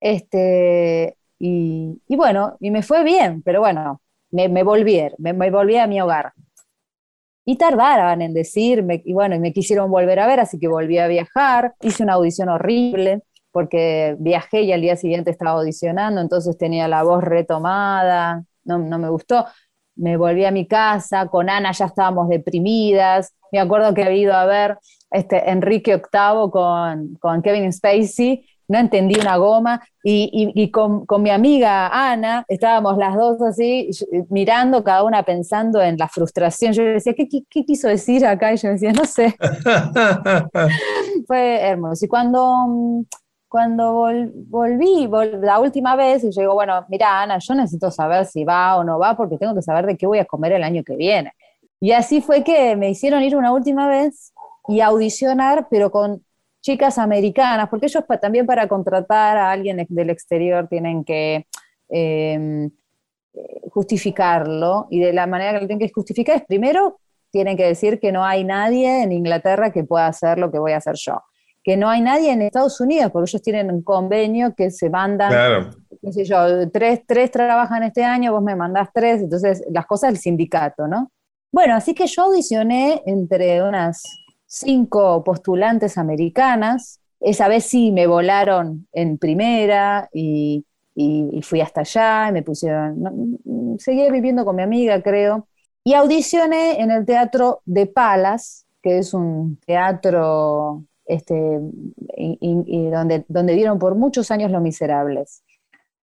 este, 0.00 1.16
y, 1.38 1.98
bueno, 2.08 2.56
y 2.60 2.70
me 2.70 2.82
fue 2.82 3.04
bien, 3.04 3.42
pero 3.42 3.60
bueno, 3.60 4.00
me, 4.30 4.62
volví, 4.62 5.00
me 5.18 5.50
volví 5.50 5.76
a 5.76 5.86
mi 5.86 6.00
hogar. 6.00 6.32
Y 7.44 7.56
tardaron 7.58 8.22
en 8.22 8.34
decirme, 8.34 9.02
y 9.04 9.12
bueno, 9.12 9.36
y 9.36 9.38
me 9.38 9.52
quisieron 9.52 9.90
volver 9.90 10.18
a 10.18 10.26
ver, 10.26 10.40
así 10.40 10.58
que 10.58 10.66
volví 10.66 10.98
a 10.98 11.06
viajar, 11.06 11.74
hice 11.80 12.02
una 12.02 12.14
audición 12.14 12.48
horrible, 12.48 13.22
porque 13.52 14.16
viajé 14.18 14.62
y 14.62 14.72
al 14.72 14.80
día 14.80 14.96
siguiente 14.96 15.30
estaba 15.30 15.52
audicionando, 15.60 16.20
entonces 16.20 16.58
tenía 16.58 16.88
la 16.88 17.04
voz 17.04 17.22
retomada, 17.22 18.44
no, 18.64 18.78
no 18.78 18.98
me 18.98 19.08
gustó. 19.08 19.46
Me 19.94 20.16
volví 20.16 20.44
a 20.44 20.50
mi 20.50 20.66
casa, 20.66 21.28
con 21.28 21.48
Ana 21.48 21.72
ya 21.72 21.86
estábamos 21.86 22.28
deprimidas, 22.28 23.32
me 23.52 23.60
acuerdo 23.60 23.94
que 23.94 24.02
había 24.02 24.18
ido 24.18 24.34
a 24.34 24.44
ver 24.44 24.78
este, 25.10 25.50
Enrique 25.50 25.96
VIII 25.96 26.50
con, 26.50 27.14
con 27.14 27.40
Kevin 27.42 27.72
Spacey, 27.72 28.44
no 28.68 28.78
entendí 28.78 29.18
una 29.20 29.36
goma, 29.36 29.80
y, 30.02 30.30
y- 30.54 30.62
y 30.62 30.70
con, 30.70 31.04
con 31.06 31.22
mi 31.22 31.30
amiga 31.30 31.88
Ana 31.88 32.44
estábamos 32.48 32.96
las 32.98 33.16
dos 33.16 33.40
así, 33.42 33.90
mirando, 34.30 34.84
cada 34.84 35.02
una 35.04 35.22
pensando 35.24 35.80
en 35.82 35.96
la 35.98 36.08
frustración. 36.08 36.72
Yo 36.72 36.82
decía, 36.84 37.14
¿qué, 37.14 37.28
qué, 37.28 37.42
qué 37.50 37.64
quiso 37.64 37.88
decir 37.88 38.24
acá? 38.26 38.52
Y 38.52 38.56
yo 38.56 38.68
decía, 38.70 38.92
no 38.92 39.04
sé, 39.04 39.34
fue 41.26 41.60
hermoso. 41.60 42.04
Y 42.04 42.08
cuando, 42.08 43.04
cuando 43.48 43.94
vol- 43.94 44.32
volví, 44.48 45.06
vol- 45.06 45.40
la 45.40 45.58
última 45.60 45.96
vez, 45.96 46.24
y 46.24 46.30
yo 46.32 46.40
digo, 46.42 46.54
bueno, 46.54 46.84
mira, 46.88 47.22
Ana, 47.22 47.38
yo 47.38 47.54
necesito 47.54 47.90
saber 47.90 48.26
si 48.26 48.44
va 48.44 48.76
o 48.76 48.84
no 48.84 48.98
va, 48.98 49.16
porque 49.16 49.38
tengo 49.38 49.54
que 49.54 49.62
saber 49.62 49.86
de 49.86 49.96
qué 49.96 50.06
voy 50.06 50.18
a 50.18 50.24
comer 50.24 50.52
el 50.52 50.64
año 50.64 50.82
que 50.84 50.96
viene. 50.96 51.32
Y 51.80 51.92
así 51.92 52.20
fue 52.22 52.42
que 52.42 52.76
me 52.76 52.90
hicieron 52.90 53.22
ir 53.22 53.36
una 53.36 53.52
última 53.52 53.88
vez 53.88 54.32
y 54.68 54.80
audicionar, 54.80 55.68
pero 55.70 55.90
con 55.90 56.22
chicas 56.66 56.98
americanas, 56.98 57.68
porque 57.68 57.86
ellos 57.86 58.02
pa- 58.08 58.18
también 58.18 58.44
para 58.44 58.66
contratar 58.66 59.36
a 59.36 59.52
alguien 59.52 59.86
del 59.88 60.10
exterior 60.10 60.66
tienen 60.68 61.04
que 61.04 61.46
eh, 61.88 62.68
justificarlo, 63.70 64.88
y 64.90 64.98
de 64.98 65.12
la 65.12 65.26
manera 65.28 65.52
que 65.52 65.60
lo 65.60 65.66
tienen 65.68 65.86
que 65.86 65.92
justificar 65.92 66.36
es 66.36 66.44
primero 66.44 66.98
tienen 67.30 67.56
que 67.56 67.64
decir 67.66 68.00
que 68.00 68.10
no 68.10 68.24
hay 68.24 68.42
nadie 68.44 69.02
en 69.02 69.12
Inglaterra 69.12 69.70
que 69.70 69.84
pueda 69.84 70.06
hacer 70.08 70.38
lo 70.38 70.50
que 70.50 70.58
voy 70.58 70.72
a 70.72 70.78
hacer 70.78 70.94
yo, 70.96 71.22
que 71.62 71.76
no 71.76 71.88
hay 71.88 72.00
nadie 72.00 72.32
en 72.32 72.42
Estados 72.42 72.80
Unidos, 72.80 73.12
porque 73.12 73.30
ellos 73.30 73.42
tienen 73.42 73.70
un 73.70 73.82
convenio 73.82 74.54
que 74.56 74.70
se 74.70 74.90
mandan 74.90 75.30
Claro, 75.30 75.70
qué 76.02 76.12
sé 76.12 76.24
yo, 76.24 76.68
tres, 76.70 77.02
tres 77.06 77.30
trabajan 77.30 77.82
este 77.84 78.02
año, 78.02 78.32
vos 78.32 78.42
me 78.42 78.56
mandás 78.56 78.88
tres, 78.92 79.20
entonces 79.22 79.64
las 79.70 79.86
cosas 79.86 80.10
del 80.10 80.18
sindicato, 80.18 80.88
¿no? 80.88 81.12
Bueno, 81.52 81.74
así 81.76 81.94
que 81.94 82.06
yo 82.06 82.24
audicioné 82.24 83.02
entre 83.06 83.62
unas 83.62 84.02
cinco 84.46 85.22
postulantes 85.24 85.98
americanas, 85.98 87.00
esa 87.20 87.48
vez 87.48 87.64
sí 87.64 87.92
me 87.92 88.06
volaron 88.06 88.86
en 88.92 89.18
primera 89.18 90.08
y, 90.12 90.64
y- 90.94 91.40
fui 91.42 91.60
hasta 91.60 91.80
allá 91.82 92.28
y 92.28 92.32
me 92.32 92.42
pusieron, 92.42 93.00
mm, 93.44 93.78
seguía 93.78 94.10
viviendo 94.10 94.44
con 94.44 94.56
mi 94.56 94.62
amiga, 94.62 95.02
creo, 95.02 95.48
y 95.84 95.94
audicioné 95.94 96.80
en 96.80 96.90
el 96.90 97.06
teatro 97.06 97.62
de 97.64 97.86
Palas, 97.86 98.66
que 98.82 98.98
es 98.98 99.14
un 99.14 99.58
teatro 99.66 100.84
este, 101.06 101.60
y, 102.16 102.90
donde, 102.90 103.24
donde 103.28 103.54
dieron 103.54 103.78
por 103.78 103.94
muchos 103.94 104.30
años 104.30 104.50
Los 104.50 104.62
Miserables, 104.62 105.42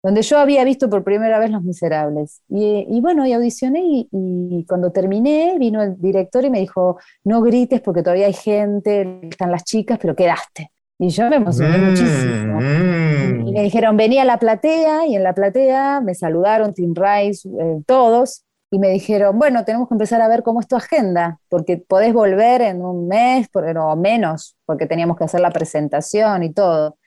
donde 0.04 0.20
yo 0.20 0.38
había 0.38 0.64
visto 0.64 0.90
por 0.90 1.02
primera 1.02 1.38
vez 1.38 1.50
Los 1.50 1.62
Miserables. 1.62 2.42
Y, 2.50 3.00
bueno, 3.00 3.26
y 3.26 3.32
audicioné 3.32 3.80
y, 4.12 4.66
cuando 4.68 4.92
terminé 4.92 5.56
vino 5.58 5.82
el 5.82 5.98
director 5.98 6.44
y 6.44 6.50
me 6.50 6.60
dijo, 6.60 6.98
no 7.24 7.40
grites 7.40 7.80
porque 7.80 8.02
todavía 8.02 8.26
hay 8.26 8.34
gente, 8.34 9.20
están 9.22 9.50
las 9.50 9.64
chicas, 9.64 9.98
pero 10.00 10.14
quedaste. 10.14 10.70
Y 10.98 11.08
yo 11.08 11.30
me 11.30 11.36
emocioné 11.36 11.78
mm, 11.78 11.84
muchísimo. 11.88 12.60
Mm. 12.60 13.48
Y 13.48 13.52
me 13.52 13.62
dijeron, 13.62 13.96
venía 13.96 14.22
a 14.22 14.26
la 14.26 14.38
platea, 14.38 15.06
y 15.06 15.16
en 15.16 15.22
la 15.22 15.32
platea 15.32 16.02
me 16.02 16.14
saludaron 16.14 16.74
Tim 16.74 16.92
Rice, 16.94 17.48
eh, 17.48 17.80
todos, 17.86 18.44
y 18.70 18.78
me 18.78 18.90
dijeron, 18.90 19.38
bueno, 19.38 19.64
tenemos 19.64 19.88
que 19.88 19.94
empezar 19.94 20.20
a 20.20 20.28
ver 20.28 20.42
cómo 20.42 20.60
es 20.60 20.68
tu 20.68 20.76
agenda, 20.76 21.40
porque 21.48 21.78
podés 21.78 22.12
volver 22.12 22.60
en 22.60 22.84
un 22.84 23.08
mes 23.08 23.48
o 23.54 23.96
menos, 23.96 24.54
porque 24.66 24.84
teníamos 24.84 25.16
que 25.16 25.24
hacer 25.24 25.40
la 25.40 25.50
presentación 25.50 26.42
y 26.42 26.52
todo. 26.52 26.98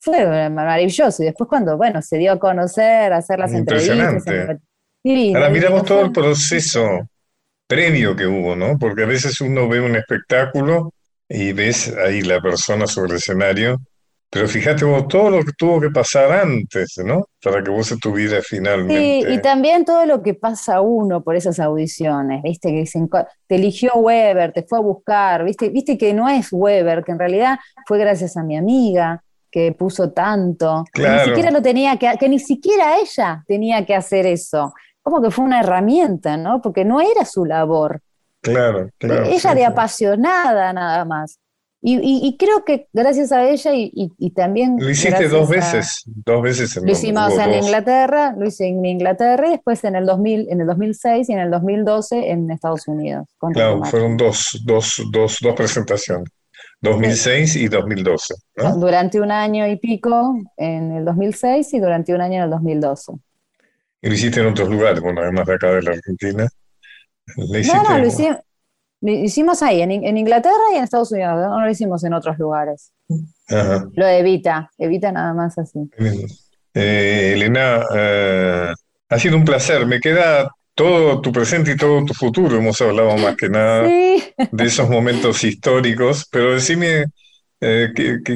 Fue 0.00 0.48
maravilloso. 0.50 1.22
Y 1.22 1.26
después 1.26 1.48
cuando, 1.48 1.76
bueno, 1.76 2.02
se 2.02 2.18
dio 2.18 2.32
a 2.32 2.38
conocer, 2.38 3.12
a 3.12 3.18
hacer 3.18 3.38
las 3.38 3.52
entrevistas. 3.52 4.24
Ahora 5.34 5.48
miramos 5.50 5.84
todo 5.84 6.02
el 6.02 6.12
proceso 6.12 7.08
previo 7.66 8.16
que 8.16 8.26
hubo, 8.26 8.56
¿no? 8.56 8.78
Porque 8.78 9.02
a 9.02 9.06
veces 9.06 9.40
uno 9.40 9.68
ve 9.68 9.80
un 9.80 9.96
espectáculo 9.96 10.92
y 11.28 11.52
ves 11.52 11.94
ahí 11.96 12.22
la 12.22 12.40
persona 12.40 12.86
sobre 12.86 13.12
el 13.12 13.16
escenario, 13.18 13.78
pero 14.30 14.48
fíjate 14.48 14.84
vos 14.84 15.08
todo 15.08 15.30
lo 15.30 15.44
que 15.44 15.52
tuvo 15.56 15.80
que 15.80 15.90
pasar 15.90 16.32
antes, 16.32 16.94
¿no? 17.04 17.28
Para 17.42 17.62
que 17.62 17.70
vos 17.70 17.90
estuvieras 17.90 18.46
finalmente. 18.46 19.28
Sí, 19.28 19.34
y 19.34 19.40
también 19.40 19.84
todo 19.84 20.06
lo 20.06 20.22
que 20.22 20.34
pasa 20.34 20.80
uno 20.80 21.22
por 21.22 21.36
esas 21.36 21.60
audiciones, 21.60 22.42
¿viste? 22.42 22.70
Que 22.70 22.80
dicen, 22.80 23.08
te 23.46 23.54
eligió 23.54 23.94
Weber, 23.94 24.52
te 24.52 24.62
fue 24.62 24.78
a 24.78 24.82
buscar, 24.82 25.44
¿viste? 25.44 25.68
Viste 25.68 25.96
que 25.98 26.12
no 26.14 26.28
es 26.28 26.48
Weber, 26.50 27.04
que 27.04 27.12
en 27.12 27.18
realidad 27.18 27.58
fue 27.86 27.98
gracias 27.98 28.36
a 28.36 28.42
mi 28.42 28.56
amiga 28.56 29.22
que 29.58 29.72
puso 29.72 30.12
tanto, 30.12 30.84
que 30.92 31.02
ni 31.02 31.18
siquiera 31.24 31.50
lo 31.50 31.60
tenía 31.60 31.96
que, 31.96 32.16
que 32.16 32.28
ni 32.28 32.38
siquiera 32.38 32.98
ella 32.98 33.42
tenía 33.48 33.84
que 33.84 33.96
hacer 33.96 34.24
eso. 34.24 34.72
Como 35.02 35.20
que 35.20 35.32
fue 35.32 35.44
una 35.44 35.60
herramienta, 35.60 36.36
¿no? 36.36 36.62
Porque 36.62 36.84
no 36.84 37.00
era 37.00 37.24
su 37.24 37.44
labor. 37.44 38.00
Claro, 38.40 38.90
claro. 38.98 39.24
Ella 39.24 39.54
de 39.56 39.64
apasionada 39.64 40.72
nada 40.72 41.04
más. 41.04 41.40
Y, 41.80 42.36
creo 42.38 42.64
que 42.64 42.88
gracias 42.92 43.30
a 43.30 43.48
ella 43.48 43.70
y, 43.74 44.30
también... 44.30 44.76
Lo 44.78 44.90
hiciste 44.90 45.28
dos 45.28 45.48
veces, 45.48 46.02
dos 46.06 46.42
veces 46.42 46.76
en 46.76 46.86
Lo 46.86 46.92
hicimos 46.92 47.32
en 47.38 47.54
Inglaterra, 47.54 48.34
lo 48.36 48.46
hice 48.46 48.66
en 48.66 48.84
Inglaterra 48.84 49.46
y 49.46 49.50
después 49.52 49.84
en 49.84 49.94
el, 49.94 50.04
2000, 50.04 50.48
en 50.50 50.60
el 50.60 50.66
2006 50.66 51.28
y 51.28 51.32
en 51.32 51.38
el 51.38 51.50
2012 51.50 52.30
en 52.30 52.50
Estados 52.50 52.88
Unidos. 52.88 53.28
Claro, 53.52 53.84
fueron 53.84 54.16
dos, 54.16 54.60
dos, 54.64 55.02
dos, 55.12 55.38
dos 55.40 55.54
presentaciones, 55.54 56.28
2006 56.80 57.56
y 57.56 57.68
2012. 57.68 58.34
Durante 58.76 59.20
un 59.20 59.30
año 59.30 59.66
y 59.66 59.76
pico 59.76 60.38
en 60.56 60.92
el 60.92 61.04
2006 61.04 61.74
y 61.74 61.80
durante 61.80 62.14
un 62.14 62.20
año 62.20 62.36
en 62.36 62.42
el 62.44 62.50
2012. 62.50 63.12
Y 64.02 64.08
lo 64.08 64.14
hiciste 64.14 64.40
en 64.40 64.46
otros 64.46 64.68
lugares, 64.68 65.00
bueno, 65.00 65.20
además 65.22 65.46
de 65.46 65.54
acá 65.54 65.72
de 65.72 65.82
la 65.82 65.90
Argentina. 65.90 66.48
no, 67.36 67.82
no, 67.82 67.98
lo 67.98 68.06
hicimos, 68.06 68.36
lo 69.00 69.12
hicimos 69.12 69.62
ahí, 69.62 69.82
en, 69.82 70.16
Inglaterra 70.16 70.54
y 70.72 70.76
en 70.76 70.84
Estados 70.84 71.10
Unidos, 71.12 71.34
no 71.34 71.60
lo 71.60 71.70
hicimos 71.70 72.04
en 72.04 72.14
otros 72.14 72.38
lugares. 72.38 72.92
Lo 73.48 74.06
evita, 74.06 74.70
evita 74.78 75.10
nada 75.10 75.34
más 75.34 75.58
así. 75.58 75.90
Eh, 76.74 77.32
Elena, 77.34 77.82
eh, 77.94 78.72
ha 79.08 79.18
sido 79.18 79.36
un 79.36 79.44
placer. 79.44 79.86
Me 79.86 80.00
queda 80.00 80.54
todo 80.78 81.20
tu 81.20 81.32
presente 81.32 81.72
y 81.72 81.76
todo 81.76 82.04
tu 82.04 82.14
futuro. 82.14 82.56
Hemos 82.56 82.80
hablado 82.80 83.18
más 83.18 83.36
que 83.36 83.48
nada 83.48 83.82
de 83.82 84.64
esos 84.64 84.88
momentos 84.88 85.42
históricos, 85.42 86.26
pero 86.30 86.54
decime 86.54 87.06
eh, 87.60 87.88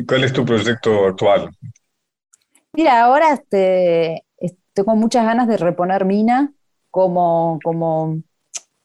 cuál 0.06 0.24
es 0.24 0.32
tu 0.32 0.44
proyecto 0.44 1.06
actual. 1.06 1.48
Mira, 2.72 3.04
ahora 3.04 3.32
este, 3.32 4.24
estoy 4.36 4.84
con 4.84 4.98
muchas 4.98 5.24
ganas 5.24 5.46
de 5.46 5.56
reponer 5.56 6.04
Mina 6.04 6.52
como, 6.90 7.60
como 7.62 8.22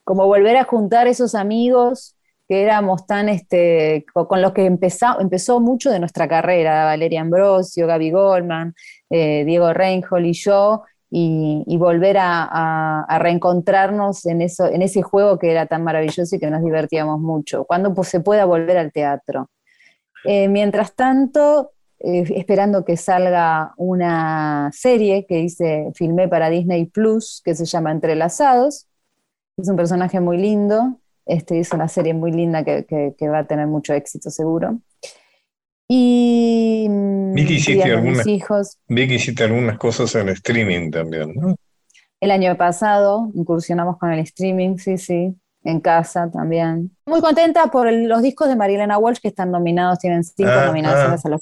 como 0.08 0.26
volver 0.26 0.56
a 0.56 0.64
juntar 0.64 1.06
esos 1.08 1.36
amigos 1.36 2.16
que 2.48 2.64
éramos 2.64 3.06
tan, 3.06 3.28
este, 3.28 4.06
con 4.14 4.42
los 4.42 4.54
que 4.54 4.66
empezó, 4.66 5.20
empezó 5.20 5.60
mucho 5.60 5.92
de 5.92 6.00
nuestra 6.00 6.30
carrera, 6.30 6.86
Valeria 6.86 7.20
Ambrosio, 7.20 7.88
Gaby 7.88 8.12
Goldman, 8.12 8.74
eh, 9.10 9.44
Diego 9.44 9.74
Reinhold 9.74 10.26
y 10.26 10.32
yo, 10.32 10.84
y, 11.10 11.78
volver 11.78 12.18
a, 12.20 13.06
reencontrarnos 13.20 14.26
en, 14.26 14.42
eso, 14.42 14.66
en 14.66 14.82
ese 14.82 15.02
juego 15.02 15.40
que 15.40 15.52
era 15.52 15.66
tan 15.66 15.84
maravilloso 15.84 16.36
y 16.36 16.40
que 16.40 16.50
nos 16.50 16.64
divertíamos 16.64 17.20
mucho, 17.20 17.66
cuando 17.66 17.94
pues, 17.94 18.10
se 18.10 18.20
pueda 18.20 18.46
volver 18.46 18.78
al 18.78 18.92
teatro. 18.92 19.50
Eh, 20.26 20.48
mientras 20.50 20.96
tanto, 20.96 21.72
eh, 22.00 22.24
esperando 22.36 22.84
que 22.84 22.98
salga 22.98 23.74
una 23.78 24.70
serie 24.74 25.26
que 25.26 25.40
hice, 25.40 25.92
filmé 25.96 26.28
para 26.28 26.50
Disney 26.50 26.86
Plus, 26.86 27.42
que 27.44 27.56
se 27.56 27.66
llama 27.66 27.92
Entrelazados, 27.92 28.88
es 29.58 29.70
un 29.70 29.76
personaje 29.76 30.20
muy 30.20 30.38
lindo, 30.38 31.00
este, 31.26 31.58
hizo 31.58 31.76
una 31.76 31.88
serie 31.88 32.14
muy 32.14 32.32
linda 32.32 32.64
que, 32.64 33.16
va 33.30 33.40
a 33.40 33.48
tener 33.48 33.68
mucho 33.68 33.94
éxito 33.94 34.30
seguro. 34.30 34.80
Y 35.88 36.88
mm, 36.90 37.34
vi 37.34 37.46
que 37.46 37.54
hiciste 37.54 37.92
algunas, 37.92 38.28
hijos. 38.28 38.78
Vi 38.88 39.08
que 39.08 39.16
hiciste 39.16 39.44
algunas 39.44 39.78
cosas 39.78 40.14
en 40.16 40.30
streaming 40.30 40.92
también, 40.92 41.34
¿no? 41.36 41.56
El 42.20 42.32
año 42.32 42.58
pasado 42.58 43.30
incursionamos 43.36 43.98
con 43.98 44.12
el 44.12 44.20
streaming, 44.20 44.78
sí, 44.78 44.98
sí, 44.98 45.36
en 45.68 45.82
casa 45.82 46.30
también. 46.32 46.92
Muy 47.06 47.20
contenta 47.20 47.68
por 47.68 47.92
los 47.92 48.22
discos 48.22 48.48
de 48.48 48.56
Marilena 48.56 48.98
Walsh 48.98 49.20
que 49.20 49.28
están 49.28 49.52
nominados, 49.52 50.00
tienen 50.00 50.24
cinco 50.24 50.50
ah, 50.54 50.66
nominaciones 50.66 51.26
ah. 51.26 51.28
a 51.28 51.32
los 51.32 51.42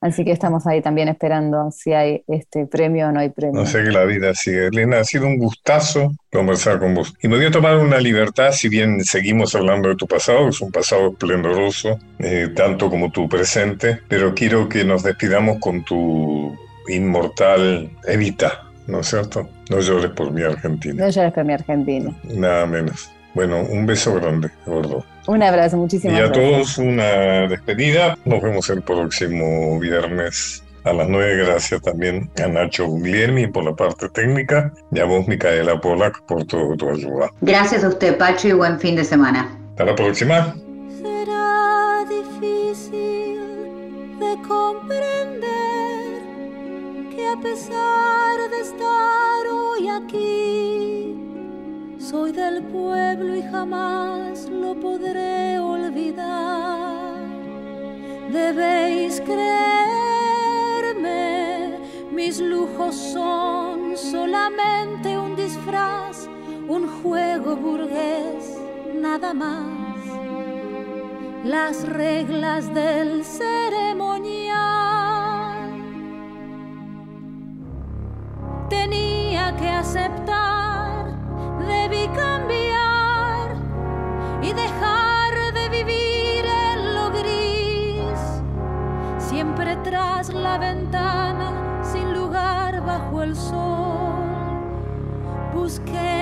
Así 0.00 0.24
que 0.24 0.32
estamos 0.32 0.66
ahí 0.66 0.82
también 0.82 1.08
esperando 1.08 1.70
si 1.70 1.92
hay 1.92 2.22
este 2.26 2.66
premio 2.66 3.08
o 3.08 3.12
no 3.12 3.20
hay 3.20 3.30
premio. 3.30 3.60
No 3.60 3.66
sé 3.66 3.82
que 3.82 3.90
la 3.90 4.04
vida 4.04 4.34
sigue. 4.34 4.66
Elena, 4.66 4.98
ha 4.98 5.04
sido 5.04 5.26
un 5.26 5.38
gustazo 5.38 6.12
conversar 6.32 6.78
con 6.80 6.94
vos. 6.94 7.14
Y 7.22 7.28
me 7.28 7.36
voy 7.36 7.46
a 7.46 7.50
tomar 7.50 7.76
una 7.76 7.98
libertad, 7.98 8.50
si 8.52 8.68
bien 8.68 9.04
seguimos 9.04 9.54
hablando 9.54 9.88
de 9.88 9.96
tu 9.96 10.06
pasado, 10.06 10.48
es 10.48 10.60
un 10.60 10.70
pasado 10.70 11.12
esplendoroso, 11.12 11.98
eh, 12.18 12.48
tanto 12.54 12.90
como 12.90 13.10
tu 13.10 13.28
presente, 13.28 14.00
pero 14.08 14.34
quiero 14.34 14.68
que 14.68 14.84
nos 14.84 15.02
despidamos 15.04 15.58
con 15.60 15.84
tu 15.84 16.56
inmortal 16.88 17.90
Evita, 18.06 18.64
¿no 18.86 19.00
es 19.00 19.08
cierto? 19.08 19.48
No 19.70 19.80
llores 19.80 20.10
por 20.10 20.32
mi 20.32 20.42
Argentina. 20.42 21.04
No 21.04 21.10
llores 21.10 21.32
por 21.32 21.44
mi 21.44 21.52
Argentina. 21.52 22.12
Nada 22.24 22.66
menos. 22.66 23.10
Bueno, 23.34 23.60
un 23.60 23.86
beso 23.86 24.14
grande, 24.14 24.50
gordo. 24.66 25.04
Un 25.26 25.42
abrazo, 25.42 25.76
muchísimas 25.76 26.16
gracias. 26.18 26.36
Y 26.36 26.40
a 26.40 26.50
todos 26.50 26.78
una 26.78 27.46
despedida. 27.48 28.16
Nos 28.24 28.42
vemos 28.42 28.70
el 28.70 28.82
próximo 28.82 29.78
viernes 29.78 30.64
a 30.84 30.92
las 30.92 31.08
nueve. 31.08 31.44
Gracias 31.44 31.82
también 31.82 32.30
a 32.42 32.48
Nacho 32.48 32.86
Guglielmi 32.86 33.46
por 33.48 33.64
la 33.64 33.74
parte 33.74 34.08
técnica 34.08 34.72
y 34.90 34.98
a 35.00 35.04
vos, 35.04 35.28
Micaela 35.28 35.78
Polak, 35.80 36.22
por 36.22 36.44
toda 36.46 36.76
tu 36.76 36.88
ayuda. 36.88 37.30
Gracias 37.42 37.84
a 37.84 37.88
usted, 37.88 38.16
Pacho, 38.16 38.48
y 38.48 38.52
buen 38.52 38.80
fin 38.80 38.96
de 38.96 39.04
semana. 39.04 39.54
Hasta 39.70 39.84
la 39.84 39.94
próxima. 39.94 40.56
Será 41.00 42.04
difícil 42.08 43.38
de 44.18 44.36
comprender 44.48 46.22
que 47.14 47.28
a 47.28 47.36
pesar 47.42 48.50
de 48.50 48.60
estar 48.62 49.46
hoy 49.52 49.88
aquí, 49.88 50.97
soy 52.10 52.32
del 52.32 52.62
pueblo 52.62 53.36
y 53.36 53.42
jamás 53.42 54.48
lo 54.48 54.74
podré 54.80 55.58
olvidar. 55.58 57.18
Debéis 58.32 59.20
creerme, 59.20 59.38
mis 62.10 62.40
lujos 62.40 62.94
son 62.94 63.94
solamente 63.94 65.18
un 65.18 65.36
disfraz, 65.36 66.30
un 66.66 66.88
juego 67.02 67.56
burgués, 67.56 68.56
nada 68.94 69.34
más. 69.34 69.66
Las 71.44 71.86
reglas 71.86 72.72
del 72.72 73.22
ceremonial 73.22 74.48
tenía 78.70 79.54
que 79.56 79.68
aceptar 79.68 80.87
debí 81.66 82.08
cambiar 82.08 83.56
y 84.42 84.52
dejar 84.52 85.52
de 85.54 85.68
vivir 85.68 86.44
en 86.44 86.94
lo 86.94 87.10
gris, 87.10 88.42
siempre 89.18 89.76
tras 89.84 90.32
la 90.32 90.58
ventana, 90.58 91.82
sin 91.82 92.14
lugar 92.14 92.84
bajo 92.84 93.22
el 93.22 93.36
sol. 93.36 94.18
Busqué 95.54 96.17